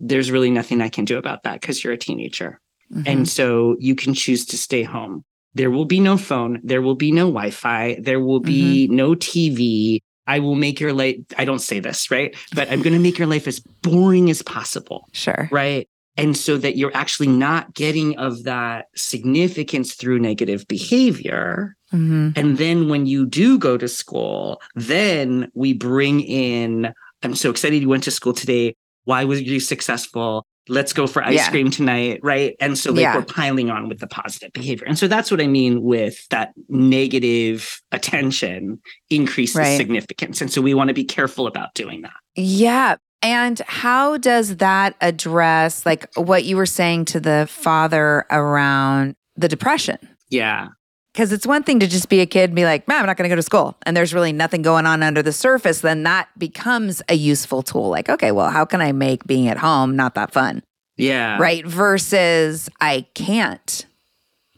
there's 0.00 0.30
really 0.30 0.50
nothing 0.50 0.80
I 0.80 0.88
can 0.88 1.04
do 1.04 1.18
about 1.18 1.42
that 1.44 1.60
because 1.60 1.84
you're 1.84 1.92
a 1.92 1.98
teenager. 1.98 2.58
Mhm. 2.92 3.04
And 3.06 3.28
so 3.28 3.76
you 3.78 3.94
can 3.94 4.14
choose 4.14 4.44
to 4.46 4.56
stay 4.58 4.82
home. 4.82 5.24
There 5.54 5.70
will 5.70 5.84
be 5.84 6.00
no 6.00 6.16
phone. 6.16 6.60
There 6.64 6.82
will 6.82 6.94
be 6.94 7.12
no 7.12 7.26
Wi 7.26 7.50
Fi. 7.50 7.96
There 8.00 8.20
will 8.20 8.40
be 8.40 8.88
no 8.88 9.14
TV. 9.14 10.00
I 10.26 10.38
will 10.38 10.54
make 10.54 10.78
your 10.80 10.92
life, 10.92 11.16
I 11.38 11.44
don't 11.44 11.60
say 11.60 11.80
this, 11.80 12.10
right? 12.10 12.34
But 12.54 12.70
I'm 12.70 12.82
going 12.82 12.92
to 12.94 13.00
make 13.00 13.18
your 13.18 13.26
life 13.26 13.48
as 13.48 13.58
boring 13.82 14.30
as 14.30 14.42
possible, 14.42 15.08
Sure. 15.12 15.48
right? 15.50 15.88
And 16.16 16.36
so 16.36 16.56
that 16.58 16.76
you're 16.76 16.94
actually 16.94 17.26
not 17.28 17.74
getting 17.74 18.16
of 18.16 18.44
that 18.44 18.86
significance 18.94 19.94
through 19.94 20.20
negative 20.20 20.66
behavior. 20.68 21.76
Mhm. 21.92 22.36
And 22.36 22.58
then 22.58 22.88
when 22.88 23.06
you 23.06 23.26
do 23.26 23.58
go 23.58 23.76
to 23.76 23.88
school, 23.88 24.60
then 24.76 25.50
we 25.54 25.72
bring 25.72 26.20
in, 26.20 26.92
I'm 27.22 27.34
so 27.34 27.50
excited 27.50 27.82
you 27.82 27.88
went 27.88 28.04
to 28.04 28.10
school 28.12 28.32
today. 28.32 28.76
Why 29.04 29.24
was 29.24 29.40
you 29.42 29.60
successful? 29.60 30.44
Let's 30.68 30.92
go 30.92 31.06
for 31.06 31.22
ice 31.24 31.34
Yeah. 31.36 31.50
cream 31.50 31.70
tonight. 31.70 32.20
Right. 32.22 32.54
And 32.60 32.78
so 32.78 32.92
like 32.92 33.00
Yeah. 33.00 33.16
we're 33.16 33.24
piling 33.24 33.70
on 33.70 33.88
with 33.88 33.98
the 33.98 34.06
positive 34.06 34.52
behavior. 34.52 34.86
And 34.86 34.98
so 34.98 35.08
that's 35.08 35.30
what 35.30 35.40
I 35.40 35.46
mean 35.46 35.82
with 35.82 36.28
that 36.28 36.52
negative 36.68 37.80
attention 37.92 38.78
increases 39.08 39.56
Right. 39.56 39.76
significance. 39.76 40.40
And 40.40 40.50
so 40.52 40.60
we 40.60 40.74
want 40.74 40.88
to 40.88 40.94
be 40.94 41.04
careful 41.04 41.46
about 41.46 41.74
doing 41.74 42.02
that. 42.02 42.12
Yeah. 42.36 42.96
And 43.22 43.60
how 43.66 44.16
does 44.16 44.56
that 44.56 44.96
address 45.00 45.84
like 45.84 46.06
what 46.14 46.44
you 46.44 46.56
were 46.56 46.66
saying 46.66 47.06
to 47.06 47.20
the 47.20 47.46
father 47.50 48.24
around 48.30 49.14
the 49.36 49.48
depression? 49.48 49.98
Yeah. 50.30 50.68
Because 51.12 51.32
it's 51.32 51.46
one 51.46 51.64
thing 51.64 51.80
to 51.80 51.88
just 51.88 52.08
be 52.08 52.20
a 52.20 52.26
kid 52.26 52.50
and 52.50 52.54
be 52.54 52.64
like, 52.64 52.86
man, 52.86 53.00
I'm 53.00 53.06
not 53.06 53.16
going 53.16 53.28
to 53.28 53.32
go 53.32 53.36
to 53.36 53.42
school. 53.42 53.76
And 53.84 53.96
there's 53.96 54.14
really 54.14 54.32
nothing 54.32 54.62
going 54.62 54.86
on 54.86 55.02
under 55.02 55.22
the 55.22 55.32
surface. 55.32 55.80
Then 55.80 56.04
that 56.04 56.28
becomes 56.38 57.02
a 57.08 57.14
useful 57.14 57.62
tool. 57.62 57.88
Like, 57.88 58.08
okay, 58.08 58.30
well, 58.30 58.50
how 58.50 58.64
can 58.64 58.80
I 58.80 58.92
make 58.92 59.26
being 59.26 59.48
at 59.48 59.58
home 59.58 59.96
not 59.96 60.14
that 60.14 60.32
fun? 60.32 60.62
Yeah. 60.96 61.36
Right. 61.38 61.66
Versus 61.66 62.68
I 62.80 63.06
can't 63.14 63.86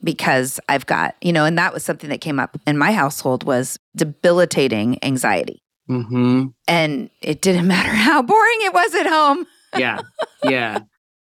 because 0.04 0.60
I've 0.68 0.84
got, 0.86 1.14
you 1.22 1.32
know, 1.32 1.44
and 1.44 1.56
that 1.56 1.72
was 1.72 1.84
something 1.84 2.10
that 2.10 2.20
came 2.20 2.38
up 2.38 2.58
in 2.66 2.76
my 2.76 2.92
household 2.92 3.44
was 3.44 3.78
debilitating 3.96 5.02
anxiety. 5.02 5.62
hmm 5.86 6.46
And 6.68 7.08
it 7.20 7.40
didn't 7.40 7.66
matter 7.68 7.90
how 7.90 8.20
boring 8.22 8.58
it 8.60 8.74
was 8.74 8.94
at 8.94 9.06
home. 9.06 9.46
Yeah. 9.76 10.00
Yeah. 10.44 10.80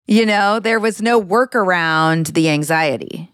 You 0.05 0.27
know, 0.27 0.59
there 0.59 0.79
was 0.79 1.01
no 1.01 1.19
workaround 1.19 2.33
the 2.33 2.49
anxiety. 2.49 3.31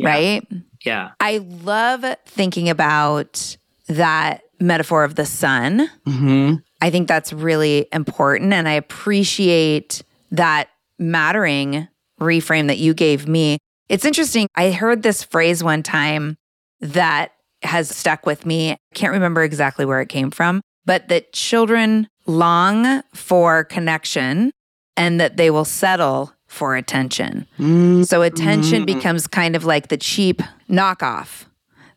Yeah. 0.00 0.08
Right. 0.08 0.46
Yeah. 0.84 1.10
I 1.20 1.38
love 1.38 2.04
thinking 2.26 2.68
about 2.68 3.56
that 3.88 4.42
metaphor 4.60 5.04
of 5.04 5.14
the 5.14 5.26
sun. 5.26 5.90
hmm 6.06 6.54
I 6.82 6.88
think 6.90 7.08
that's 7.08 7.32
really 7.32 7.86
important. 7.92 8.54
And 8.54 8.66
I 8.66 8.72
appreciate 8.72 10.02
that 10.30 10.70
mattering 10.98 11.88
reframe 12.18 12.68
that 12.68 12.78
you 12.78 12.94
gave 12.94 13.28
me. 13.28 13.58
It's 13.90 14.06
interesting. 14.06 14.46
I 14.54 14.70
heard 14.70 15.02
this 15.02 15.22
phrase 15.22 15.62
one 15.62 15.82
time 15.82 16.36
that 16.80 17.32
has 17.62 17.94
stuck 17.94 18.24
with 18.24 18.46
me. 18.46 18.72
I 18.72 18.76
can't 18.94 19.12
remember 19.12 19.42
exactly 19.42 19.84
where 19.84 20.00
it 20.00 20.08
came 20.08 20.30
from, 20.30 20.62
but 20.86 21.08
that 21.08 21.34
children 21.34 22.08
long 22.26 23.02
for 23.14 23.64
connection 23.64 24.52
and 24.96 25.20
that 25.20 25.36
they 25.36 25.50
will 25.50 25.66
settle 25.66 26.32
for 26.50 26.74
attention. 26.74 27.46
Mm-hmm. 27.60 28.02
So 28.02 28.22
attention 28.22 28.82
Mhm. 28.82 28.86
becomes 28.86 29.26
kind 29.28 29.54
of 29.54 29.64
like 29.64 29.86
the 29.88 29.96
cheap 29.96 30.42
knockoff 30.68 31.44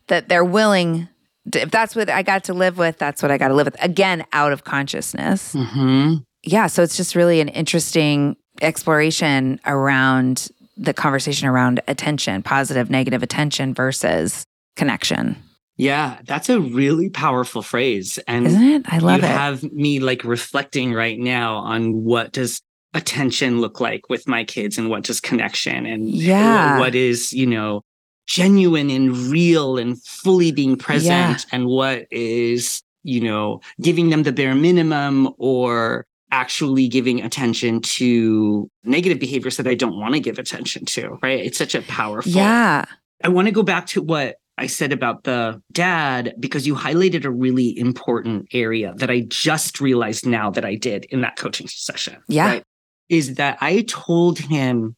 that 0.06 0.28
they're 0.28 0.44
willing 0.44 1.08
to, 1.52 1.60
if 1.62 1.70
that's 1.72 1.96
what 1.96 2.08
I 2.08 2.22
got 2.22 2.44
to 2.44 2.54
live 2.54 2.78
with, 2.78 2.96
that's 2.96 3.20
what 3.20 3.32
I 3.32 3.36
got 3.36 3.48
to 3.48 3.54
live 3.54 3.66
with. 3.66 3.76
Again, 3.82 4.24
out 4.32 4.52
of 4.52 4.62
consciousness. 4.64 5.54
hmm 5.58 6.14
Yeah, 6.44 6.68
so 6.68 6.82
it's 6.82 6.96
just 6.96 7.14
really 7.16 7.40
an 7.40 7.48
interesting 7.48 8.36
exploration 8.62 9.58
around 9.66 10.48
the 10.76 10.94
conversation 10.94 11.48
around 11.48 11.80
attention, 11.88 12.42
positive, 12.42 12.90
negative 12.90 13.22
attention 13.22 13.74
versus 13.74 14.44
connection. 14.76 15.36
Yeah, 15.76 16.18
that's 16.24 16.48
a 16.48 16.60
really 16.60 17.10
powerful 17.10 17.62
phrase. 17.62 18.18
And 18.28 18.46
Isn't 18.46 18.62
it? 18.62 18.82
I 18.92 18.98
love 18.98 19.18
you 19.20 19.24
it. 19.26 19.30
have 19.30 19.62
me 19.72 19.98
like 19.98 20.22
reflecting 20.22 20.92
right 20.92 21.18
now 21.18 21.56
on 21.56 22.04
what 22.04 22.30
does 22.32 22.60
attention 22.94 23.60
look 23.60 23.80
like 23.80 24.08
with 24.08 24.26
my 24.28 24.44
kids 24.44 24.78
and 24.78 24.88
what 24.88 25.02
does 25.04 25.20
connection 25.20 25.84
and 25.86 26.08
Yeah. 26.08 26.78
what 26.78 26.94
is, 26.94 27.32
you 27.32 27.46
know, 27.46 27.82
genuine 28.26 28.88
and 28.90 29.14
real 29.30 29.76
and 29.76 30.02
fully 30.02 30.50
being 30.52 30.76
present 30.76 31.44
Yeah. 31.44 31.50
and 31.52 31.66
what 31.66 32.06
is, 32.10 32.82
you 33.02 33.20
know, 33.20 33.60
giving 33.82 34.08
them 34.10 34.22
the 34.22 34.32
bare 34.32 34.54
minimum 34.54 35.28
or 35.38 36.06
actually 36.30 36.88
giving 36.88 37.20
attention 37.22 37.80
to 37.80 38.68
negative 38.84 39.18
behaviors 39.20 39.56
that 39.58 39.66
I 39.66 39.74
don't 39.74 39.98
want 39.98 40.14
to 40.14 40.20
give 40.20 40.38
attention 40.38 40.84
to, 40.86 41.18
right? 41.22 41.38
It's 41.44 41.58
such 41.58 41.74
a 41.74 41.82
powerful 41.82 42.32
yeah. 42.32 42.84
I 43.22 43.28
want 43.28 43.46
to 43.46 43.52
go 43.52 43.62
back 43.62 43.86
to 43.88 44.02
what 44.02 44.36
I 44.56 44.66
said 44.66 44.92
about 44.92 45.24
the 45.24 45.60
dad 45.72 46.34
because 46.38 46.66
you 46.66 46.74
highlighted 46.74 47.24
a 47.24 47.30
really 47.30 47.76
important 47.78 48.46
area 48.52 48.94
that 48.96 49.10
I 49.10 49.20
just 49.28 49.80
realized 49.80 50.26
now 50.26 50.50
that 50.50 50.64
I 50.64 50.76
did 50.76 51.04
in 51.10 51.20
that 51.22 51.36
coaching 51.36 51.66
session. 51.68 52.16
Yeah. 52.28 52.60
Is 53.08 53.34
that 53.34 53.58
I 53.60 53.82
told 53.82 54.38
him 54.38 54.96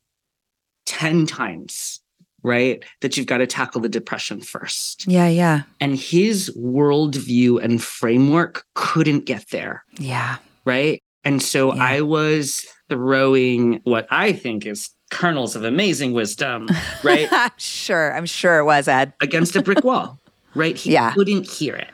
10 0.86 1.26
times, 1.26 2.00
right, 2.42 2.84
that 3.00 3.16
you've 3.16 3.26
got 3.26 3.38
to 3.38 3.46
tackle 3.46 3.80
the 3.80 3.88
depression 3.88 4.40
first. 4.40 5.06
Yeah. 5.06 5.28
Yeah. 5.28 5.62
And 5.80 5.96
his 5.98 6.50
worldview 6.56 7.62
and 7.62 7.82
framework 7.82 8.64
couldn't 8.74 9.26
get 9.26 9.50
there, 9.50 9.84
Yeah. 9.98 10.36
right? 10.64 11.02
And 11.24 11.42
so 11.42 11.74
Yeah. 11.74 11.82
I 11.82 12.00
was 12.02 12.64
throwing 12.88 13.80
what 13.82 14.06
I 14.10 14.32
think 14.32 14.64
is 14.64 14.90
kernels 15.10 15.56
of 15.56 15.64
amazing 15.64 16.12
wisdom, 16.12 16.68
right? 17.02 17.28
sure. 17.56 18.14
I'm 18.16 18.26
sure 18.26 18.58
it 18.60 18.64
was, 18.64 18.86
Ed. 18.86 19.12
against 19.20 19.56
a 19.56 19.62
brick 19.62 19.82
wall, 19.82 20.18
right? 20.54 20.76
He 20.76 20.92
Yeah. 20.92 21.12
couldn't 21.12 21.48
hear 21.50 21.74
it, 21.74 21.90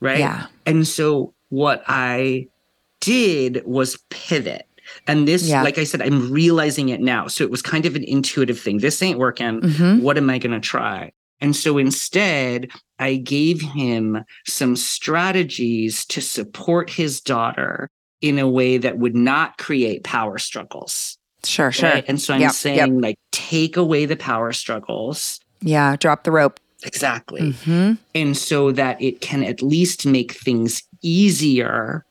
right? 0.00 0.20
Yeah. 0.20 0.46
And 0.66 0.86
so 0.86 1.34
what 1.48 1.82
I 1.88 2.46
did 3.00 3.62
was 3.66 3.98
pivot. 4.10 4.65
And 5.06 5.26
this, 5.26 5.48
Yeah. 5.48 5.62
like 5.62 5.78
I 5.78 5.84
said, 5.84 6.02
I'm 6.02 6.30
realizing 6.32 6.88
it 6.90 7.00
now. 7.00 7.26
So 7.28 7.44
it 7.44 7.50
was 7.50 7.62
kind 7.62 7.86
of 7.86 7.96
an 7.96 8.04
intuitive 8.04 8.58
thing. 8.60 8.78
This 8.78 9.02
ain't 9.02 9.18
working. 9.18 9.60
hmm 9.62 10.00
What 10.02 10.16
am 10.18 10.30
I 10.30 10.38
going 10.38 10.52
to 10.52 10.60
try? 10.60 11.12
And 11.40 11.54
so 11.54 11.76
instead, 11.78 12.70
I 12.98 13.16
gave 13.16 13.60
him 13.60 14.24
some 14.46 14.74
strategies 14.76 16.04
to 16.06 16.20
support 16.20 16.90
his 16.90 17.20
daughter 17.20 17.88
in 18.22 18.38
a 18.38 18.48
way 18.48 18.78
that 18.78 18.98
would 18.98 19.14
not 19.14 19.58
create 19.58 20.04
power 20.04 20.38
struggles. 20.38 21.18
Sure. 21.44 21.70
Sure. 21.70 21.90
right? 21.90 22.04
And 22.08 22.20
so 22.20 22.34
I'm 22.34 22.40
Yep, 22.40 22.52
saying, 22.52 22.76
yep. 22.94 23.02
like, 23.02 23.18
take 23.32 23.76
away 23.76 24.06
the 24.06 24.16
power 24.16 24.52
struggles. 24.52 25.38
Yeah. 25.60 25.96
Drop 25.96 26.24
the 26.24 26.30
rope. 26.32 26.58
Exactly. 26.84 27.52
hmm 27.52 27.92
and 28.14 28.36
so 28.36 28.70
that 28.72 29.00
it 29.00 29.20
can 29.20 29.42
at 29.42 29.60
least 29.62 30.06
make 30.06 30.32
things 30.32 30.82
easier 31.02 32.04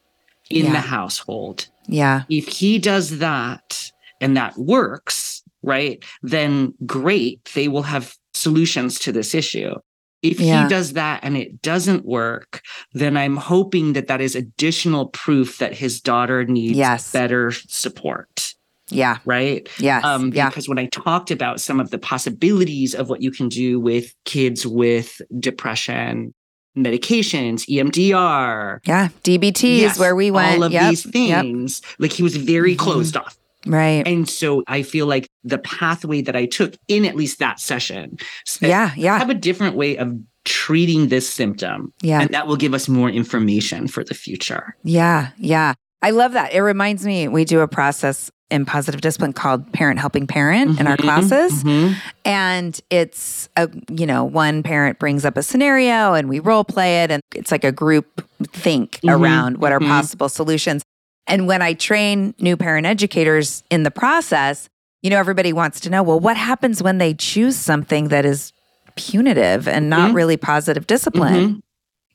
in 0.50 0.66
Yeah. 0.66 0.72
the 0.74 0.80
household. 0.82 1.68
Yeah. 1.88 2.24
If 2.30 2.48
he 2.48 2.80
does 2.80 3.20
that 3.20 3.92
and 4.22 4.36
that 4.38 4.58
works, 4.58 5.44
right, 5.64 6.04
then 6.22 6.74
great, 6.86 7.50
they 7.56 7.68
will 7.68 7.84
have 7.84 8.16
solutions 8.34 9.00
to 9.00 9.12
this 9.12 9.34
issue. 9.36 9.74
If 10.22 10.40
Yeah. 10.40 10.64
he 10.64 10.70
does 10.70 10.94
that 10.94 11.20
and 11.24 11.38
it 11.38 11.62
doesn't 11.62 12.06
work, 12.06 12.62
then 12.94 13.16
I'm 13.18 13.38
hoping 13.38 13.94
that 13.94 14.08
that 14.08 14.22
is 14.22 14.36
additional 14.36 15.08
proof 15.08 15.58
that 15.60 15.76
his 15.76 16.02
daughter 16.02 16.44
needs 16.46 16.78
Yes. 16.78 17.12
better 17.12 17.52
support, 17.52 18.54
Yeah. 18.90 19.18
right? 19.26 19.68
Yes. 19.80 20.04
Um, 20.04 20.32
yeah. 20.34 20.50
Because 20.50 20.68
when 20.68 20.80
I 20.80 20.88
talked 20.88 21.30
about 21.32 21.62
some 21.62 21.80
of 21.80 21.92
the 21.92 22.00
possibilities 22.00 22.96
of 22.96 23.10
what 23.10 23.22
you 23.22 23.30
can 23.32 23.50
do 23.50 23.80
with 23.80 24.14
kids 24.26 24.66
with 24.66 25.22
depression, 25.40 26.34
medications, 26.76 27.66
EMDR, 27.70 28.80
Yeah. 28.86 29.10
DBT 29.24 29.80
yes, 29.82 29.94
is 29.94 30.00
where 30.00 30.16
we 30.16 30.32
went. 30.32 30.58
all 30.58 30.64
of 30.64 30.72
Yep, 30.72 30.90
these 30.90 31.06
yep. 31.14 31.42
things, 31.44 31.82
like 32.00 32.14
he 32.14 32.24
was 32.24 32.36
very 32.36 32.76
Mhm. 32.76 32.80
closed 32.80 33.18
off. 33.18 33.38
Right. 33.66 34.04
And 34.06 34.30
so 34.30 34.64
I 34.68 34.84
feel 34.84 35.08
like 35.08 35.28
the 35.44 35.58
pathway 35.58 36.22
that 36.22 36.36
I 36.36 36.46
took 36.46 36.76
in 36.88 37.04
at 37.06 37.16
least 37.16 37.40
that 37.40 37.60
session 37.60 38.18
said, 38.46 38.70
Yeah. 38.70 38.92
Yeah. 38.96 39.18
have 39.18 39.30
a 39.32 39.34
different 39.34 39.76
way 39.76 39.98
of 39.98 40.14
treating 40.44 41.08
this 41.08 41.28
symptom. 41.28 41.92
Yeah. 42.02 42.22
And 42.22 42.30
that 42.30 42.46
will 42.46 42.58
give 42.58 42.76
us 42.76 42.88
more 42.88 43.10
information 43.10 43.88
for 43.88 44.04
the 44.04 44.14
future. 44.14 44.76
Yeah, 44.84 45.30
yeah. 45.40 45.74
I 46.06 46.12
love 46.12 46.34
that. 46.34 46.54
It 46.54 46.62
reminds 46.62 47.04
me, 47.04 47.28
we 47.28 47.46
do 47.46 47.62
a 47.62 47.68
process 47.68 48.30
in 48.52 48.64
positive 48.64 49.02
discipline 49.02 49.34
called 49.34 49.74
parent 49.74 49.98
helping 50.00 50.28
parent 50.28 50.80
in 50.80 50.86
our 50.86 50.98
Mhm, 50.98 51.02
classes. 51.02 51.64
mhm. 51.64 51.96
And 52.24 52.80
it's 52.92 53.50
a, 53.58 53.68
you 53.90 54.06
know, 54.06 54.24
one 54.24 54.62
parent 54.62 55.00
brings 55.00 55.26
up 55.26 55.36
a 55.36 55.42
scenario 55.42 56.14
and 56.14 56.30
we 56.30 56.40
role 56.40 56.64
play 56.64 57.02
it. 57.04 57.10
And 57.10 57.24
it's 57.34 57.52
like 57.52 57.64
a 57.64 57.72
group 57.72 58.22
think 58.54 59.00
Mhm, 59.02 59.14
around 59.20 59.58
what 59.58 59.72
are 59.72 59.80
mhm. 59.80 59.88
possible 59.88 60.30
solutions. 60.30 60.84
And 61.26 61.48
when 61.48 61.64
I 61.64 61.74
train 61.74 62.36
new 62.40 62.56
parent 62.56 62.86
educators 62.86 63.64
in 63.72 63.82
the 63.82 63.90
process, 63.90 64.70
you 65.02 65.10
know, 65.10 65.18
everybody 65.18 65.54
wants 65.54 65.80
to 65.82 65.90
know, 65.90 66.04
well, 66.04 66.20
what 66.20 66.38
happens 66.38 66.84
when 66.84 67.00
they 67.00 67.16
choose 67.16 67.56
something 67.58 68.10
that 68.10 68.26
is 68.26 68.54
punitive 68.96 69.68
and 69.68 69.90
not 69.90 70.12
Mhm. 70.12 70.16
really 70.16 70.38
positive 70.38 70.86
discipline? 70.86 71.64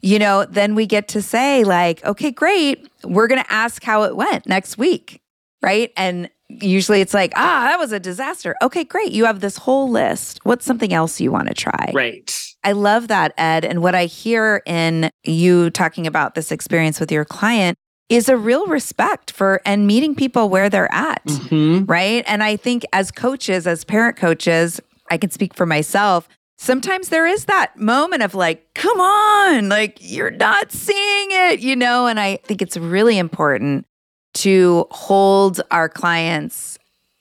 You 0.02 0.18
know, 0.18 0.44
then 0.46 0.74
we 0.74 0.86
get 0.86 1.08
to 1.08 1.22
say, 1.22 1.64
like, 1.64 2.04
okay, 2.04 2.30
great. 2.30 2.88
We're 3.04 3.26
going 3.26 3.42
to 3.42 3.52
ask 3.52 3.82
how 3.82 4.04
it 4.04 4.16
went 4.16 4.46
next 4.46 4.78
week. 4.78 5.20
Right. 5.62 5.92
And 5.96 6.30
usually 6.48 7.00
it's 7.02 7.12
like, 7.12 7.32
ah, 7.36 7.66
that 7.68 7.78
was 7.78 7.92
a 7.92 8.00
disaster. 8.00 8.56
Okay, 8.62 8.82
great. 8.82 9.12
You 9.12 9.26
have 9.26 9.40
this 9.40 9.58
whole 9.58 9.90
list. 9.90 10.40
What's 10.42 10.64
something 10.64 10.92
else 10.92 11.20
you 11.20 11.30
want 11.30 11.48
to 11.48 11.54
try? 11.54 11.90
Right. 11.94 12.34
I 12.64 12.72
love 12.72 13.08
that, 13.08 13.34
Ed. 13.36 13.64
And 13.64 13.82
what 13.82 13.94
I 13.94 14.06
hear 14.06 14.62
in 14.66 15.10
you 15.24 15.70
talking 15.70 16.06
about 16.06 16.34
this 16.34 16.50
experience 16.50 16.98
with 16.98 17.12
your 17.12 17.24
client 17.26 17.76
is 18.08 18.28
a 18.28 18.36
real 18.36 18.66
respect 18.66 19.30
for 19.30 19.60
and 19.64 19.86
meeting 19.86 20.14
people 20.14 20.48
where 20.48 20.68
they're 20.68 20.92
at 20.92 21.24
Mhm. 21.26 21.88
right? 21.88 22.24
And 22.26 22.42
I 22.42 22.56
think 22.56 22.84
as 22.92 23.10
coaches, 23.10 23.66
as 23.66 23.84
parent 23.84 24.16
coaches, 24.16 24.80
I 25.10 25.16
can 25.18 25.30
speak 25.30 25.54
for 25.54 25.64
myself. 25.66 26.28
Sometimes 26.62 27.08
there 27.08 27.26
is 27.26 27.46
that 27.46 27.78
moment 27.78 28.22
of 28.22 28.34
like, 28.34 28.74
come 28.74 29.00
on, 29.00 29.70
like 29.70 29.96
you're 29.98 30.30
not 30.30 30.70
seeing 30.70 31.28
it, 31.30 31.60
you 31.60 31.74
know? 31.74 32.06
And 32.06 32.20
I 32.20 32.36
think 32.36 32.60
it's 32.60 32.76
really 32.76 33.16
important 33.16 33.86
to 34.34 34.86
hold 34.90 35.62
our 35.70 35.88
clients 35.88 36.78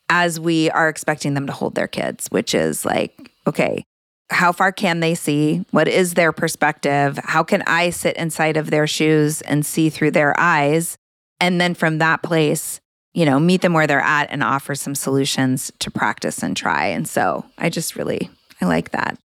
as 0.09 0.41
we 0.41 0.69
are 0.71 0.89
expecting 0.89 1.35
them 1.35 1.47
to 1.47 1.53
hold 1.53 1.75
their 1.75 1.87
kids, 1.87 2.27
which 2.27 2.53
is 2.53 2.83
like, 2.83 3.31
okay, 3.47 3.81
how 4.29 4.51
far 4.51 4.73
can 4.73 4.99
they 4.99 5.15
see? 5.15 5.63
What 5.71 5.87
is 5.87 6.15
their 6.15 6.33
perspective? 6.33 7.17
How 7.23 7.41
can 7.41 7.63
I 7.65 7.91
sit 7.91 8.17
inside 8.17 8.57
of 8.57 8.69
their 8.69 8.87
shoes 8.87 9.41
and 9.43 9.65
see 9.65 9.89
through 9.89 10.11
their 10.11 10.37
eyes? 10.37 10.97
And 11.39 11.61
then 11.61 11.75
from 11.75 11.99
that 11.99 12.23
place, 12.23 12.81
you 13.13 13.25
know, 13.25 13.39
meet 13.39 13.61
them 13.61 13.71
where 13.71 13.87
they're 13.87 14.01
at 14.01 14.31
and 14.31 14.43
offer 14.43 14.75
some 14.75 14.95
solutions 14.95 15.71
to 15.79 15.89
practice 15.89 16.43
and 16.43 16.57
try. 16.57 16.87
And 16.87 17.07
so 17.07 17.45
I 17.57 17.69
just 17.69 17.95
really, 17.95 18.29
I 18.59 18.65
like 18.65 18.91
that. 18.91 19.17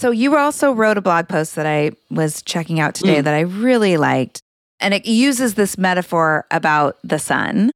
So 0.00 0.10
you 0.12 0.34
also 0.38 0.72
wrote 0.72 0.96
a 0.96 1.02
blog 1.02 1.28
post 1.28 1.56
that 1.56 1.66
I 1.66 1.90
was 2.10 2.40
checking 2.40 2.80
out 2.80 2.94
today 2.94 3.18
Mm. 3.20 3.24
that 3.24 3.34
I 3.34 3.40
really 3.40 3.98
liked. 3.98 4.40
And 4.80 4.94
it 4.94 5.04
uses 5.04 5.54
this 5.54 5.76
metaphor 5.76 6.46
about 6.50 6.96
the 7.04 7.18
sun. 7.18 7.70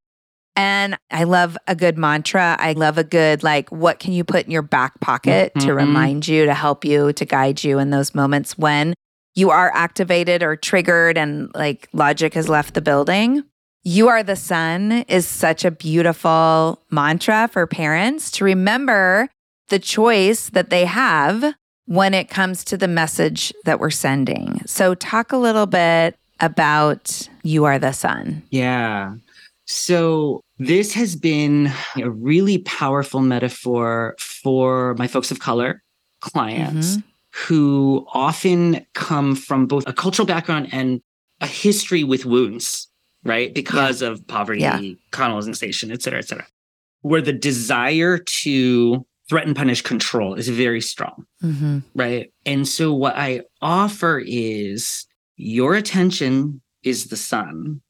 And 0.57 0.97
I 1.11 1.25
love 1.25 1.59
a 1.69 1.75
good 1.75 1.99
mantra. 1.99 2.57
I 2.59 2.73
love 2.73 2.97
a 2.97 3.05
good, 3.05 3.43
like, 3.43 3.69
what 3.71 3.99
can 3.99 4.15
you 4.15 4.25
put 4.25 4.47
in 4.47 4.51
your 4.51 4.63
back 4.63 5.01
pocket 5.01 5.53
to 5.61 5.67
Mhm. 5.73 5.77
remind 5.77 6.27
you, 6.27 6.47
to 6.47 6.55
help 6.55 6.83
you, 6.83 7.13
to 7.13 7.25
guide 7.27 7.63
you 7.63 7.79
in 7.79 7.91
those 7.91 8.15
moments 8.15 8.57
when 8.57 8.95
you 9.35 9.51
are 9.51 9.71
activated 9.75 10.43
or 10.43 10.57
triggered 10.57 11.19
and 11.19 11.51
like 11.55 11.89
logic 11.93 12.33
has 12.33 12.49
left 12.49 12.73
the 12.73 12.81
building? 12.81 13.43
You 13.83 14.09
are 14.09 14.23
the 14.23 14.37
sun 14.37 15.05
is 15.09 15.27
such 15.27 15.63
a 15.63 15.71
beautiful 15.71 16.81
mantra 16.91 17.51
for 17.53 17.67
parents 17.67 18.31
to 18.31 18.45
remember 18.45 19.29
the 19.69 19.79
choice 19.79 20.49
that 20.49 20.71
they 20.71 20.87
have 20.87 21.53
when 21.87 22.15
it 22.15 22.29
comes 22.29 22.65
to 22.65 22.77
the 22.77 22.89
message 22.89 23.53
that 23.65 23.81
we're 23.81 23.91
sending. 23.91 24.61
So, 24.67 24.95
talk 24.95 25.33
a 25.33 25.37
little 25.37 25.67
bit 25.67 26.17
about 26.41 27.29
you 27.43 27.65
are 27.65 27.79
the 27.79 27.93
sun. 27.93 28.43
Yeah. 28.51 29.15
So 29.67 30.43
this 30.59 30.93
has 30.95 31.17
been 31.17 31.73
a 31.97 32.11
really 32.11 32.59
powerful 32.59 33.21
metaphor 33.21 34.15
for 34.19 34.95
my 34.95 35.07
folks 35.07 35.31
of 35.31 35.39
color 35.39 35.83
clients 36.21 36.97
mm-hmm. 36.97 37.09
who 37.47 38.07
often 38.13 38.85
come 38.95 39.37
from 39.37 39.67
both 39.67 39.85
a 39.87 39.93
cultural 39.93 40.27
background 40.27 40.69
and 40.73 41.01
a 41.41 41.47
history 41.47 42.05
with 42.05 42.27
wounds, 42.27 42.89
right? 43.25 43.55
Because 43.55 44.03
of 44.03 44.27
poverty, 44.27 44.61
Yeah. 44.61 44.81
colonization, 45.11 45.91
et 45.91 46.03
cetera, 46.03 46.19
et 46.19 46.29
cetera, 46.29 46.47
where 47.01 47.23
the 47.23 47.33
desire 47.33 48.19
to 48.19 49.07
threaten, 49.35 49.55
punish, 49.55 49.83
control 49.83 50.35
is 50.35 50.49
very 50.49 50.81
strong, 50.81 51.27
Mm-hmm. 51.43 51.79
right? 51.97 52.33
And 52.47 52.69
so 52.69 52.95
what 52.95 53.17
I 53.17 53.41
offer 53.61 54.23
is 54.25 55.07
your 55.37 55.75
attention 55.75 56.61
is 56.85 57.07
the 57.09 57.17
sun 57.17 57.81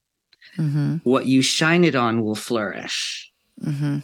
Mm-hmm. 0.57 0.96
what 1.02 1.26
you 1.26 1.42
shine 1.42 1.83
it 1.85 1.94
on 1.96 2.22
will 2.22 2.37
flourish 2.37 3.30
Mm-hmm. 3.64 3.98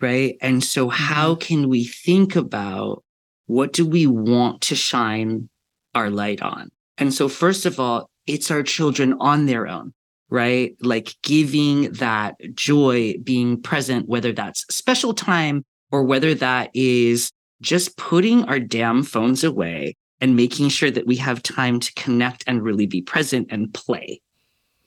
right 0.00 0.36
and 0.40 0.64
so 0.64 0.88
how 0.88 1.34
can 1.36 1.68
we 1.68 1.84
think 1.84 2.34
about 2.34 3.04
what 3.46 3.72
do 3.72 3.86
we 3.86 4.06
want 4.06 4.62
to 4.62 4.74
shine 4.74 5.48
our 5.94 6.10
light 6.10 6.42
on 6.42 6.70
and 6.98 7.14
so 7.14 7.28
first 7.28 7.66
of 7.66 7.78
all 7.78 8.10
it's 8.26 8.50
our 8.50 8.62
children 8.64 9.14
on 9.20 9.46
their 9.46 9.68
own 9.68 9.92
right 10.28 10.74
like 10.80 11.14
giving 11.22 11.92
that 11.92 12.34
joy 12.54 13.14
being 13.22 13.60
present 13.62 14.08
whether 14.08 14.32
that's 14.32 14.64
special 14.74 15.14
time 15.14 15.64
or 15.92 16.02
whether 16.04 16.34
that 16.34 16.70
is 16.74 17.30
just 17.60 17.96
putting 17.96 18.44
our 18.44 18.60
damn 18.60 19.02
phones 19.02 19.42
away 19.44 19.94
and 20.20 20.36
making 20.36 20.68
sure 20.68 20.90
that 20.90 21.06
we 21.06 21.16
have 21.16 21.42
time 21.42 21.78
to 21.80 21.92
connect 21.94 22.44
and 22.46 22.62
really 22.62 22.86
be 22.86 23.02
present 23.02 23.48
and 23.50 23.72
play 23.74 24.20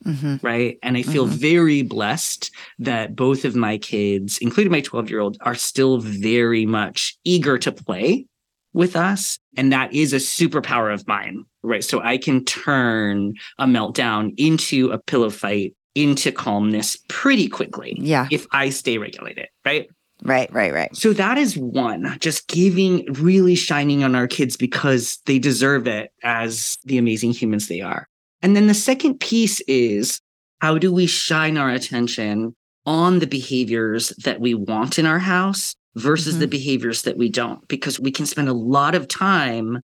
Mm-hmm. 0.05 0.37
right? 0.41 0.77
And 0.81 0.95
I 0.95 1.01
feel 1.01 1.27
Mhm. 1.27 1.31
very 1.31 1.81
blessed 1.81 2.51
that 2.79 3.17
both 3.17 3.43
of 3.43 3.53
my 3.53 3.77
kids, 3.77 4.37
including 4.37 4.71
my 4.71 4.79
12 4.79 5.09
year 5.09 5.19
old, 5.19 5.35
are 5.41 5.55
still 5.55 5.97
very 5.99 6.65
much 6.65 7.17
eager 7.25 7.57
to 7.57 7.71
play 7.73 8.25
with 8.71 8.95
us. 8.95 9.39
And 9.57 9.73
that 9.73 9.93
is 9.93 10.13
a 10.13 10.17
superpower 10.17 10.93
of 10.93 11.05
mine, 11.05 11.43
right? 11.63 11.83
So 11.83 11.99
I 12.01 12.17
can 12.17 12.45
turn 12.45 13.33
a 13.57 13.65
meltdown 13.65 14.33
into 14.37 14.89
a 14.91 14.99
pillow 14.99 15.29
fight, 15.29 15.73
into 15.95 16.31
calmness 16.31 16.97
pretty 17.09 17.49
quickly 17.49 17.97
Yeah. 17.99 18.29
if 18.31 18.47
I 18.53 18.69
stay 18.69 18.97
regulated, 18.99 19.47
right? 19.65 19.89
Right. 20.23 20.51
Right. 20.53 20.73
Right. 20.73 20.95
So 20.95 21.13
that 21.13 21.37
is 21.37 21.57
one, 21.57 22.17
just 22.19 22.47
giving, 22.47 23.05
really 23.13 23.55
shining 23.55 24.03
on 24.03 24.15
our 24.15 24.27
kids 24.27 24.57
because 24.57 25.19
they 25.25 25.39
deserve 25.39 25.87
it 25.87 26.11
as 26.23 26.77
the 26.83 26.97
amazing 26.97 27.31
humans 27.31 27.67
they 27.67 27.81
are. 27.81 28.07
And 28.41 28.55
then 28.55 28.67
the 28.67 28.73
second 28.73 29.19
piece 29.19 29.61
is 29.61 30.19
how 30.59 30.77
do 30.77 30.93
we 30.93 31.07
shine 31.07 31.57
our 31.57 31.69
attention 31.69 32.55
on 32.85 33.19
the 33.19 33.27
behaviors 33.27 34.09
that 34.23 34.39
we 34.39 34.53
want 34.53 34.99
in 34.99 35.05
our 35.05 35.19
house 35.19 35.75
versus 35.95 36.37
the 36.37 36.45
mm-hmm. 36.45 36.51
behaviors 36.51 37.03
that 37.03 37.17
we 37.17 37.29
don't? 37.29 37.65
Because 37.67 37.99
we 37.99 38.11
can 38.11 38.25
spend 38.25 38.49
a 38.49 38.53
lot 38.53 38.95
of 38.95 39.07
time 39.07 39.79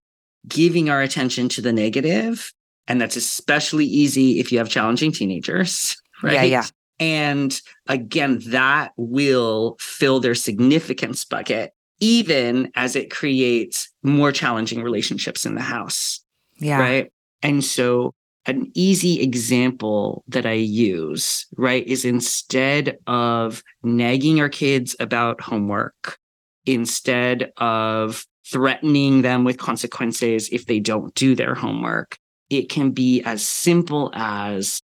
giving 0.48 0.90
our 0.90 1.02
attention 1.02 1.48
to 1.50 1.60
the 1.62 1.72
negative, 1.72 2.52
And 2.88 3.00
that's 3.00 3.16
especially 3.16 3.84
easy 3.84 4.38
if 4.38 4.52
you 4.52 4.58
have 4.58 4.68
challenging 4.68 5.12
teenagers, 5.12 5.96
right? 6.22 6.34
Yeah, 6.34 6.42
yeah. 6.42 6.66
And 6.98 7.58
again, 7.86 8.40
that 8.46 8.92
will 8.96 9.76
fill 9.80 10.20
their 10.20 10.34
significance 10.34 11.24
bucket, 11.24 11.72
even 12.00 12.70
as 12.74 12.96
it 12.96 13.10
creates 13.10 13.90
more 14.02 14.32
challenging 14.32 14.82
relationships 14.82 15.44
in 15.44 15.54
the 15.54 15.62
house. 15.62 16.20
Yeah. 16.58 16.80
Right. 16.80 17.12
And 17.42 17.62
so, 17.64 18.14
an 18.46 18.70
easy 18.74 19.20
example 19.20 20.24
that 20.28 20.46
I 20.46 20.52
use, 20.52 21.46
right, 21.56 21.86
is 21.86 22.04
instead 22.04 22.96
of 23.06 23.62
nagging 23.82 24.40
our 24.40 24.48
kids 24.48 24.94
about 25.00 25.40
homework, 25.40 26.16
instead 26.64 27.52
of 27.56 28.24
threatening 28.46 29.22
them 29.22 29.44
with 29.44 29.58
consequences 29.58 30.48
if 30.50 30.66
they 30.66 30.78
don't 30.78 31.12
do 31.14 31.34
their 31.34 31.54
homework, 31.54 32.18
it 32.50 32.68
can 32.68 32.92
be 32.92 33.22
as 33.22 33.44
simple 33.44 34.10
as 34.14 34.80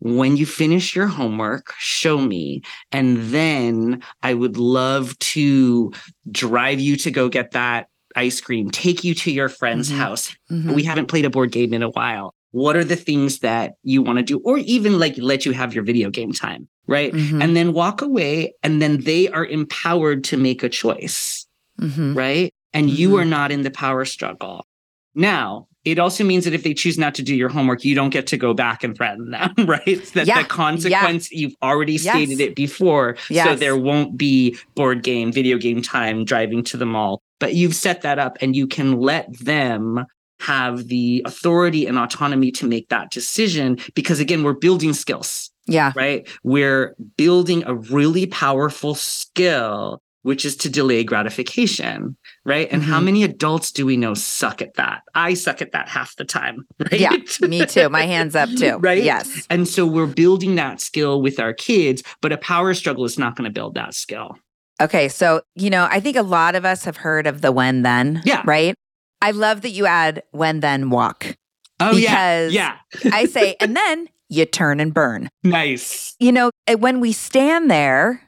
when 0.00 0.36
you 0.36 0.46
finish 0.46 0.94
your 0.96 1.06
homework, 1.06 1.72
show 1.78 2.18
me. 2.20 2.62
And 2.92 3.18
then 3.30 4.02
I 4.22 4.34
would 4.34 4.56
love 4.56 5.18
to 5.20 5.92
drive 6.30 6.80
you 6.80 6.96
to 6.96 7.10
go 7.10 7.28
get 7.28 7.52
that 7.52 7.88
ice 8.16 8.40
cream, 8.40 8.70
take 8.70 9.04
you 9.04 9.14
to 9.14 9.30
your 9.30 9.48
friend's 9.48 9.90
Mhm. 9.90 9.96
house. 9.96 10.34
Mhm. 10.50 10.74
We 10.74 10.82
haven't 10.82 11.06
played 11.06 11.24
a 11.24 11.30
board 11.30 11.52
game 11.52 11.72
in 11.72 11.82
a 11.82 11.90
while. 11.90 12.34
What 12.50 12.76
are 12.76 12.82
the 12.84 12.96
things 12.96 13.38
that 13.40 13.74
you 13.84 14.02
want 14.02 14.18
to 14.18 14.24
do? 14.24 14.38
Or 14.38 14.58
even 14.58 14.98
like 14.98 15.14
let 15.18 15.46
you 15.46 15.52
have 15.52 15.72
your 15.74 15.84
video 15.84 16.10
game 16.10 16.32
time, 16.32 16.66
right? 16.88 17.12
Mhm. 17.12 17.40
And 17.42 17.54
then 17.54 17.72
walk 17.72 18.02
away. 18.02 18.54
And 18.64 18.82
then 18.82 19.02
they 19.02 19.28
are 19.28 19.46
empowered 19.46 20.24
to 20.24 20.36
make 20.36 20.64
a 20.64 20.68
choice, 20.68 21.46
Mhm. 21.80 22.16
right? 22.16 22.52
And 22.72 22.90
you 22.90 23.10
Mhm. 23.10 23.20
are 23.20 23.24
not 23.26 23.52
in 23.52 23.62
the 23.62 23.70
power 23.70 24.04
struggle. 24.04 24.66
Now, 25.14 25.68
it 25.84 25.98
also 25.98 26.24
means 26.24 26.44
that 26.44 26.52
if 26.54 26.62
they 26.62 26.74
choose 26.74 26.98
not 26.98 27.14
to 27.14 27.22
do 27.22 27.34
your 27.34 27.48
homework, 27.48 27.84
you 27.84 27.94
don't 27.94 28.10
get 28.10 28.26
to 28.28 28.36
go 28.36 28.52
back 28.54 28.84
and 28.84 28.94
threaten 28.96 29.30
them, 29.30 29.54
right? 29.66 30.04
That 30.14 30.26
Yeah, 30.26 30.42
the 30.42 30.48
consequence, 30.48 31.30
you've 31.30 31.54
already 31.62 31.94
Yes. 31.94 32.02
stated 32.02 32.40
it 32.40 32.54
before. 32.54 33.16
So 33.30 33.54
there 33.56 33.76
won't 33.76 34.16
be 34.16 34.56
board 34.74 35.02
game, 35.02 35.32
video 35.32 35.56
game 35.58 35.80
time, 35.82 36.24
driving 36.24 36.62
to 36.64 36.76
the 36.76 36.86
mall. 36.86 37.22
But 37.38 37.54
you've 37.54 37.74
set 37.74 38.02
that 38.02 38.18
up 38.18 38.36
and 38.42 38.54
you 38.54 38.66
can 38.66 38.98
let 39.00 39.26
them 39.38 40.04
have 40.40 40.88
the 40.88 41.22
authority 41.26 41.86
and 41.86 41.98
autonomy 41.98 42.50
to 42.50 42.66
make 42.66 42.88
that 42.88 43.10
decision 43.10 43.78
because 43.94 44.20
again 44.20 44.42
we're 44.42 44.54
building 44.54 44.94
skills 44.94 45.50
Yeah. 45.66 45.92
right 45.94 46.26
we're 46.42 46.96
building 47.18 47.62
a 47.66 47.74
really 47.74 48.24
powerful 48.26 48.94
skill 48.94 50.00
which 50.22 50.44
is 50.44 50.56
to 50.56 50.68
delay 50.68 51.02
gratification 51.04 52.16
right 52.44 52.68
and 52.70 52.82
how 52.82 53.00
Mhm. 53.00 53.04
many 53.04 53.24
adults 53.24 53.72
do 53.72 53.86
we 53.86 53.96
know 53.96 54.14
suck 54.14 54.60
at 54.62 54.74
that 54.74 55.02
i 55.14 55.34
suck 55.34 55.62
at 55.62 55.72
that 55.72 55.88
half 55.88 56.14
the 56.16 56.24
time 56.24 56.66
right 56.90 57.00
Yeah. 57.00 57.16
Me 57.48 57.64
too. 57.66 57.88
My 57.88 58.02
hands 58.02 58.34
up 58.36 58.48
too. 58.50 58.78
Right? 58.80 59.02
Yes. 59.02 59.46
and 59.50 59.66
so 59.68 59.86
we're 59.86 60.06
building 60.06 60.54
that 60.56 60.80
skill 60.80 61.22
with 61.22 61.38
our 61.40 61.52
kids 61.52 62.02
but 62.20 62.32
a 62.32 62.36
power 62.38 62.74
struggle 62.74 63.04
is 63.04 63.18
not 63.18 63.36
going 63.36 63.46
to 63.48 63.52
build 63.52 63.74
that 63.74 63.94
skill 63.94 64.36
Okay. 64.82 65.08
So, 65.10 65.42
you 65.56 65.68
know, 65.68 65.86
I 65.90 66.00
think 66.00 66.16
a 66.16 66.22
lot 66.22 66.54
of 66.54 66.64
us 66.64 66.86
have 66.86 66.96
heard 66.96 67.26
of 67.26 67.42
the 67.42 67.52
when 67.52 67.82
then. 67.82 68.22
Yeah. 68.24 68.40
Right. 68.46 68.74
I 69.20 69.30
love 69.32 69.60
that 69.60 69.72
you 69.72 69.84
add 69.84 70.22
when 70.30 70.60
then 70.60 70.88
walk. 70.88 71.36
oh 71.80 71.94
Because- 71.94 72.50
yeah 72.54 72.76
yeah 73.02 73.10
I 73.12 73.26
say, 73.26 73.56
and 73.60 73.76
then 73.76 74.08
you 74.30 74.46
turn 74.46 74.80
and 74.80 74.94
burn. 74.94 75.28
nice 75.44 76.14
You 76.18 76.32
know, 76.32 76.50
when 76.78 76.98
we 77.00 77.12
stand 77.12 77.70
there, 77.70 78.22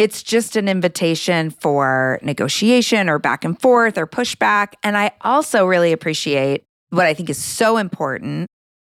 it's 0.00 0.22
just 0.22 0.56
an 0.56 0.68
invitation 0.68 1.50
for 1.50 2.18
negotiation 2.22 3.08
or 3.08 3.18
back 3.18 3.44
and 3.44 3.60
forth 3.60 3.98
or 3.98 4.06
pushback. 4.06 4.72
And 4.82 4.96
I 4.96 5.12
also 5.20 5.66
really 5.66 5.92
appreciate 5.92 6.64
what 6.88 7.06
I 7.06 7.12
think 7.14 7.28
is 7.28 7.38
so 7.38 7.76
important 7.76 8.46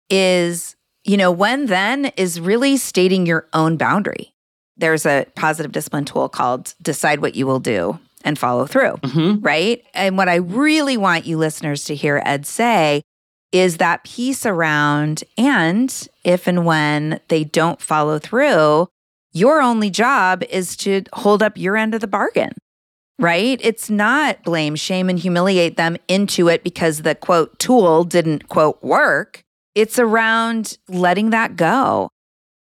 is, 0.10 0.76
you 1.04 1.18
know, 1.18 1.32
when 1.32 1.68
then 1.68 2.06
is 2.18 2.40
really 2.40 2.78
stating 2.78 3.26
your 3.26 3.48
own 3.54 3.78
boundary. 3.78 4.34
There's 4.76 5.06
a 5.06 5.26
positive 5.36 5.72
discipline 5.72 6.06
tool 6.06 6.30
called 6.30 6.74
Decide 6.82 7.22
What 7.22 7.36
You 7.36 7.48
Will 7.48 7.60
Do 7.60 8.00
and 8.24 8.38
Follow 8.38 8.66
Through 8.68 8.98
Mhm. 9.04 9.40
right? 9.44 9.82
And 9.94 10.18
what 10.18 10.28
I 10.30 10.36
really 10.36 10.98
want 10.98 11.26
you 11.26 11.38
listeners 11.38 11.86
to 11.86 11.96
hear 11.96 12.22
Ed 12.26 12.46
say 12.46 13.02
is 13.54 13.78
that 13.78 14.04
piece 14.04 14.46
around, 14.46 15.24
and 15.38 16.08
if 16.26 16.48
and 16.48 16.66
when 16.66 17.22
they 17.30 17.46
don't 17.46 17.82
follow 17.82 18.20
through, 18.20 18.88
your 19.38 19.62
only 19.62 19.90
job 19.90 20.44
is 20.50 20.76
to 20.78 21.04
hold 21.14 21.44
up 21.44 21.58
your 21.58 21.78
end 21.78 21.94
of 21.94 22.02
the 22.02 22.08
bargain, 22.08 22.52
right? 23.20 23.60
It's 23.64 23.90
not 23.90 24.44
blame, 24.44 24.76
shame, 24.76 25.10
and 25.10 25.20
humiliate 25.20 25.78
them 25.78 25.98
into 26.08 26.48
it 26.48 26.64
because 26.64 27.02
the 27.04 27.16
quote 27.16 27.58
tool 27.60 28.04
didn't 28.04 28.50
quote 28.50 28.82
work. 28.84 29.44
It's 29.76 30.00
around 30.00 30.78
letting 30.90 31.30
that 31.32 31.56
go. 31.56 32.10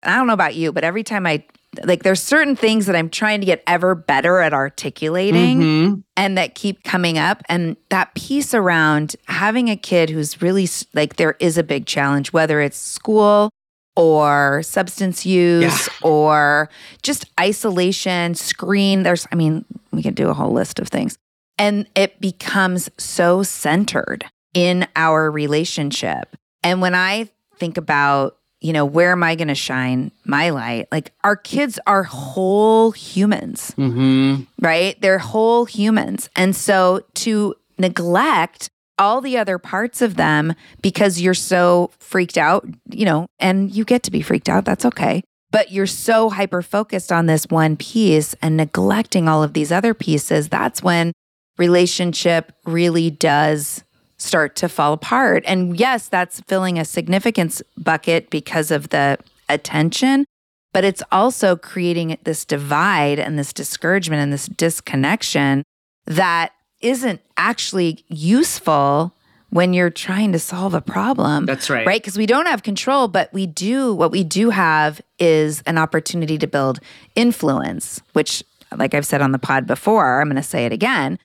And 0.03 0.13
I 0.13 0.17
don't 0.17 0.27
know 0.27 0.33
about 0.33 0.55
you, 0.55 0.71
but 0.71 0.83
every 0.83 1.03
time 1.03 1.25
I 1.25 1.43
like, 1.83 2.03
there's 2.03 2.21
certain 2.23 2.55
things 2.55 2.85
that 2.85 2.95
I'm 2.95 3.09
trying 3.09 3.41
to 3.41 3.45
get 3.45 3.61
ever 3.67 3.95
better 3.95 4.39
at 4.39 4.53
articulating 4.53 5.59
Mhm. 5.59 6.03
and 6.15 6.37
that 6.37 6.55
keep 6.55 6.83
coming 6.85 7.17
up. 7.17 7.43
And 7.49 7.75
that 7.89 8.15
piece 8.15 8.53
around 8.53 9.17
having 9.27 9.69
a 9.69 9.75
kid 9.75 10.09
who's 10.09 10.41
really 10.41 10.69
like, 10.93 11.17
there 11.17 11.35
is 11.41 11.57
a 11.57 11.63
big 11.63 11.85
challenge, 11.85 12.31
whether 12.31 12.61
it's 12.61 12.77
school 12.77 13.49
or 13.95 14.61
substance 14.63 15.25
use 15.25 15.61
Yeah. 15.63 16.07
or 16.09 16.69
just 17.01 17.25
isolation, 17.39 18.35
screen. 18.35 19.03
There's, 19.03 19.25
I 19.31 19.35
mean, 19.35 19.65
we 19.91 20.03
could 20.03 20.15
do 20.15 20.29
a 20.29 20.33
whole 20.33 20.51
list 20.51 20.79
of 20.79 20.87
things. 20.89 21.17
And 21.57 21.87
it 21.95 22.19
becomes 22.19 22.89
so 22.97 23.41
centered 23.43 24.25
in 24.53 24.87
our 24.95 25.31
relationship. 25.31 26.35
And 26.63 26.81
when 26.81 26.93
I 26.95 27.29
think 27.57 27.77
about, 27.77 28.37
you 28.59 28.73
know, 28.73 28.83
where 28.85 29.11
am 29.11 29.23
I 29.23 29.35
going 29.35 29.47
to 29.49 29.55
shine 29.55 30.11
my 30.25 30.49
light? 30.49 30.87
Like, 30.91 31.11
our 31.23 31.35
kids 31.37 31.79
are 31.87 32.03
whole 32.03 32.91
humans 32.91 33.73
Mhm. 33.77 34.47
right? 34.61 34.99
They're 35.01 35.19
whole 35.19 35.65
humans. 35.65 36.29
And 36.35 36.53
so 36.55 37.03
to 37.15 37.55
neglect 37.77 38.69
all 38.97 39.21
the 39.21 39.37
other 39.37 39.57
parts 39.57 40.01
of 40.01 40.15
them 40.15 40.53
because 40.81 41.21
you're 41.21 41.33
so 41.33 41.91
freaked 41.99 42.37
out, 42.37 42.67
you 42.89 43.05
know, 43.05 43.27
and 43.39 43.73
you 43.73 43.85
get 43.85 44.03
to 44.03 44.11
be 44.11 44.21
freaked 44.21 44.49
out, 44.49 44.65
that's 44.65 44.85
okay. 44.85 45.21
But 45.51 45.71
you're 45.71 45.87
so 45.87 46.29
hyper 46.29 46.61
focused 46.61 47.11
on 47.11 47.27
this 47.27 47.45
one 47.45 47.77
piece 47.77 48.33
and 48.41 48.57
neglecting 48.57 49.27
all 49.27 49.43
of 49.43 49.53
these 49.53 49.71
other 49.71 49.93
pieces, 49.93 50.49
that's 50.49 50.83
when 50.83 51.13
relationship 51.57 52.51
really 52.65 53.09
does 53.09 53.83
start 54.17 54.55
to 54.57 54.69
fall 54.69 54.93
apart. 54.93 55.43
And 55.45 55.79
yes, 55.79 56.07
that's 56.07 56.41
filling 56.41 56.79
a 56.79 56.85
significance 56.85 57.61
bucket 57.77 58.29
because 58.29 58.71
of 58.71 58.89
the 58.89 59.17
attention, 59.49 60.25
but 60.73 60.83
it's 60.83 61.03
also 61.11 61.55
creating 61.55 62.17
this 62.23 62.45
divide 62.45 63.19
and 63.19 63.37
this 63.37 63.53
discouragement 63.53 64.21
and 64.21 64.33
this 64.33 64.47
disconnection 64.47 65.63
that 66.05 66.51
isn't 66.81 67.21
actually 67.37 68.03
useful 68.07 69.13
when 69.49 69.73
you're 69.73 69.89
trying 69.89 70.31
to 70.33 70.39
solve 70.39 70.73
a 70.73 70.81
problem. 70.81 71.45
That's 71.45 71.69
right. 71.69 71.85
Right? 71.87 72.01
Because 72.01 72.17
we 72.17 72.25
don't 72.25 72.47
have 72.47 72.63
control, 72.63 73.07
but 73.07 73.31
we 73.33 73.47
do, 73.47 73.93
what 73.93 74.11
we 74.11 74.23
do 74.23 74.49
have 74.49 74.99
is 75.17 75.61
an 75.65 75.77
opportunity 75.77 76.37
to 76.37 76.47
build 76.47 76.79
influence, 77.15 78.01
which, 78.13 78.43
like 78.75 78.93
I've 78.93 79.05
said 79.05 79.21
on 79.21 79.31
the 79.31 79.39
pod 79.39 79.65
before, 79.65 80.19
I'm 80.21 80.27
going 80.27 80.35
to 80.35 80.43
say 80.43 80.65
it 80.65 80.73
again, 80.73 81.17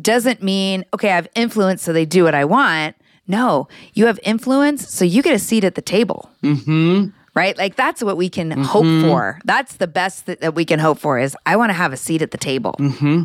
doesn't 0.00 0.42
mean, 0.42 0.84
okay, 0.94 1.10
I 1.10 1.16
have 1.16 1.28
influence, 1.34 1.82
so 1.82 1.92
they 1.92 2.04
do 2.06 2.24
what 2.24 2.34
I 2.34 2.44
want. 2.44 2.94
No, 3.26 3.68
you 3.94 4.06
have 4.06 4.20
influence, 4.22 4.88
so 4.88 5.04
you 5.04 5.22
get 5.22 5.34
a 5.34 5.38
seat 5.38 5.64
at 5.64 5.74
the 5.74 5.82
table 5.82 6.30
Mm-hmm. 6.42 7.06
right? 7.34 7.56
Like 7.58 7.74
that's 7.74 8.02
what 8.02 8.16
we 8.16 8.28
can 8.28 8.50
hope 8.52 8.84
Mhm. 8.84 9.02
for. 9.08 9.40
That's 9.44 9.76
the 9.76 9.86
best 9.88 10.26
that, 10.26 10.40
that 10.42 10.54
we 10.54 10.64
can 10.64 10.78
hope 10.78 10.98
for 10.98 11.18
is 11.18 11.36
I 11.46 11.56
want 11.56 11.70
to 11.70 11.74
have 11.74 11.92
a 11.92 11.96
seat 11.96 12.22
at 12.22 12.30
the 12.30 12.38
table. 12.38 12.76
Mm-hmm. 12.78 13.24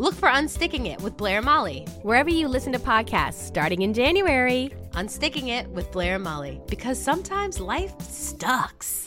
Look 0.00 0.14
for 0.14 0.30
Unsticking 0.30 0.86
It 0.86 1.02
with 1.02 1.18
Blair 1.18 1.36
and 1.36 1.44
Molly, 1.44 1.84
wherever 2.00 2.30
you 2.30 2.48
listen 2.48 2.72
to 2.72 2.78
podcasts 2.78 3.34
starting 3.34 3.82
in 3.82 3.92
January. 3.92 4.72
Unsticking 4.92 5.48
It 5.48 5.68
with 5.68 5.92
Blair 5.92 6.14
and 6.14 6.24
Molly, 6.24 6.58
because 6.68 6.98
sometimes 6.98 7.60
life 7.60 7.92
sucks. 8.00 9.06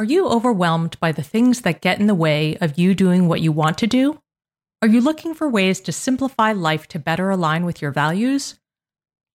Are 0.00 0.04
you 0.04 0.26
overwhelmed 0.26 0.98
by 0.98 1.12
the 1.12 1.22
things 1.22 1.60
that 1.60 1.80
get 1.80 2.00
in 2.00 2.08
the 2.08 2.16
way 2.16 2.56
of 2.60 2.78
you 2.78 2.96
doing 2.96 3.28
what 3.28 3.40
you 3.40 3.52
want 3.52 3.78
to 3.78 3.86
do? 3.86 4.20
Are 4.82 4.88
you 4.88 5.00
looking 5.00 5.32
for 5.32 5.48
ways 5.48 5.80
to 5.82 5.92
simplify 5.92 6.50
life 6.50 6.88
to 6.88 6.98
better 6.98 7.30
align 7.30 7.64
with 7.64 7.80
your 7.80 7.92
values? 7.92 8.58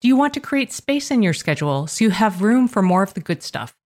Do 0.00 0.08
you 0.08 0.16
want 0.16 0.34
to 0.34 0.40
create 0.40 0.72
space 0.72 1.12
in 1.12 1.22
your 1.22 1.32
schedule 1.32 1.86
so 1.86 2.02
you 2.02 2.10
have 2.10 2.42
room 2.42 2.66
for 2.66 2.82
more 2.82 3.04
of 3.04 3.14
the 3.14 3.20
good 3.20 3.44
stuff? 3.44 3.76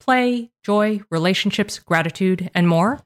Play, 0.00 0.50
joy, 0.64 1.02
relationships, 1.10 1.78
gratitude, 1.78 2.50
and 2.54 2.66
more? 2.66 3.05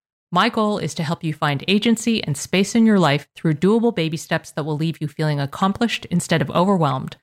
My 0.33 0.47
goal 0.47 0.77
is 0.77 0.93
to 0.93 1.03
help 1.03 1.25
you 1.25 1.33
find 1.33 1.61
agency 1.67 2.23
and 2.23 2.37
space 2.37 2.73
in 2.73 2.85
your 2.85 2.99
life 2.99 3.27
through 3.35 3.55
doable 3.55 3.93
baby 3.93 4.15
steps 4.15 4.51
that 4.51 4.63
will 4.63 4.77
leave 4.77 5.01
you 5.01 5.09
feeling 5.09 5.41
accomplished 5.41 6.05
instead 6.05 6.41
of 6.41 6.49
overwhelmed. 6.51 7.17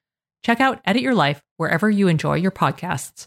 Check 0.45 0.61
out 0.61 0.83
Edit 0.85 1.01
Your 1.01 1.15
Life 1.15 1.41
wherever 1.57 1.89
you 1.89 2.07
enjoy 2.09 2.35
your 2.35 2.51
podcasts. 2.51 3.27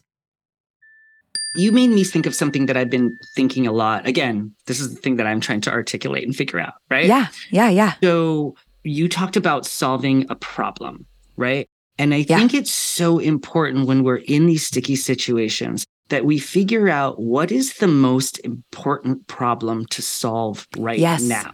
You 1.56 1.72
made 1.72 1.90
me 1.90 2.04
think 2.04 2.28
of 2.28 2.36
something 2.36 2.68
that 2.68 2.78
I've 2.78 2.92
been 2.92 3.18
thinking 3.36 3.66
a 3.66 3.72
lot. 3.72 4.08
Again, 4.08 4.54
this 4.68 4.80
is 4.80 4.94
the 4.94 5.02
thing 5.02 5.16
that 5.16 5.26
I'm 5.26 5.42
trying 5.42 5.62
to 5.62 5.72
articulate 5.72 6.24
and 6.26 6.36
figure 6.36 6.60
out, 6.60 6.76
right? 6.92 7.06
Yeah, 7.06 7.28
yeah, 7.50 7.70
yeah. 7.70 7.96
So 8.04 8.56
you 8.84 9.10
talked 9.10 9.36
about 9.36 9.66
solving 9.66 10.28
a 10.30 10.36
problem, 10.36 11.08
right? 11.38 11.68
And 11.98 12.14
I 12.14 12.18
Yeah. 12.18 12.38
think 12.38 12.54
it's 12.54 12.72
so 12.72 13.18
important 13.18 13.88
when 13.88 14.04
we're 14.04 14.18
in 14.18 14.46
these 14.46 14.66
sticky 14.66 14.96
situations 14.96 15.86
that 16.12 16.26
we 16.26 16.38
figure 16.38 16.89
out 16.89 17.20
what 17.20 17.51
is 17.51 17.76
the 17.76 17.88
most 17.88 18.38
important 18.43 19.26
problem 19.28 19.86
to 19.88 20.01
solve 20.01 20.68
right 20.78 20.99
Yes. 20.99 21.24
now, 21.24 21.51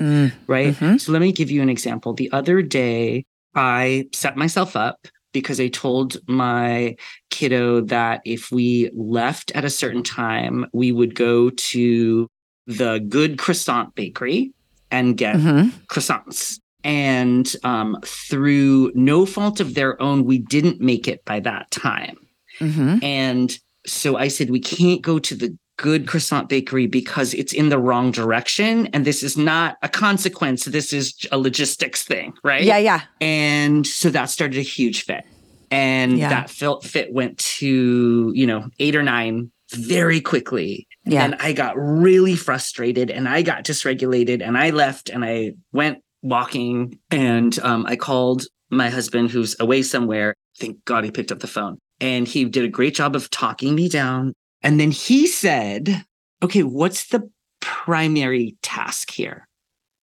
Mm, 0.00 0.32
right? 0.46 0.74
Mhm. 0.74 1.00
So 1.00 1.12
let 1.12 1.20
me 1.20 1.30
give 1.32 1.50
you 1.50 1.62
an 1.62 1.68
example. 1.68 2.12
The 2.14 2.30
other 2.32 2.60
day, 2.62 3.24
I 3.54 4.08
set 4.12 4.36
myself 4.36 4.74
up 4.74 5.06
because 5.32 5.60
I 5.60 5.68
told 5.68 6.16
my 6.26 6.96
kiddo 7.30 7.82
that 7.82 8.20
if 8.24 8.50
we 8.50 8.90
left 8.94 9.52
at 9.54 9.64
a 9.64 9.70
certain 9.70 10.02
time, 10.02 10.66
we 10.72 10.90
would 10.90 11.14
go 11.14 11.50
to 11.50 12.26
the 12.66 12.98
good 13.08 13.38
croissant 13.38 13.94
bakery 13.94 14.52
and 14.90 15.16
get 15.16 15.36
mhm. 15.36 15.70
croissants. 15.88 16.58
And 16.82 17.54
um, 17.62 17.98
through 18.04 18.90
no 18.94 19.26
fault 19.26 19.60
of 19.60 19.74
their 19.74 20.00
own, 20.02 20.24
we 20.24 20.38
didn't 20.38 20.80
make 20.80 21.06
it 21.06 21.24
by 21.24 21.40
that 21.40 21.70
time. 21.70 22.16
Mhm. 22.58 23.02
And 23.04 23.58
so 23.86 24.16
I 24.16 24.28
said, 24.28 24.50
we 24.50 24.60
can't 24.60 25.02
go 25.02 25.18
to 25.18 25.34
the 25.34 25.56
good 25.76 26.06
croissant 26.06 26.48
bakery 26.48 26.86
because 26.86 27.32
it's 27.32 27.54
in 27.54 27.70
the 27.70 27.78
wrong 27.78 28.10
direction. 28.10 28.86
And 28.88 29.06
this 29.06 29.22
is 29.22 29.38
not 29.38 29.78
a 29.82 29.88
consequence. 29.88 30.66
This 30.66 30.92
is 30.92 31.14
a 31.32 31.38
logistics 31.38 32.02
thing, 32.04 32.34
right? 32.44 32.62
Yeah, 32.62 32.76
yeah. 32.76 33.02
And 33.20 33.86
so 33.86 34.10
that 34.10 34.28
started 34.28 34.58
a 34.58 34.62
huge 34.62 35.04
fit. 35.04 35.24
And 35.70 36.18
Yeah. 36.18 36.28
that 36.28 36.50
fit, 36.50 36.82
fit 36.82 37.12
went 37.12 37.38
to, 37.38 38.30
you 38.34 38.46
know, 38.46 38.68
eight 38.78 38.94
or 38.94 39.02
nine 39.02 39.50
very 39.72 40.20
quickly. 40.20 40.86
Yeah. 41.06 41.24
And 41.24 41.36
I 41.36 41.54
got 41.54 41.74
really 41.78 42.36
frustrated 42.36 43.10
and 43.10 43.26
I 43.26 43.40
got 43.40 43.64
dysregulated 43.64 44.46
and 44.46 44.58
I 44.58 44.70
left 44.70 45.08
and 45.08 45.24
I 45.24 45.52
went 45.72 46.02
walking 46.22 46.98
and 47.10 47.58
um, 47.60 47.86
I 47.86 47.96
called 47.96 48.44
my 48.68 48.90
husband 48.90 49.30
who's 49.30 49.56
away 49.58 49.80
somewhere. 49.82 50.34
Thank 50.58 50.84
God 50.84 51.04
he 51.04 51.10
picked 51.10 51.32
up 51.32 51.38
the 51.38 51.46
phone 51.46 51.78
and 52.00 52.26
he 52.26 52.44
did 52.44 52.64
a 52.64 52.68
great 52.68 52.94
job 52.94 53.14
of 53.16 53.30
talking 53.30 53.74
me 53.74 53.88
down. 53.88 54.32
And 54.62 54.78
then 54.78 54.90
he 54.90 55.26
said, 55.26 56.04
okay, 56.42 56.62
what's 56.62 57.06
the 57.08 57.30
primary 57.60 58.56
task 58.62 59.10
here? 59.10 59.46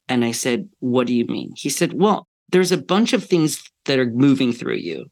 And 0.08 0.24
I 0.24 0.32
said, 0.32 0.70
what 0.80 1.08
do 1.08 1.14
you 1.14 1.26
mean? 1.26 1.52
He 1.56 1.70
said, 1.70 1.93
well, 1.93 2.28
there's 2.52 2.72
a 2.72 2.78
bunch 2.78 3.14
of 3.14 3.24
things 3.24 3.64
that 3.86 4.00
are 4.00 4.06
moving 4.10 4.54
through 4.54 4.76
you. 4.78 5.06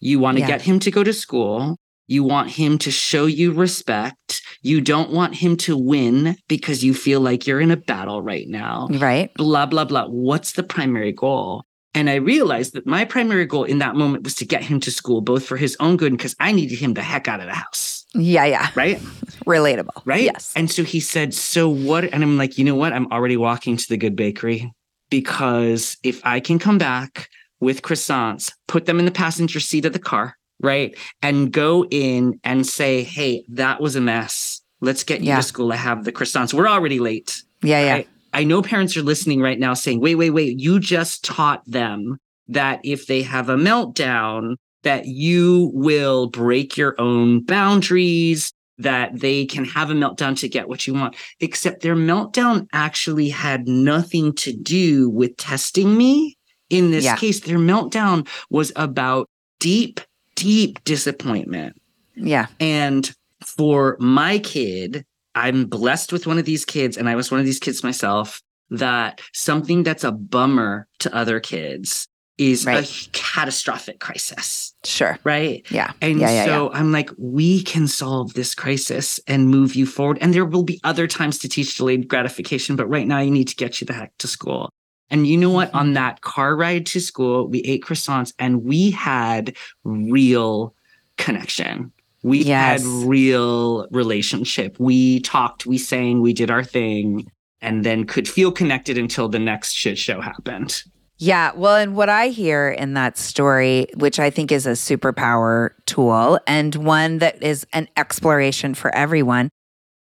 You 0.00 0.18
want 0.18 0.36
to 0.36 0.40
Yeah. 0.42 0.48
get 0.48 0.62
him 0.62 0.78
to 0.80 0.90
go 0.90 1.02
to 1.04 1.12
school. 1.12 1.76
You 2.08 2.24
want 2.24 2.50
him 2.50 2.76
to 2.78 2.90
show 2.90 3.26
you 3.26 3.52
respect. 3.52 4.42
You 4.60 4.80
don't 4.80 5.10
want 5.12 5.36
him 5.36 5.56
to 5.58 5.76
win 5.76 6.36
because 6.48 6.84
you 6.84 6.92
feel 6.92 7.20
like 7.20 7.46
you're 7.46 7.60
in 7.60 7.70
a 7.70 7.76
battle 7.76 8.20
right 8.20 8.46
now. 8.48 8.88
Right. 8.90 9.32
Blah, 9.34 9.66
blah, 9.66 9.84
blah. 9.84 10.06
What's 10.08 10.52
the 10.52 10.62
primary 10.62 11.12
goal? 11.12 11.64
And 11.94 12.08
I 12.08 12.14
realized 12.16 12.72
that 12.72 12.86
my 12.86 13.04
primary 13.04 13.44
goal 13.44 13.64
in 13.64 13.78
that 13.78 13.96
moment 13.96 14.24
was 14.24 14.34
to 14.36 14.46
get 14.46 14.64
him 14.64 14.80
to 14.80 14.90
school, 14.90 15.20
both 15.20 15.44
for 15.44 15.56
his 15.58 15.76
own 15.78 15.96
good 15.98 16.10
and 16.12 16.18
because 16.18 16.34
I 16.40 16.50
needed 16.52 16.78
him 16.78 16.94
the 16.94 17.02
heck 17.02 17.28
out 17.28 17.40
of 17.40 17.46
the 17.46 17.54
house. 17.54 18.06
Yeah, 18.14 18.44
yeah. 18.46 18.70
Right. 18.74 18.98
Relatable. 19.46 20.02
Right. 20.06 20.24
Yes. 20.24 20.52
And 20.56 20.70
so 20.70 20.84
he 20.84 21.00
said, 21.00 21.34
So 21.34 21.68
what? 21.68 22.04
And 22.04 22.22
I'm 22.22 22.38
like, 22.38 22.56
You 22.58 22.64
know 22.64 22.74
what? 22.74 22.92
I'm 22.92 23.10
already 23.12 23.36
walking 23.36 23.76
to 23.76 23.88
the 23.88 23.96
good 23.98 24.16
bakery 24.16 24.72
because 25.10 25.98
if 26.02 26.24
I 26.24 26.40
can 26.40 26.58
come 26.58 26.78
back 26.78 27.28
with 27.60 27.82
croissants, 27.82 28.52
put 28.68 28.86
them 28.86 28.98
in 28.98 29.04
the 29.04 29.10
passenger 29.10 29.60
seat 29.60 29.84
of 29.84 29.92
the 29.92 29.98
car, 29.98 30.36
right? 30.60 30.96
And 31.20 31.52
go 31.52 31.84
in 31.90 32.40
and 32.42 32.66
say, 32.66 33.02
Hey, 33.02 33.44
that 33.50 33.80
was 33.80 33.96
a 33.96 34.00
mess. 34.00 34.62
Let's 34.80 35.04
get 35.04 35.20
you 35.20 35.28
Yeah. 35.28 35.36
to 35.36 35.42
school. 35.42 35.72
I 35.72 35.76
have 35.76 36.04
the 36.04 36.12
croissants. 36.12 36.52
We're 36.54 36.68
already 36.68 36.98
late. 36.98 37.42
yeah, 37.62 37.96
yeah. 37.98 38.02
I, 38.32 38.44
know 38.44 38.62
parents 38.62 38.96
are 38.96 39.02
listening 39.02 39.40
right 39.40 39.58
now 39.58 39.74
saying, 39.74 40.00
wait, 40.00 40.14
wait, 40.16 40.30
wait, 40.30 40.58
you 40.58 40.80
just 40.80 41.24
taught 41.24 41.62
them 41.66 42.18
that 42.48 42.80
if 42.84 43.06
they 43.06 43.22
have 43.22 43.48
a 43.48 43.56
meltdown, 43.56 44.56
that 44.82 45.06
you 45.06 45.70
will 45.74 46.28
break 46.28 46.76
your 46.76 46.94
own 47.00 47.44
boundaries, 47.44 48.52
that 48.78 49.20
they 49.20 49.46
can 49.46 49.64
have 49.64 49.90
a 49.90 49.94
meltdown 49.94 50.36
to 50.40 50.48
get 50.48 50.68
what 50.68 50.86
you 50.86 50.94
want. 50.94 51.14
Except 51.40 51.82
their 51.82 51.94
meltdown 51.94 52.66
actually 52.72 53.28
had 53.28 53.68
nothing 53.68 54.32
to 54.34 54.52
do 54.52 55.08
with 55.08 55.36
testing 55.36 55.96
me. 55.96 56.36
In 56.68 56.90
this 56.90 57.04
Yeah. 57.04 57.16
case, 57.16 57.40
their 57.40 57.58
meltdown 57.58 58.26
was 58.50 58.72
about 58.76 59.28
deep, 59.60 60.00
deep 60.34 60.82
disappointment. 60.84 61.76
yeah. 62.14 62.46
And 62.60 63.10
for 63.44 63.96
my 64.00 64.38
kid, 64.38 65.04
I'm 65.34 65.66
blessed 65.66 66.12
with 66.12 66.26
one 66.26 66.38
of 66.38 66.44
these 66.44 66.64
kids, 66.64 66.96
and 66.96 67.08
I 67.08 67.14
was 67.16 67.30
one 67.30 67.40
of 67.40 67.46
these 67.46 67.58
kids 67.58 67.82
myself, 67.82 68.40
that 68.70 69.20
something 69.32 69.82
that's 69.82 70.04
a 70.04 70.12
bummer 70.12 70.86
to 71.00 71.14
other 71.14 71.40
kids 71.40 72.08
is 72.38 72.64
Right. 72.64 72.82
a 72.84 73.10
catastrophic 73.12 74.00
crisis, 74.00 74.74
Sure. 74.84 75.18
right? 75.24 75.64
Yeah. 75.70 75.92
And 76.00 76.18
yeah, 76.18 76.30
yeah, 76.30 76.44
so 76.46 76.72
I'm 76.72 76.90
like, 76.90 77.10
we 77.18 77.62
can 77.62 77.86
solve 77.86 78.32
this 78.34 78.54
crisis 78.54 79.20
and 79.26 79.48
move 79.48 79.74
you 79.74 79.84
forward. 79.86 80.18
And 80.20 80.32
there 80.32 80.46
will 80.46 80.62
be 80.62 80.80
other 80.82 81.06
times 81.06 81.38
to 81.40 81.48
teach 81.48 81.76
delayed 81.76 82.08
gratification, 82.08 82.74
but 82.74 82.88
right 82.88 83.06
now 83.06 83.20
you 83.20 83.30
need 83.30 83.48
to 83.48 83.56
get 83.56 83.80
you 83.80 83.86
the 83.86 83.92
heck 83.92 84.16
to 84.18 84.26
school. 84.26 84.70
And 85.10 85.26
you 85.26 85.36
know 85.36 85.50
what? 85.50 85.68
Mm-hmm. 85.68 85.76
On 85.78 85.92
that 85.92 86.22
car 86.22 86.56
ride 86.56 86.86
to 86.86 87.00
school, 87.00 87.46
we 87.46 87.60
ate 87.60 87.84
croissants 87.84 88.32
and 88.38 88.64
we 88.64 88.90
had 88.90 89.54
real 89.84 90.74
connection. 91.18 91.92
We 92.22 92.38
Yes. 92.44 92.82
had 92.82 92.88
real 93.06 93.86
relationship. 93.90 94.76
We 94.78 95.20
talked, 95.20 95.66
we 95.66 95.78
sang, 95.78 96.20
we 96.20 96.32
did 96.32 96.50
our 96.50 96.62
thing, 96.62 97.26
and 97.60 97.84
then 97.84 98.04
could 98.04 98.28
feel 98.28 98.52
connected 98.52 98.96
until 98.98 99.28
the 99.28 99.38
next 99.38 99.72
shit 99.72 99.98
show 99.98 100.20
happened. 100.20 100.82
Yeah. 101.18 101.52
Well, 101.54 101.76
and 101.76 101.94
what 101.94 102.08
I 102.08 102.28
hear 102.28 102.68
in 102.70 102.94
that 102.94 103.16
story, 103.16 103.86
which 103.94 104.18
I 104.18 104.30
think 104.30 104.50
is 104.50 104.66
a 104.66 104.72
superpower 104.72 105.70
tool 105.86 106.40
and 106.46 106.74
one 106.74 107.18
that 107.18 107.40
is 107.42 107.64
an 107.72 107.88
exploration 107.96 108.74
for 108.74 108.92
everyone, 108.94 109.48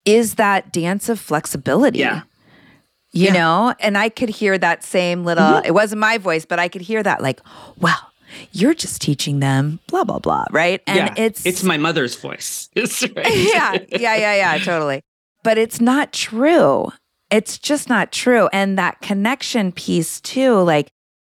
is 0.04 0.36
that 0.36 0.72
dance 0.72 1.08
of 1.08 1.18
flexibility. 1.18 1.98
Yeah. 1.98 2.22
You 3.10 3.26
Yeah. 3.26 3.32
know, 3.32 3.74
and 3.80 3.98
I 3.98 4.10
could 4.10 4.28
hear 4.28 4.58
that 4.58 4.84
same 4.84 5.24
little, 5.24 5.42
mm-hmm. 5.44 5.66
it 5.66 5.74
wasn't 5.74 6.00
my 6.00 6.18
voice, 6.18 6.44
but 6.44 6.58
I 6.58 6.68
could 6.68 6.82
hear 6.82 7.02
that 7.02 7.20
like, 7.22 7.40
well, 7.78 8.07
you're 8.52 8.74
just 8.74 9.00
teaching 9.00 9.40
them 9.40 9.80
blah, 9.88 10.04
blah, 10.04 10.18
blah. 10.18 10.44
Right. 10.50 10.82
And 10.86 10.96
yeah, 10.96 11.14
it's, 11.16 11.44
it's 11.46 11.62
my 11.62 11.76
mother's 11.76 12.14
voice. 12.14 12.68
Right. 12.76 13.26
yeah, 13.26 13.72
yeah, 13.90 14.16
yeah, 14.16 14.34
yeah, 14.34 14.58
totally. 14.58 15.02
But 15.44 15.58
it's 15.58 15.80
not 15.80 16.12
true. 16.12 16.88
It's 17.30 17.58
just 17.58 17.88
not 17.88 18.12
true. 18.12 18.48
And 18.52 18.78
that 18.78 19.00
connection 19.00 19.72
piece, 19.72 20.20
too, 20.20 20.54
like, 20.60 20.88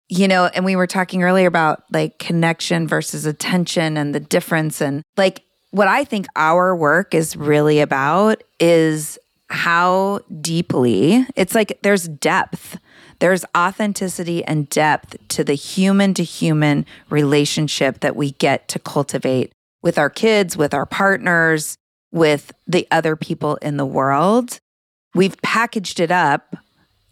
you 0.10 0.28
know, 0.28 0.46
and 0.54 0.64
we 0.64 0.76
were 0.76 0.88
talking 0.88 1.24
earlier 1.24 1.48
about 1.48 1.84
like 1.92 2.18
connection 2.20 2.88
versus 2.88 3.26
attention 3.26 3.98
and 3.98 4.16
the 4.16 4.20
difference. 4.20 4.82
And 4.82 5.04
like, 5.18 5.44
what 5.72 5.88
I 5.88 6.04
think 6.04 6.28
our 6.36 6.76
work 6.76 7.14
is 7.14 7.36
really 7.36 7.80
about 7.80 8.42
is 8.60 9.20
how 9.50 10.22
deeply 10.42 11.26
it's 11.36 11.56
like 11.56 11.80
there's 11.82 12.08
depth. 12.08 12.78
There's 13.20 13.44
authenticity 13.56 14.44
and 14.44 14.70
depth 14.70 15.16
to 15.30 15.44
the 15.44 15.54
human 15.56 16.14
to 16.16 16.24
human 16.24 16.86
relationship 17.10 18.00
that 18.02 18.16
we 18.16 18.32
get 18.32 18.68
to 18.70 18.80
cultivate 18.80 19.52
with 19.82 19.98
our 19.98 20.10
kids, 20.10 20.56
with 20.58 20.74
our 20.74 20.86
partners, 20.86 21.76
with 22.12 22.52
the 22.68 22.88
other 22.92 23.16
people 23.16 23.56
in 23.58 23.78
the 23.78 23.86
world. 23.86 24.60
We've 25.16 25.40
packaged 25.42 26.00
it 26.00 26.12
up 26.12 26.56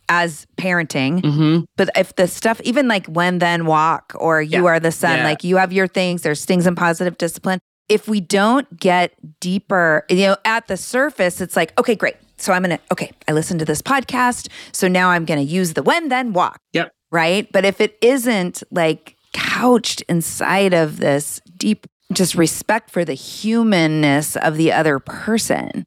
as 0.07 0.45
parenting. 0.57 1.25
hmm 1.25 1.59
But 1.77 1.89
if 1.95 2.15
the 2.15 2.27
stuff, 2.27 2.61
even 2.63 2.87
like 2.87 3.07
when 3.07 3.39
then 3.39 3.65
walk 3.65 4.13
or 4.19 4.41
you 4.41 4.63
Yeah. 4.63 4.69
are 4.69 4.79
the 4.79 4.91
sun, 4.91 5.17
Yeah. 5.19 5.23
like 5.23 5.43
you 5.43 5.57
have 5.57 5.73
your 5.73 5.87
things, 5.87 6.21
there's 6.21 6.45
things 6.45 6.67
in 6.67 6.75
positive 6.75 7.17
discipline. 7.17 7.59
If 7.89 8.07
we 8.07 8.19
don't 8.21 8.79
get 8.79 9.13
deeper, 9.39 10.05
you 10.09 10.27
know, 10.27 10.37
at 10.45 10.67
the 10.67 10.77
surface, 10.77 11.41
it's 11.41 11.55
like, 11.55 11.73
okay, 11.79 11.95
great. 11.95 12.15
So 12.37 12.53
I'm 12.53 12.63
going 12.63 12.77
to, 12.77 12.83
okay, 12.91 13.11
I 13.27 13.31
listened 13.31 13.59
to 13.59 13.65
this 13.65 13.81
podcast. 13.81 14.49
So 14.71 14.87
now 14.87 15.09
I'm 15.09 15.25
going 15.25 15.39
to 15.39 15.45
use 15.45 15.73
the 15.73 15.83
when 15.83 16.09
then 16.09 16.33
walk. 16.33 16.59
Yep. 16.73 16.91
Right. 17.11 17.49
But 17.51 17.65
if 17.65 17.79
it 17.79 17.97
isn't 18.01 18.63
like 18.71 19.15
couched 19.33 20.01
inside 20.09 20.73
of 20.73 20.97
this 20.97 21.41
deep, 21.57 21.87
just 22.13 22.35
respect 22.35 22.89
for 22.89 23.05
the 23.05 23.13
humanness 23.13 24.35
of 24.35 24.57
the 24.57 24.71
other 24.71 24.99
person, 24.99 25.85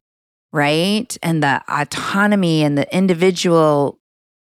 right? 0.51 1.17
And 1.23 1.41
the 1.43 1.61
autonomy 1.69 2.63
and 2.63 2.77
the 2.77 2.93
individual 2.95 3.99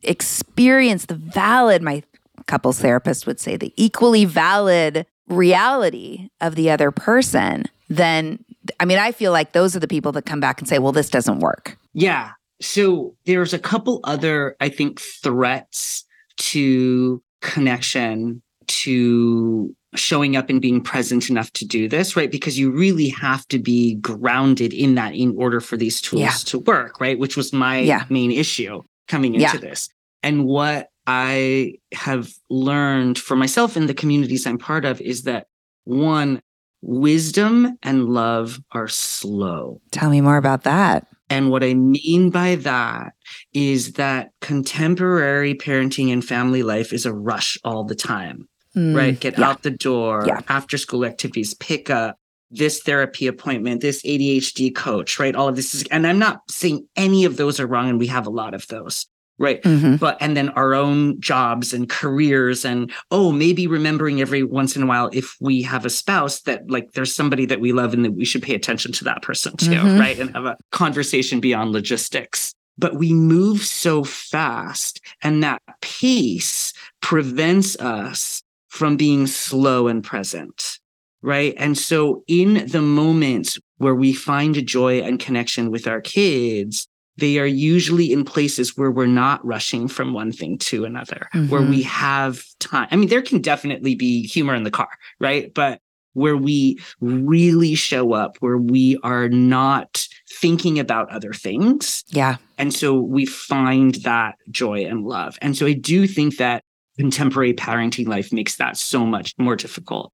experience, 0.03 1.07
the 1.07 1.14
valid, 1.14 1.82
my 1.82 2.03
couples 2.46 2.80
therapist 2.80 3.26
would 3.26 3.40
say, 3.40 3.57
the 3.57 3.72
equally 3.76 4.24
valid 4.24 5.07
reality 5.28 6.30
of 6.40 6.55
the 6.55 6.70
other 6.70 6.90
person, 6.90 7.64
then 7.88 8.44
I 8.80 8.84
mean, 8.84 8.98
I 8.98 9.12
feel 9.12 9.32
like 9.32 9.52
those 9.52 9.74
are 9.76 9.80
the 9.80 9.88
people 9.88 10.12
that 10.12 10.26
come 10.26 10.40
back 10.40 10.60
and 10.60 10.68
say, 10.68 10.78
well, 10.78 10.92
this 10.92 11.10
doesn't 11.10 11.40
work. 11.40 11.76
Yeah. 11.94 12.32
So 12.60 13.14
there's 13.26 13.52
a 13.54 13.58
couple 13.58 14.00
other, 14.04 14.56
I 14.60 14.68
think, 14.68 15.00
threats 15.00 16.04
to 16.38 17.22
connection, 17.40 18.42
to 18.66 19.74
showing 19.94 20.36
up 20.36 20.50
and 20.50 20.60
being 20.60 20.82
present 20.82 21.30
enough 21.30 21.50
to 21.54 21.64
do 21.64 21.88
this, 21.88 22.14
right? 22.16 22.30
Because 22.30 22.58
you 22.58 22.70
really 22.70 23.08
have 23.08 23.46
to 23.48 23.58
be 23.58 23.94
grounded 23.96 24.72
in 24.74 24.96
that 24.96 25.14
in 25.14 25.34
order 25.36 25.60
for 25.60 25.76
these 25.76 26.00
tools 26.00 26.20
Yeah. 26.22 26.30
to 26.46 26.58
work, 26.58 27.00
right? 27.00 27.18
Which 27.18 27.36
was 27.36 27.52
my 27.52 27.78
Yeah. 27.80 28.04
main 28.10 28.30
issue 28.30 28.82
coming 29.08 29.34
into 29.34 29.46
Yeah. 29.46 29.56
this. 29.56 29.88
And 30.22 30.44
what 30.44 30.90
I 31.06 31.74
have 31.94 32.30
learned 32.50 33.18
for 33.18 33.34
myself 33.34 33.76
in 33.78 33.86
the 33.86 33.94
communities 33.94 34.46
I'm 34.46 34.58
part 34.58 34.84
of 34.84 35.00
is 35.00 35.22
that 35.22 35.46
one, 35.84 36.42
wisdom 36.82 37.76
and 37.82 38.08
love 38.08 38.60
are 38.72 38.88
slow. 38.88 39.80
Tell 39.90 40.10
me 40.10 40.20
more 40.20 40.36
about 40.36 40.64
that. 40.64 41.06
And 41.30 41.50
what 41.50 41.62
I 41.62 41.74
mean 41.74 42.30
by 42.30 42.54
that 42.56 43.12
is 43.52 43.92
that 43.94 44.30
contemporary 44.40 45.54
parenting 45.54 46.12
and 46.12 46.24
family 46.24 46.62
life 46.62 46.92
is 46.92 47.04
a 47.04 47.12
rush 47.12 47.58
all 47.64 47.84
the 47.84 47.94
time, 47.94 48.48
Mm, 48.76 48.94
right? 48.96 49.18
Get 49.18 49.38
yeah. 49.38 49.48
out 49.48 49.62
the 49.62 49.70
door, 49.70 50.24
Yeah. 50.26 50.40
after 50.48 50.78
school 50.78 51.04
activities, 51.04 51.54
pick 51.54 51.90
up 51.90 52.16
this 52.50 52.80
therapy 52.82 53.26
appointment, 53.26 53.80
this 53.82 54.02
ADHD 54.04 54.70
coach, 54.74 55.18
right? 55.18 55.34
All 55.34 55.48
of 55.48 55.56
this 55.56 55.74
is, 55.74 55.84
and 55.90 56.06
I'm 56.06 56.18
not 56.18 56.40
saying 56.50 56.86
any 56.96 57.24
of 57.26 57.36
those 57.36 57.60
are 57.60 57.66
wrong, 57.66 57.88
and 57.90 57.98
we 57.98 58.06
have 58.06 58.26
a 58.26 58.30
lot 58.30 58.54
of 58.54 58.66
those, 58.68 59.06
right? 59.39 59.62
Mhm. 59.62 59.99
But, 60.01 60.16
and 60.20 60.36
then 60.36 60.49
our 60.51 60.74
own 60.74 61.20
jobs 61.20 61.72
and 61.72 61.89
careers, 61.89 62.64
and 62.64 62.91
oh, 63.11 63.30
maybe 63.32 63.66
remembering 63.66 64.20
every 64.20 64.43
once 64.43 64.74
in 64.76 64.82
a 64.82 64.86
while 64.86 65.11
if 65.12 65.36
we 65.41 65.62
have 65.62 65.84
a 65.84 65.91
spouse 65.91 66.41
that 66.43 66.68
like 66.70 66.93
there's 66.93 67.14
somebody 67.14 67.47
that 67.47 67.61
we 67.61 67.72
love 67.72 67.95
and 67.95 68.05
that 68.05 68.12
we 68.14 68.24
should 68.24 68.43
pay 68.43 68.55
attention 68.55 68.93
to 68.93 69.05
that 69.05 69.22
person 69.22 69.57
too, 69.57 69.70
Mhm. 69.70 69.99
right? 70.01 70.18
And 70.18 70.30
have 70.34 70.45
a 70.47 70.57
conversation 70.72 71.41
beyond 71.41 71.70
logistics. 71.72 72.53
But 72.76 72.97
we 72.97 73.12
move 73.12 73.62
so 73.62 74.05
fast, 74.05 75.01
and 75.22 75.43
that 75.43 75.62
pace 75.80 76.72
prevents 77.01 77.76
us 77.76 78.43
from 78.68 78.97
being 78.97 79.26
slow 79.26 79.89
and 79.89 80.03
present, 80.05 80.78
right? 81.22 81.55
And 81.57 81.76
so, 81.78 82.22
in 82.28 82.66
the 82.68 82.82
moments 82.82 83.59
where 83.78 83.95
we 83.95 84.12
find 84.12 84.66
joy 84.66 85.01
and 85.01 85.18
connection 85.20 85.70
with 85.70 85.86
our 85.86 86.01
kids, 86.01 86.88
they 87.18 87.38
are 87.38 87.46
usually 87.46 88.12
in 88.12 88.24
places 88.24 88.76
where 88.76 88.90
we're 88.90 89.06
not 89.06 89.44
rushing 89.44 89.88
from 89.88 90.12
one 90.12 90.32
thing 90.32 90.56
to 90.58 90.84
another, 90.84 91.28
where 91.48 91.60
Mhm. 91.60 91.70
we 91.70 91.82
have 91.82 92.42
time. 92.60 92.88
I 92.90 92.96
mean, 92.96 93.08
there 93.08 93.22
can 93.22 93.40
definitely 93.40 93.94
be 93.94 94.26
humor 94.26 94.54
in 94.54 94.62
the 94.62 94.70
car, 94.70 94.88
right? 95.20 95.52
But 95.52 95.80
where 96.14 96.36
we 96.36 96.78
really 97.00 97.74
show 97.74 98.12
up, 98.12 98.36
where 98.40 98.56
we 98.58 98.98
are 99.02 99.28
not 99.28 100.06
thinking 100.40 100.78
about 100.78 101.10
other 101.10 101.32
things. 101.32 102.04
Yeah. 102.08 102.36
And 102.56 102.72
so 102.72 102.94
we 103.00 103.26
find 103.26 103.96
that 103.96 104.36
joy 104.50 104.84
and 104.86 105.04
love. 105.04 105.38
And 105.42 105.56
so 105.56 105.66
I 105.66 105.74
do 105.74 106.06
think 106.06 106.36
that 106.38 106.62
contemporary 106.98 107.52
parenting 107.54 108.08
life 108.08 108.32
makes 108.32 108.56
that 108.56 108.76
so 108.76 109.06
much 109.06 109.34
more 109.38 109.54
difficult. 109.54 110.12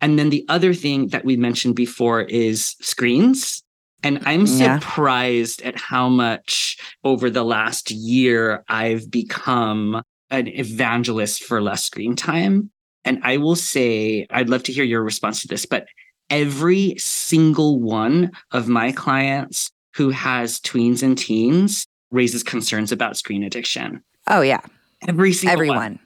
And 0.00 0.18
then 0.18 0.30
the 0.30 0.44
other 0.48 0.74
thing 0.74 1.08
that 1.08 1.24
we 1.24 1.36
mentioned 1.36 1.74
before 1.76 2.22
is 2.22 2.76
screens. 2.80 3.62
And 4.02 4.20
I'm 4.24 4.46
Yeah. 4.46 4.78
surprised 4.78 5.62
at 5.62 5.78
how 5.78 6.08
much 6.08 6.76
over 7.04 7.30
the 7.30 7.44
last 7.44 7.90
year 7.90 8.64
I've 8.68 9.10
become 9.10 10.02
an 10.30 10.46
evangelist 10.46 11.42
for 11.44 11.60
less 11.60 11.84
screen 11.84 12.14
time. 12.14 12.70
And 13.04 13.20
I 13.22 13.38
will 13.38 13.56
say, 13.56 14.26
I'd 14.30 14.48
love 14.50 14.62
to 14.64 14.72
hear 14.72 14.84
your 14.84 15.02
response 15.02 15.42
to 15.42 15.48
this, 15.48 15.64
but 15.66 15.86
every 16.30 16.94
single 16.98 17.80
one 17.80 18.30
of 18.52 18.68
my 18.68 18.92
clients 18.92 19.70
who 19.94 20.10
has 20.10 20.60
tweens 20.60 21.02
and 21.02 21.16
teens 21.16 21.86
raises 22.10 22.42
concerns 22.42 22.92
about 22.92 23.16
screen 23.16 23.42
addiction. 23.42 24.02
Oh, 24.26 24.42
yeah. 24.42 24.60
Every 25.06 25.32
single 25.32 25.68
one, 25.68 25.98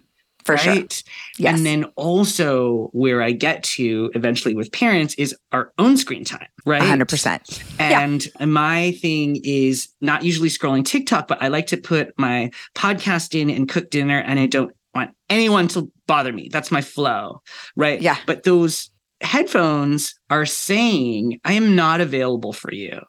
For 0.44 0.56
sure. 0.56 0.72
right? 0.72 1.02
Yes. 1.38 1.56
And 1.56 1.66
then 1.66 1.84
also 1.96 2.88
where 2.92 3.22
I 3.22 3.32
get 3.32 3.62
to 3.64 4.10
eventually 4.14 4.54
with 4.54 4.72
parents 4.72 5.14
is 5.14 5.34
our 5.52 5.72
own 5.78 5.96
screen 5.96 6.24
time, 6.24 6.48
right? 6.66 6.82
100%. 6.82 7.62
Yeah. 7.78 8.00
And 8.00 8.28
my 8.52 8.92
thing 8.92 9.40
is 9.44 9.88
not 10.00 10.24
usually 10.24 10.48
scrolling 10.48 10.84
TikTok, 10.84 11.28
but 11.28 11.42
I 11.42 11.48
like 11.48 11.68
to 11.68 11.76
put 11.76 12.12
my 12.18 12.50
podcast 12.74 13.38
in 13.40 13.50
and 13.50 13.68
cook 13.68 13.90
dinner, 13.90 14.18
and 14.18 14.38
I 14.40 14.46
don't 14.46 14.72
want 14.94 15.10
anyone 15.30 15.68
to 15.68 15.90
bother 16.06 16.32
me. 16.32 16.48
That's 16.52 16.70
my 16.70 16.82
flow, 16.82 17.42
right? 17.76 18.00
Yeah. 18.00 18.16
But 18.26 18.42
those 18.42 18.90
headphones 19.20 20.14
are 20.30 20.44
saying, 20.46 21.40
I 21.44 21.52
am 21.54 21.76
not 21.76 22.00
available 22.00 22.52
for 22.52 22.74
you. 22.74 23.00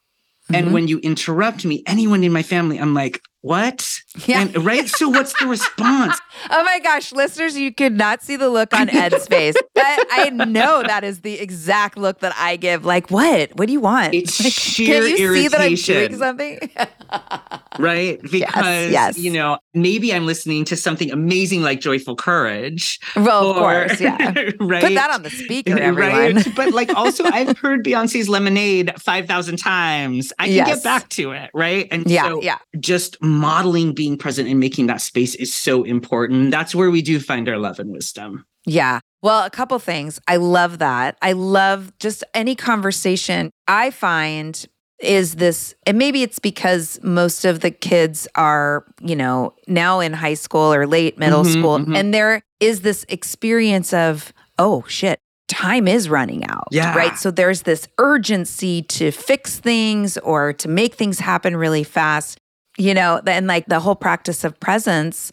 Mhm. 0.51 0.55
And 0.57 0.73
when 0.73 0.88
you 0.88 0.99
interrupt 0.99 1.65
me, 1.65 1.84
anyone 1.88 2.23
in 2.23 2.31
my 2.31 2.43
family, 2.43 2.77
I'm 2.79 2.93
like, 2.93 3.21
what? 3.43 3.99
Yeah. 4.25 4.41
And- 4.41 4.65
right? 4.65 4.87
So 4.89 5.09
what's 5.09 5.37
the 5.39 5.45
response? 5.47 6.19
Oh 6.49 6.63
my 6.63 6.79
gosh, 6.79 7.11
listeners, 7.13 7.55
you 7.55 7.71
could 7.71 7.93
not 7.93 8.21
see 8.23 8.35
the 8.35 8.49
look 8.49 8.73
on 8.73 8.89
Ed's 8.89 9.27
face. 9.27 9.53
But 9.75 10.07
I 10.11 10.29
know 10.31 10.81
that 10.83 11.03
is 11.03 11.21
the 11.21 11.39
exact 11.39 11.95
look 11.95 12.19
that 12.19 12.33
I 12.37 12.55
give. 12.57 12.85
Like, 12.85 13.11
what? 13.11 13.55
What 13.55 13.67
do 13.67 13.71
you 13.71 13.79
want? 13.79 14.13
It's 14.15 14.43
Like, 14.43 14.51
sheer 14.51 15.01
Can 15.01 15.09
you 15.11 15.33
see 15.35 15.47
that 15.47 15.59
I'm 15.61 15.67
irritation. 15.67 15.95
doing 15.95 16.17
something? 16.17 16.59
right? 17.79 18.19
Because, 18.23 18.91
yes. 18.91 19.17
you 19.17 19.31
know, 19.31 19.59
maybe 19.73 20.13
I'm 20.13 20.25
listening 20.25 20.65
to 20.65 20.75
something 20.75 21.11
amazing 21.11 21.61
like 21.61 21.79
Joyful 21.81 22.15
Courage. 22.15 22.99
well, 23.15 23.51
of 23.51 23.57
or- 23.57 23.85
course, 23.87 24.01
yeah. 24.01 24.33
right. 24.59 24.83
Put 24.83 24.95
that 24.95 25.11
on 25.13 25.23
the 25.23 25.29
speaker, 25.29 25.77
everyone. 25.77 26.35
Right? 26.35 26.55
But 26.55 26.73
like 26.73 26.93
also 26.95 27.23
I've 27.25 27.57
heard 27.59 27.83
Beyonce's 27.85 28.27
Lemonade 28.27 28.99
5,000 28.99 29.57
times. 29.57 30.33
I 30.39 30.45
can 30.47 30.53
Yes. 30.55 30.67
get 30.75 30.83
back 30.83 31.09
to 31.09 31.31
it, 31.31 31.49
right? 31.53 31.87
And 31.91 32.09
Yeah, 32.09 32.23
so 32.23 32.41
yeah. 32.41 32.57
just 32.79 33.21
modeling 33.34 33.93
being 33.93 34.17
present 34.17 34.47
and 34.49 34.59
making 34.59 34.88
that 34.88 35.01
space 35.01 35.36
is 35.36 35.53
so 35.53 35.84
important. 35.84 36.51
That's 36.51 36.73
where 36.75 36.89
we 36.91 37.01
do 37.01 37.19
find 37.19 37.47
our 37.49 37.57
love 37.57 37.79
and 37.79 37.91
wisdom. 37.91 38.45
Yeah. 38.65 38.99
Well, 39.21 39.45
a 39.45 39.49
couple 39.49 39.77
things. 39.79 40.19
I 40.27 40.38
love 40.38 40.79
that. 40.79 41.17
I 41.21 41.31
love 41.34 41.91
just 41.99 42.23
any 42.34 42.55
conversation 42.55 43.49
I 43.67 43.91
find 43.91 44.65
is 44.99 45.36
this, 45.36 45.75
and 45.86 45.97
maybe 45.97 46.23
it's 46.23 46.39
because 46.39 46.99
most 47.03 47.43
of 47.43 47.59
the 47.59 47.71
kids 47.71 48.27
are, 48.36 48.86
you 49.01 49.15
know, 49.15 49.53
now 49.67 49.99
in 49.99 50.13
high 50.13 50.34
school 50.36 50.73
or 50.73 50.88
late 50.88 51.17
middle 51.17 51.43
Mhm, 51.43 51.51
school, 51.59 51.79
mhm. 51.79 51.97
and 51.97 52.13
there 52.13 52.41
is 52.61 52.81
this 52.81 53.05
experience 53.09 53.91
of, 53.93 54.31
oh 54.59 54.86
shit, 54.88 55.19
time 55.49 55.89
is 55.89 56.07
running 56.09 56.45
out. 56.49 56.67
Yeah. 56.71 56.95
Right. 56.95 57.17
So 57.17 57.31
there's 57.31 57.63
this 57.63 57.88
urgency 57.97 58.81
to 58.84 59.11
fix 59.11 59.57
things 59.59 60.17
or 60.19 60.53
to 60.53 60.69
make 60.69 60.95
things 60.95 61.19
happen 61.19 61.57
really 61.57 61.84
fast, 61.84 62.38
you 62.78 62.93
know, 62.93 63.21
and 63.26 63.47
like 63.47 63.65
the 63.67 63.80
whole 63.80 63.95
practice 63.95 64.43
of 64.43 64.59
presence 64.59 65.32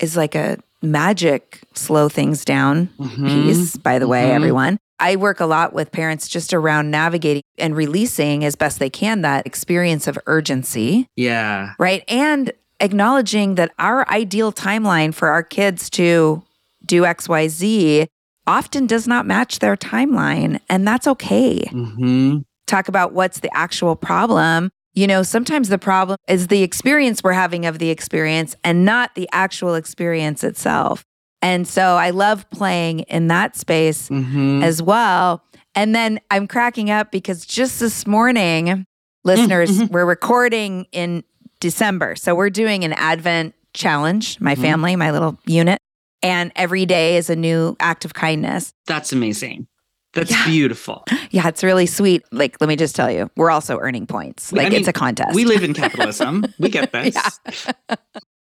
is 0.00 0.16
like 0.16 0.34
a 0.34 0.58
magic 0.82 1.60
slow 1.74 2.08
things 2.08 2.44
down 2.44 2.88
Mhm. 2.98 3.26
piece, 3.26 3.76
by 3.76 3.98
the 3.98 4.08
way, 4.08 4.24
Mhm. 4.30 4.34
everyone. 4.34 4.78
I 4.98 5.16
work 5.16 5.40
a 5.40 5.46
lot 5.46 5.72
with 5.72 5.90
parents 5.92 6.28
just 6.28 6.52
around 6.54 6.90
navigating 6.90 7.42
and 7.58 7.74
releasing 7.76 8.44
as 8.44 8.54
best 8.56 8.78
they 8.78 8.90
can 8.90 9.22
that 9.22 9.46
experience 9.46 10.06
of 10.06 10.18
urgency, 10.26 11.06
Yeah. 11.16 11.70
right? 11.78 12.04
And 12.08 12.52
acknowledging 12.80 13.54
that 13.56 13.70
our 13.78 14.08
ideal 14.10 14.52
timeline 14.52 15.14
for 15.14 15.28
our 15.28 15.42
kids 15.42 15.88
to 15.90 16.42
do 16.84 17.04
XYZ 17.04 18.06
often 18.46 18.86
does 18.86 19.06
not 19.06 19.24
match 19.24 19.60
their 19.60 19.76
timeline. 19.76 20.58
And 20.68 20.86
that's 20.86 21.06
okay. 21.06 21.64
hmm 21.70 22.38
Talk 22.66 22.88
about 22.88 23.12
what's 23.12 23.40
the 23.40 23.54
actual 23.56 23.94
problem. 23.96 24.70
You 24.94 25.06
know, 25.06 25.22
sometimes 25.22 25.68
the 25.68 25.78
problem 25.78 26.18
is 26.28 26.48
the 26.48 26.62
experience 26.62 27.22
we're 27.24 27.32
having 27.32 27.64
of 27.66 27.78
the 27.78 27.90
experience 27.90 28.54
and 28.62 28.84
not 28.84 29.14
the 29.14 29.28
actual 29.32 29.74
experience 29.74 30.44
itself. 30.44 31.04
And 31.40 31.66
so 31.66 31.96
I 31.96 32.10
love 32.10 32.48
playing 32.50 33.00
in 33.00 33.28
that 33.28 33.56
space 33.56 34.08
hmm 34.08 34.62
as 34.62 34.80
well. 34.82 35.42
And 35.74 35.94
then 35.94 36.20
I'm 36.30 36.46
cracking 36.46 36.90
up 36.90 37.10
because 37.10 37.44
just 37.46 37.80
this 37.80 38.06
morning, 38.06 38.84
listeners, 39.24 39.70
mhm. 39.70 39.90
we're 39.90 40.04
recording 40.04 40.86
in 40.92 41.24
December. 41.60 42.14
So 42.14 42.34
we're 42.34 42.50
doing 42.50 42.84
an 42.84 42.92
Advent 42.92 43.54
challenge, 43.72 44.38
my 44.40 44.54
Mhm. 44.54 44.60
family, 44.60 44.96
my 44.96 45.10
little 45.10 45.38
unit. 45.46 45.78
And 46.22 46.52
every 46.54 46.86
day 46.86 47.16
is 47.16 47.30
a 47.30 47.34
new 47.36 47.74
act 47.80 48.04
of 48.04 48.14
kindness. 48.14 48.72
That's 48.86 49.12
amazing. 49.12 49.66
That's 50.14 50.30
Yeah. 50.30 50.46
beautiful. 50.46 51.04
Yeah, 51.30 51.48
it's 51.48 51.64
really 51.64 51.86
sweet. 51.86 52.22
Like, 52.32 52.56
let 52.60 52.68
me 52.68 52.76
just 52.76 52.94
tell 52.94 53.10
you, 53.10 53.30
we're 53.36 53.50
also 53.50 53.78
earning 53.78 54.06
points. 54.06 54.52
I 54.52 54.56
Like, 54.56 54.70
mean, 54.70 54.80
it's 54.80 54.88
a 54.88 54.92
contest. 54.92 55.34
We 55.34 55.44
live 55.44 55.62
in 55.62 55.72
capitalism. 55.74 56.44
We 56.58 56.68
get 56.68 56.92
this. 56.92 57.14
Yeah. 57.14 57.96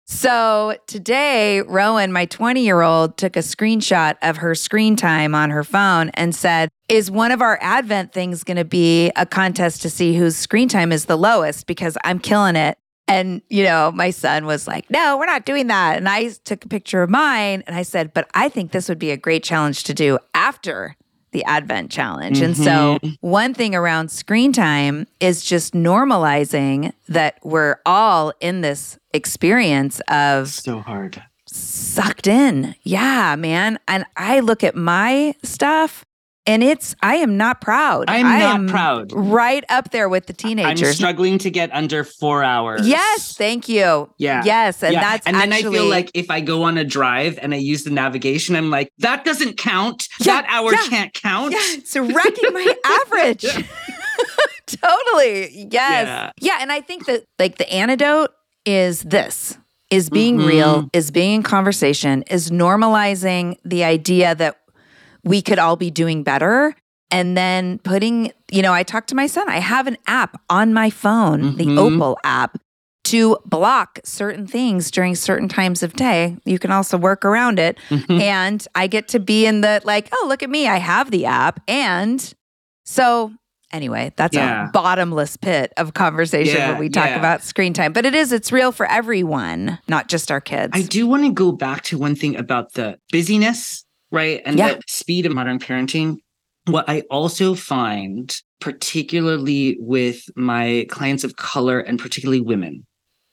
So 0.06 0.76
today, 0.88 1.60
Rowan, 1.62 2.12
my 2.12 2.24
20 2.26 2.64
year 2.64 2.80
old, 2.82 3.16
took 3.16 3.36
a 3.36 3.40
screenshot 3.40 4.16
of 4.22 4.38
her 4.38 4.56
screen 4.56 4.96
time 4.96 5.36
on 5.36 5.50
her 5.50 5.62
phone 5.62 6.08
and 6.14 6.34
said, 6.34 6.68
Is 6.88 7.10
one 7.12 7.30
of 7.30 7.40
our 7.40 7.58
Advent 7.62 8.12
things 8.12 8.42
going 8.42 8.56
to 8.56 8.64
be 8.64 9.12
a 9.14 9.24
contest 9.24 9.82
to 9.82 9.90
see 9.90 10.16
whose 10.16 10.36
screen 10.36 10.68
time 10.68 10.90
is 10.90 11.04
the 11.04 11.16
lowest? 11.16 11.68
Because 11.68 11.96
I'm 12.02 12.18
killing 12.18 12.56
it. 12.56 12.76
And, 13.06 13.42
you 13.48 13.62
know, 13.64 13.90
my 13.92 14.10
son 14.10 14.46
was 14.46 14.68
like, 14.68 14.88
no, 14.88 15.16
we're 15.18 15.26
not 15.26 15.44
doing 15.44 15.66
that. 15.66 15.96
And 15.96 16.08
I 16.08 16.28
took 16.44 16.64
a 16.64 16.68
picture 16.68 17.02
of 17.02 17.10
mine 17.10 17.64
and 17.66 17.74
I 17.74 17.82
said, 17.82 18.12
but 18.14 18.28
I 18.34 18.48
think 18.48 18.70
this 18.70 18.88
would 18.88 19.00
be 19.00 19.10
a 19.10 19.16
great 19.16 19.42
challenge 19.42 19.82
to 19.84 19.94
do 19.94 20.18
after 20.32 20.94
the 21.32 21.44
Advent 21.44 21.90
challenge. 21.90 22.36
Mm-hmm. 22.36 22.44
And 22.44 22.56
so, 22.56 22.98
mm-hmm. 23.02 23.10
one 23.20 23.54
thing 23.54 23.74
around 23.74 24.10
screen 24.10 24.52
time 24.52 25.06
is 25.20 25.42
just 25.44 25.74
normalizing 25.74 26.92
that 27.08 27.38
we're 27.42 27.76
all 27.86 28.32
in 28.40 28.60
this 28.60 28.98
experience 29.12 30.00
of 30.08 30.48
so 30.48 30.80
hard 30.80 31.22
sucked 31.52 32.26
in. 32.26 32.74
Yeah, 32.82 33.36
man. 33.36 33.78
And 33.88 34.04
I 34.16 34.40
look 34.40 34.62
at 34.64 34.74
my 34.74 35.34
stuff 35.42 36.04
and 36.46 36.62
it's, 36.62 36.96
I 37.02 37.16
am 37.16 37.36
not 37.36 37.60
proud. 37.60 38.08
I'm 38.08 38.26
I 38.26 38.38
not 38.38 38.70
proud. 38.70 39.12
Right 39.12 39.62
up 39.68 39.90
there 39.90 40.08
with 40.08 40.26
the 40.26 40.32
teenagers. 40.32 40.88
I'm 40.88 40.94
struggling 40.94 41.38
to 41.38 41.50
get 41.50 41.72
under 41.72 42.02
four 42.02 42.42
hours. 42.42 42.88
Yes, 42.88 43.36
thank 43.36 43.68
you. 43.68 44.12
Yeah. 44.16 44.42
Yes. 44.44 44.82
And 44.82 44.94
yeah. 44.94 45.00
that's 45.00 45.26
And 45.26 45.36
actually, 45.36 45.62
then 45.62 45.72
I 45.72 45.72
feel 45.74 45.88
like 45.88 46.10
if 46.14 46.30
I 46.30 46.40
go 46.40 46.62
on 46.62 46.78
a 46.78 46.84
drive 46.84 47.38
and 47.42 47.52
I 47.52 47.58
use 47.58 47.84
the 47.84 47.90
navigation, 47.90 48.56
I'm 48.56 48.70
like, 48.70 48.90
that 48.98 49.24
doesn't 49.24 49.58
count. 49.58 50.08
Yeah, 50.20 50.40
that 50.40 50.46
hour 50.48 50.72
yeah, 50.72 50.88
can't 50.88 51.14
count. 51.14 51.52
Yeah, 51.52 51.58
it's 51.62 51.94
wrecking 51.94 52.52
my 52.52 52.74
average. 53.06 53.42
totally. 54.66 55.68
Yes. 55.70 56.06
Yeah. 56.06 56.30
yeah. 56.40 56.58
And 56.60 56.72
I 56.72 56.80
think 56.80 57.06
that 57.06 57.24
like 57.38 57.58
the 57.58 57.70
antidote 57.70 58.30
is 58.64 59.02
this 59.02 59.58
is 59.90 60.08
being 60.08 60.38
mm-hmm. 60.38 60.48
real, 60.48 60.90
is 60.92 61.10
being 61.10 61.34
in 61.34 61.42
conversation, 61.42 62.22
is 62.30 62.50
normalizing 62.50 63.56
the 63.64 63.82
idea 63.82 64.34
that 64.36 64.59
we 65.24 65.42
could 65.42 65.58
all 65.58 65.76
be 65.76 65.90
doing 65.90 66.22
better. 66.22 66.74
And 67.12 67.36
then 67.36 67.78
putting, 67.80 68.32
you 68.52 68.62
know, 68.62 68.72
I 68.72 68.84
talked 68.84 69.08
to 69.08 69.16
my 69.16 69.26
son. 69.26 69.48
I 69.48 69.58
have 69.58 69.88
an 69.88 69.98
app 70.06 70.40
on 70.48 70.72
my 70.72 70.90
phone, 70.90 71.42
mm-hmm. 71.42 71.56
the 71.56 71.80
Opal 71.80 72.16
app, 72.22 72.56
to 73.04 73.36
block 73.44 73.98
certain 74.04 74.46
things 74.46 74.92
during 74.92 75.16
certain 75.16 75.48
times 75.48 75.82
of 75.82 75.94
day. 75.94 76.36
You 76.44 76.60
can 76.60 76.70
also 76.70 76.96
work 76.96 77.24
around 77.24 77.58
it. 77.58 77.78
Mm-hmm. 77.88 78.20
And 78.20 78.68
I 78.76 78.86
get 78.86 79.08
to 79.08 79.18
be 79.18 79.44
in 79.44 79.62
the 79.62 79.80
like, 79.84 80.08
oh, 80.12 80.26
look 80.28 80.44
at 80.44 80.50
me. 80.50 80.68
I 80.68 80.76
have 80.76 81.10
the 81.10 81.26
app. 81.26 81.60
And 81.66 82.32
so 82.84 83.32
anyway, 83.72 84.12
that's 84.16 84.36
yeah. 84.36 84.68
a 84.68 84.70
bottomless 84.70 85.36
pit 85.36 85.72
of 85.76 85.94
conversation 85.94 86.56
yeah, 86.56 86.70
when 86.70 86.78
we 86.78 86.88
talk 86.88 87.06
yeah. 87.06 87.18
about 87.18 87.42
screen 87.42 87.72
time. 87.72 87.92
But 87.92 88.06
it 88.06 88.14
is, 88.14 88.30
it's 88.30 88.52
real 88.52 88.70
for 88.70 88.86
everyone, 88.86 89.80
not 89.88 90.08
just 90.08 90.30
our 90.30 90.40
kids. 90.40 90.72
I 90.74 90.82
do 90.82 91.08
want 91.08 91.24
to 91.24 91.32
go 91.32 91.50
back 91.50 91.82
to 91.84 91.98
one 91.98 92.14
thing 92.14 92.36
about 92.36 92.74
the 92.74 92.98
busyness 93.10 93.84
right? 94.10 94.42
And 94.44 94.58
yeah. 94.58 94.74
the 94.74 94.82
speed 94.86 95.26
of 95.26 95.32
modern 95.32 95.58
parenting. 95.58 96.18
What 96.66 96.84
I 96.88 97.00
also 97.10 97.54
find, 97.54 98.34
particularly 98.60 99.76
with 99.80 100.24
my 100.36 100.86
clients 100.90 101.24
of 101.24 101.36
color 101.36 101.80
and 101.80 101.98
particularly 101.98 102.40
women, 102.40 102.86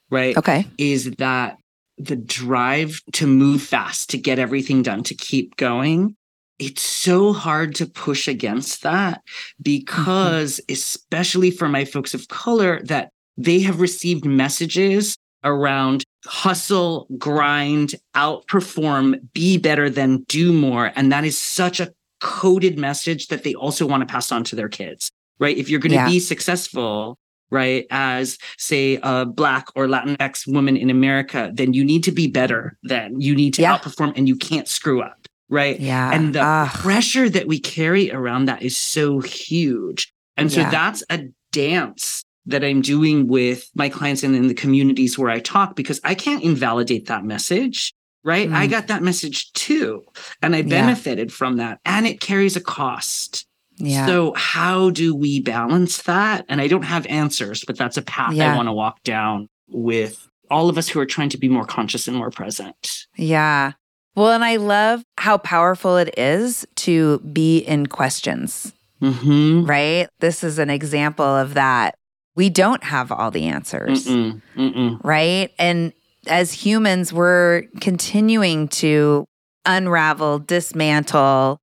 right? 0.10 0.36
Okay. 0.38 0.66
Is 0.78 1.12
that 1.18 1.58
the 1.98 2.16
drive 2.16 3.02
to 3.14 3.28
move 3.28 3.62
fast, 3.62 4.10
to 4.12 4.18
get 4.18 4.40
everything 4.40 4.84
done, 4.84 5.04
to 5.04 5.16
keep 5.16 5.56
going. 5.58 6.16
It's 6.60 6.82
so 6.82 7.34
hard 7.34 7.76
to 7.76 7.86
push 7.86 8.28
against 8.28 8.84
that 8.84 9.22
because, 9.62 10.58
mm-hmm. 10.58 10.74
especially 10.74 11.52
for 11.52 11.68
my 11.68 11.86
folks 11.86 12.14
of 12.14 12.28
color, 12.28 12.82
that 12.84 13.10
they 13.36 13.60
have 13.60 13.80
received 13.80 14.26
messages 14.26 15.18
around 15.44 16.04
hustle, 16.28 17.08
grind, 17.18 17.96
outperform, 18.16 19.20
be 19.34 19.58
better 19.58 19.90
than 19.90 20.24
do 20.24 20.54
more. 20.54 20.92
And 20.96 21.12
that 21.12 21.24
is 21.24 21.38
such 21.38 21.80
a 21.80 21.94
coded 22.20 22.78
message 22.78 23.28
that 23.28 23.44
they 23.44 23.56
also 23.56 23.86
want 23.86 24.08
to 24.08 24.12
pass 24.12 24.32
on 24.32 24.44
to 24.46 24.56
their 24.56 24.70
kids, 24.70 25.12
right? 25.40 25.58
If 25.58 25.70
you're 25.70 25.80
going 25.80 25.92
to 25.92 25.98
yeah. 25.98 26.08
be 26.08 26.20
successful, 26.20 27.18
right, 27.50 27.86
as 27.90 28.38
say 28.58 29.00
a 29.04 29.26
Black 29.26 29.68
or 29.76 29.88
Latinx 29.88 30.52
woman 30.52 30.78
in 30.78 30.90
America, 30.90 31.52
then 31.54 31.74
you 31.74 31.84
need 31.84 32.04
to 32.04 32.12
be 32.12 32.28
better 32.28 32.78
than 32.84 33.20
you 33.22 33.36
need 33.36 33.54
to 33.56 33.62
yeah. 33.62 33.78
outperform 33.78 34.14
and 34.16 34.28
you 34.28 34.36
can't 34.36 34.68
screw 34.68 35.02
up. 35.02 35.28
Right. 35.50 35.80
Yeah. 35.80 36.12
And 36.12 36.36
the 36.36 36.44
Ugh. 36.44 36.70
pressure 36.70 37.30
that 37.30 37.48
we 37.48 37.60
carry 37.60 38.12
around 38.12 38.46
that 38.46 38.62
is 38.62 38.78
so 38.78 39.22
huge. 39.22 40.12
And 40.36 40.52
so 40.52 40.60
yeah. 40.60 40.70
that's 40.70 41.04
a 41.10 41.30
dance 41.52 42.24
that 42.48 42.64
I'm 42.64 42.82
doing 42.82 43.28
with 43.28 43.70
my 43.76 43.90
clients 43.90 44.24
and 44.24 44.36
in 44.36 44.48
the 44.48 44.54
communities 44.54 45.18
where 45.18 45.30
I 45.30 45.40
talk 45.40 45.76
because 45.76 46.00
I 46.04 46.16
can't 46.16 46.44
invalidate 46.44 47.08
that 47.08 47.24
message. 47.24 47.94
Right. 48.24 48.50
Mm. 48.50 48.56
I 48.56 48.68
got 48.68 48.88
that 48.88 49.04
message 49.04 49.52
too. 49.54 50.04
And 50.42 50.56
I 50.56 50.62
benefited 50.62 51.30
yeah. 51.30 51.36
from 51.36 51.58
that. 51.58 51.80
And 51.86 52.08
it 52.08 52.20
carries 52.20 52.56
a 52.56 52.62
cost. 52.62 53.46
Yeah. 53.78 54.06
So 54.06 54.34
how 54.36 54.90
do 54.90 55.16
we 55.16 55.42
balance 55.42 56.02
that? 56.04 56.46
And 56.50 56.60
I 56.60 56.68
don't 56.68 56.84
have 56.84 57.06
answers, 57.08 57.64
but 57.66 57.78
that's 57.78 57.98
a 57.98 58.02
path 58.02 58.34
yeah. 58.34 58.54
I 58.54 58.56
want 58.56 58.68
to 58.68 58.74
walk 58.74 59.04
down 59.04 59.50
with 59.68 60.28
all 60.50 60.70
of 60.70 60.78
us 60.78 60.88
who 60.90 61.00
are 61.00 61.06
trying 61.06 61.30
to 61.30 61.38
be 61.38 61.50
more 61.50 61.66
conscious 61.66 62.08
and 62.08 62.18
more 62.18 62.32
present. 62.32 63.06
Yeah. 63.16 63.74
Well, 64.16 64.32
and 64.32 64.44
I 64.44 64.56
love 64.56 65.04
how 65.18 65.38
powerful 65.38 65.98
it 65.98 66.18
is 66.18 66.66
to 66.78 67.20
be 67.20 67.60
in 67.60 67.88
questions. 67.88 68.74
Mm-hmm. 69.02 69.66
Right? 69.66 70.08
This 70.20 70.44
is 70.44 70.58
an 70.58 70.70
example 70.72 71.26
of 71.26 71.54
that 71.54 71.96
we 72.38 72.50
don't 72.50 72.84
have 72.84 73.12
all 73.12 73.32
the 73.32 73.48
answers. 73.48 74.06
Mm-mm, 74.06 74.42
mm-mm. 74.56 75.00
Right. 75.04 75.52
And 75.58 75.92
as 76.28 76.54
humans, 76.54 77.12
we're 77.12 77.64
continuing 77.82 78.68
to 78.70 79.26
unravel, 79.66 80.40
dismantle, 80.40 81.60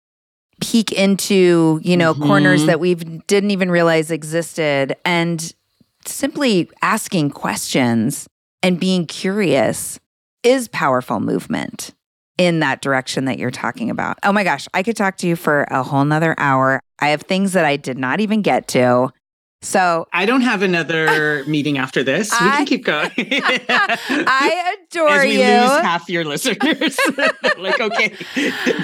peek 0.62 0.90
into, 0.90 1.78
you 1.84 1.96
know, 1.96 2.14
mm-hmm. 2.14 2.24
corners 2.24 2.64
that 2.64 2.80
we 2.80 2.94
didn't 2.94 3.50
even 3.50 3.70
realize 3.70 4.10
existed. 4.10 4.96
And 5.04 5.54
simply 6.06 6.70
asking 6.80 7.30
questions 7.30 8.26
and 8.62 8.80
being 8.80 9.06
curious 9.06 10.00
is 10.42 10.68
powerful 10.68 11.20
movement 11.20 11.92
in 12.38 12.60
that 12.60 12.80
direction 12.80 13.26
that 13.26 13.38
you're 13.38 13.50
talking 13.50 13.90
about. 13.90 14.18
Oh 14.22 14.32
my 14.32 14.42
gosh, 14.42 14.66
I 14.72 14.82
could 14.82 14.96
talk 14.96 15.18
to 15.18 15.28
you 15.28 15.36
for 15.36 15.66
a 15.70 15.82
whole 15.82 16.04
nother 16.04 16.34
hour. 16.38 16.80
I 16.98 17.08
have 17.08 17.22
things 17.22 17.52
that 17.52 17.66
I 17.66 17.76
did 17.76 17.98
not 17.98 18.20
even 18.20 18.40
get 18.40 18.68
to. 18.68 19.10
So 19.62 20.08
I 20.12 20.26
don't 20.26 20.40
have 20.40 20.62
another 20.62 21.44
meeting 21.46 21.78
after 21.78 22.02
this. 22.02 22.32
I, 22.32 22.44
we 22.44 22.50
can 22.50 22.66
keep 22.66 22.84
going. 22.84 23.10
I 23.16 24.76
adore 24.90 25.08
As 25.08 25.22
we 25.24 25.32
you. 25.34 25.38
lose 25.38 25.80
half 25.80 26.08
your 26.08 26.24
listeners. 26.24 26.98
like, 27.58 27.80
okay, 27.80 28.12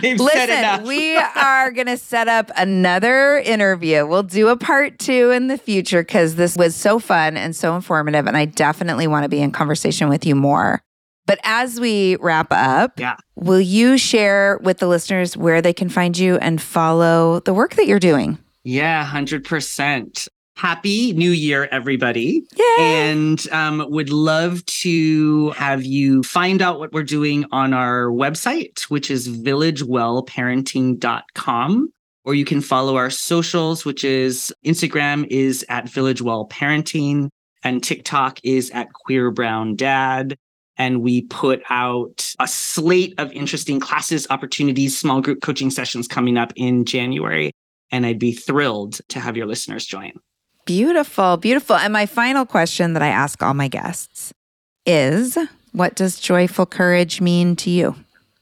listen, 0.02 0.84
we 0.84 1.16
are 1.16 1.72
going 1.72 1.88
to 1.88 1.96
set 1.96 2.28
up 2.28 2.52
another 2.56 3.38
interview. 3.38 4.06
We'll 4.06 4.22
do 4.22 4.48
a 4.48 4.56
part 4.56 5.00
two 5.00 5.32
in 5.32 5.48
the 5.48 5.58
future 5.58 6.02
because 6.02 6.36
this 6.36 6.56
was 6.56 6.76
so 6.76 7.00
fun 7.00 7.36
and 7.36 7.54
so 7.56 7.74
informative, 7.74 8.26
and 8.26 8.36
I 8.36 8.44
definitely 8.44 9.08
want 9.08 9.24
to 9.24 9.28
be 9.28 9.40
in 9.40 9.50
conversation 9.50 10.08
with 10.08 10.24
you 10.24 10.36
more. 10.36 10.80
But 11.26 11.40
as 11.42 11.78
we 11.78 12.16
wrap 12.16 12.48
up, 12.52 12.98
yeah. 12.98 13.16
will 13.34 13.60
you 13.60 13.98
share 13.98 14.58
with 14.62 14.78
the 14.78 14.86
listeners 14.86 15.36
where 15.36 15.60
they 15.60 15.74
can 15.74 15.90
find 15.90 16.16
you 16.16 16.36
and 16.36 16.62
follow 16.62 17.40
the 17.40 17.52
work 17.52 17.74
that 17.74 17.86
you're 17.86 17.98
doing? 17.98 18.38
Yeah, 18.64 19.06
100% 19.06 20.28
happy 20.58 21.12
new 21.12 21.30
year 21.30 21.68
everybody 21.70 22.42
Yay! 22.56 22.74
and 22.78 23.48
um, 23.52 23.86
would 23.90 24.10
love 24.10 24.66
to 24.66 25.50
have 25.50 25.84
you 25.84 26.24
find 26.24 26.60
out 26.60 26.80
what 26.80 26.92
we're 26.92 27.04
doing 27.04 27.44
on 27.52 27.72
our 27.72 28.06
website 28.06 28.80
which 28.90 29.08
is 29.08 29.28
villagewellparenting.com 29.28 31.92
or 32.24 32.34
you 32.34 32.44
can 32.44 32.60
follow 32.60 32.96
our 32.96 33.08
socials 33.08 33.84
which 33.84 34.02
is 34.02 34.52
instagram 34.66 35.24
is 35.30 35.64
at 35.68 35.84
villagewellparenting 35.84 37.28
and 37.62 37.84
tiktok 37.84 38.40
is 38.42 38.68
at 38.72 38.92
queer 38.92 39.30
brown 39.30 39.76
dad 39.76 40.36
and 40.76 41.02
we 41.02 41.22
put 41.22 41.62
out 41.70 42.34
a 42.40 42.48
slate 42.48 43.14
of 43.18 43.30
interesting 43.30 43.78
classes 43.78 44.26
opportunities 44.28 44.98
small 44.98 45.20
group 45.20 45.40
coaching 45.40 45.70
sessions 45.70 46.08
coming 46.08 46.36
up 46.36 46.52
in 46.56 46.84
january 46.84 47.52
and 47.90 48.04
I'd 48.04 48.18
be 48.18 48.32
thrilled 48.32 49.00
to 49.08 49.20
have 49.20 49.36
your 49.36 49.46
listeners 49.46 49.86
join. 49.86 50.12
Beautiful, 50.68 51.38
beautiful. 51.38 51.76
And 51.76 51.94
my 51.94 52.04
final 52.04 52.44
question 52.44 52.92
that 52.92 53.00
I 53.00 53.08
ask 53.08 53.42
all 53.42 53.54
my 53.54 53.68
guests 53.68 54.34
is 54.84 55.38
what 55.72 55.94
does 55.94 56.20
joyful 56.20 56.66
courage 56.66 57.22
mean 57.22 57.56
to 57.56 57.70
you? 57.70 57.94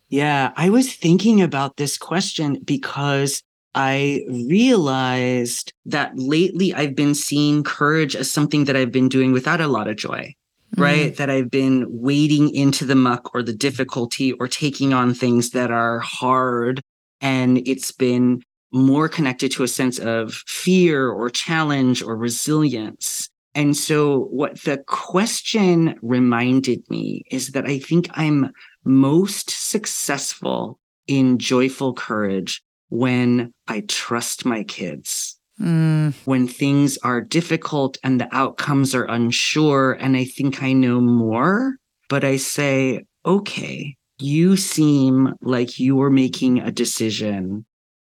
Yeah, 0.09 0.53
I 0.57 0.71
was 0.71 0.93
thinking 0.93 1.41
about 1.41 1.77
this 1.77 1.97
question 1.97 2.59
because 2.65 3.45
I 3.77 4.25
realized 4.29 5.73
that 5.85 6.19
lately 6.19 6.75
I've 6.75 6.97
been 6.97 7.15
seeing 7.15 7.63
courage 7.63 8.17
as 8.17 8.29
something 8.29 8.65
that 8.65 8.75
I've 8.75 8.91
been 8.91 9.09
doing 9.09 9.31
without 9.31 9.61
a 9.61 9.69
lot 9.69 9.87
of 9.87 9.95
joy, 9.95 10.35
mm-hmm. 10.73 10.83
right? 10.83 11.17
That 11.17 11.31
I've 11.31 11.53
been 11.53 11.87
wading 11.89 12.53
into 12.53 12.85
the 12.85 12.97
muck 12.97 13.37
or 13.37 13.45
the 13.45 13.55
difficulty 13.55 14.33
or 14.33 14.49
taking 14.49 14.93
on 14.93 15.15
things 15.15 15.51
that 15.51 15.71
are 15.71 16.01
hard. 16.01 16.81
And 17.21 17.59
it's 17.69 17.93
been 17.93 18.43
more 18.73 19.09
connected 19.09 19.51
to 19.53 19.63
a 19.63 19.69
sense 19.69 19.99
of 19.99 20.35
fear 20.47 21.09
or 21.09 21.31
challenge 21.31 22.03
or 22.03 22.17
resilience. 22.17 23.29
And 23.55 23.77
so, 23.77 24.25
what 24.31 24.61
the 24.65 24.79
question 24.87 25.99
reminded 26.03 26.83
me 26.91 27.23
is 27.31 27.53
that 27.53 27.65
I 27.65 27.79
think 27.79 28.09
I'm 28.13 28.53
most 28.85 29.49
successful 29.49 30.79
in 31.07 31.39
joyful 31.39 31.95
courage 31.95 32.63
when 32.91 33.53
I 33.67 33.83
trust 33.89 34.45
my 34.45 34.63
kids. 34.63 35.39
Mm. 35.61 36.13
When 36.27 36.47
things 36.47 36.99
are 36.99 37.23
difficult 37.23 37.97
and 38.05 38.21
the 38.21 38.29
outcomes 38.31 38.95
are 38.95 39.07
unsure, 39.07 39.93
and 39.93 40.17
I 40.17 40.25
think 40.25 40.63
I 40.63 40.75
know 40.75 41.01
more, 41.01 41.77
but 42.11 42.25
I 42.25 42.37
say, 42.37 43.05
okay, 43.25 43.97
you 44.19 44.59
seem 44.59 45.33
like 45.41 45.79
you 45.79 46.01
are 46.03 46.11
making 46.11 46.59
a 46.59 46.71
decision 46.71 47.65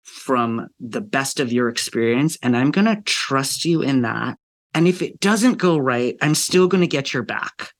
from 0.09 0.67
the 0.79 1.01
best 1.01 1.39
of 1.39 1.51
your 1.51 1.69
experience, 1.69 2.37
and 2.41 2.57
I'm 2.57 2.71
going 2.71 2.85
to 2.85 3.01
trust 3.03 3.65
you 3.65 3.81
in 3.81 4.01
that. 4.01 4.37
And 4.73 4.87
if 4.87 5.01
it 5.01 5.19
doesn't 5.19 5.57
go 5.57 5.77
right, 5.77 6.15
I'm 6.21 6.35
still 6.35 6.67
going 6.67 6.81
to 6.81 6.87
get 6.87 7.13
your 7.13 7.23
back. 7.23 7.71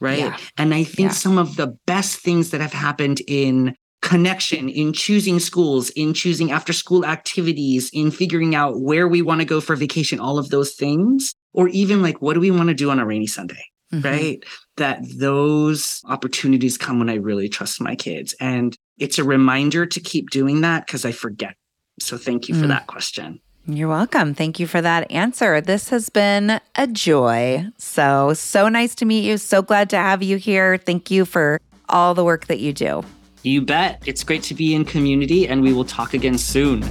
Right. 0.00 0.18
Yeah. 0.18 0.36
And 0.58 0.74
I 0.74 0.84
think 0.84 1.10
yeah. 1.10 1.14
some 1.14 1.38
of 1.38 1.56
the 1.56 1.76
best 1.86 2.20
things 2.20 2.50
that 2.50 2.60
have 2.60 2.72
happened 2.72 3.20
in 3.26 3.74
connection 4.02 4.68
in 4.68 4.92
choosing 4.92 5.40
schools, 5.40 5.90
in 5.90 6.14
choosing 6.14 6.52
after 6.52 6.72
school 6.72 7.04
activities, 7.04 7.90
in 7.92 8.10
figuring 8.10 8.54
out 8.54 8.80
where 8.80 9.08
we 9.08 9.22
want 9.22 9.40
to 9.40 9.44
go 9.46 9.60
for 9.60 9.74
vacation, 9.74 10.20
all 10.20 10.38
of 10.38 10.50
those 10.50 10.74
things, 10.74 11.34
or 11.52 11.68
even 11.68 12.02
like, 12.02 12.22
what 12.22 12.34
do 12.34 12.40
we 12.40 12.50
want 12.50 12.68
to 12.68 12.74
do 12.74 12.90
on 12.90 13.00
a 13.00 13.06
rainy 13.06 13.26
Sunday? 13.26 13.64
Mm-hmm. 13.92 14.06
Right. 14.06 14.44
That 14.76 15.00
those 15.16 16.02
opportunities 16.04 16.76
come 16.76 16.98
when 16.98 17.08
I 17.08 17.14
really 17.14 17.48
trust 17.48 17.80
my 17.80 17.96
kids. 17.96 18.34
And 18.40 18.76
it's 18.98 19.18
a 19.18 19.24
reminder 19.24 19.86
to 19.86 20.00
keep 20.00 20.30
doing 20.30 20.60
that 20.60 20.86
because 20.86 21.04
I 21.04 21.12
forget. 21.12 21.54
So 21.98 22.16
thank 22.16 22.48
you 22.48 22.54
for 22.54 22.66
mm. 22.66 22.68
that 22.68 22.86
question. 22.86 23.40
You're 23.68 23.88
welcome. 23.88 24.32
Thank 24.32 24.60
you 24.60 24.66
for 24.68 24.80
that 24.80 25.10
answer. 25.10 25.60
This 25.60 25.88
has 25.88 26.08
been 26.08 26.60
a 26.76 26.86
joy. 26.86 27.66
So, 27.78 28.32
so 28.34 28.68
nice 28.68 28.94
to 28.96 29.04
meet 29.04 29.24
you. 29.24 29.38
So 29.38 29.60
glad 29.60 29.90
to 29.90 29.96
have 29.96 30.22
you 30.22 30.36
here. 30.36 30.78
Thank 30.78 31.10
you 31.10 31.24
for 31.24 31.60
all 31.88 32.14
the 32.14 32.24
work 32.24 32.46
that 32.46 32.60
you 32.60 32.72
do. 32.72 33.02
You 33.42 33.62
bet. 33.62 34.02
It's 34.06 34.22
great 34.22 34.42
to 34.44 34.54
be 34.54 34.74
in 34.74 34.84
community, 34.84 35.48
and 35.48 35.62
we 35.62 35.72
will 35.72 35.84
talk 35.84 36.14
again 36.14 36.38
soon. 36.38 36.84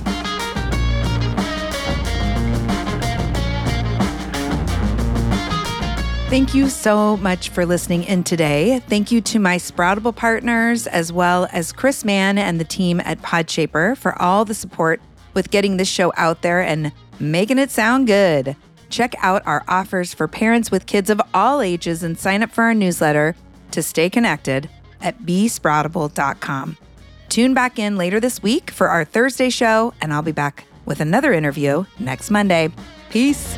Thank 6.28 6.56
you 6.56 6.70
so 6.70 7.18
much 7.18 7.50
for 7.50 7.68
listening 7.68 8.04
in 8.04 8.24
today. 8.24 8.80
Thank 8.88 9.12
you 9.12 9.22
to 9.22 9.40
my 9.40 9.58
Sproutable 9.58 10.14
partners, 10.14 10.88
as 10.88 11.14
well 11.14 11.48
as 11.52 11.72
Chris 11.72 12.04
Mann 12.04 12.40
and 12.40 12.60
the 12.60 12.66
team 12.66 13.00
at 13.02 13.22
Podshaper 13.22 13.96
for 13.96 14.20
all 14.20 14.44
the 14.44 14.56
support 14.56 15.02
with 15.36 15.52
getting 15.52 15.78
this 15.78 15.88
show 15.88 16.12
out 16.18 16.42
there 16.42 16.62
and 16.62 16.92
making 17.20 17.60
it 17.60 17.70
sound 17.70 18.08
good. 18.08 18.56
Check 18.90 19.14
out 19.20 19.46
our 19.46 19.64
offers 19.68 20.16
for 20.16 20.28
parents 20.28 20.72
with 20.72 20.88
kids 20.88 21.12
of 21.12 21.22
all 21.34 21.62
ages 21.62 22.02
and 22.02 22.18
sign 22.18 22.42
up 22.42 22.52
for 22.52 22.64
our 22.64 22.74
newsletter 22.74 23.36
to 23.72 23.84
stay 23.84 24.10
connected 24.10 24.68
at 25.02 25.22
besproutable.com. 25.22 26.76
Tune 27.30 27.54
back 27.54 27.78
in 27.78 27.98
later 27.98 28.20
this 28.20 28.42
week 28.42 28.72
for 28.72 28.90
our 28.90 29.06
Thursday 29.06 29.52
show, 29.52 29.94
and 30.02 30.12
I'll 30.12 30.24
be 30.24 30.32
back 30.32 30.66
with 30.86 31.00
another 31.02 31.34
interview 31.34 31.86
next 32.00 32.32
Monday. 32.32 32.70
Peace. 33.12 33.58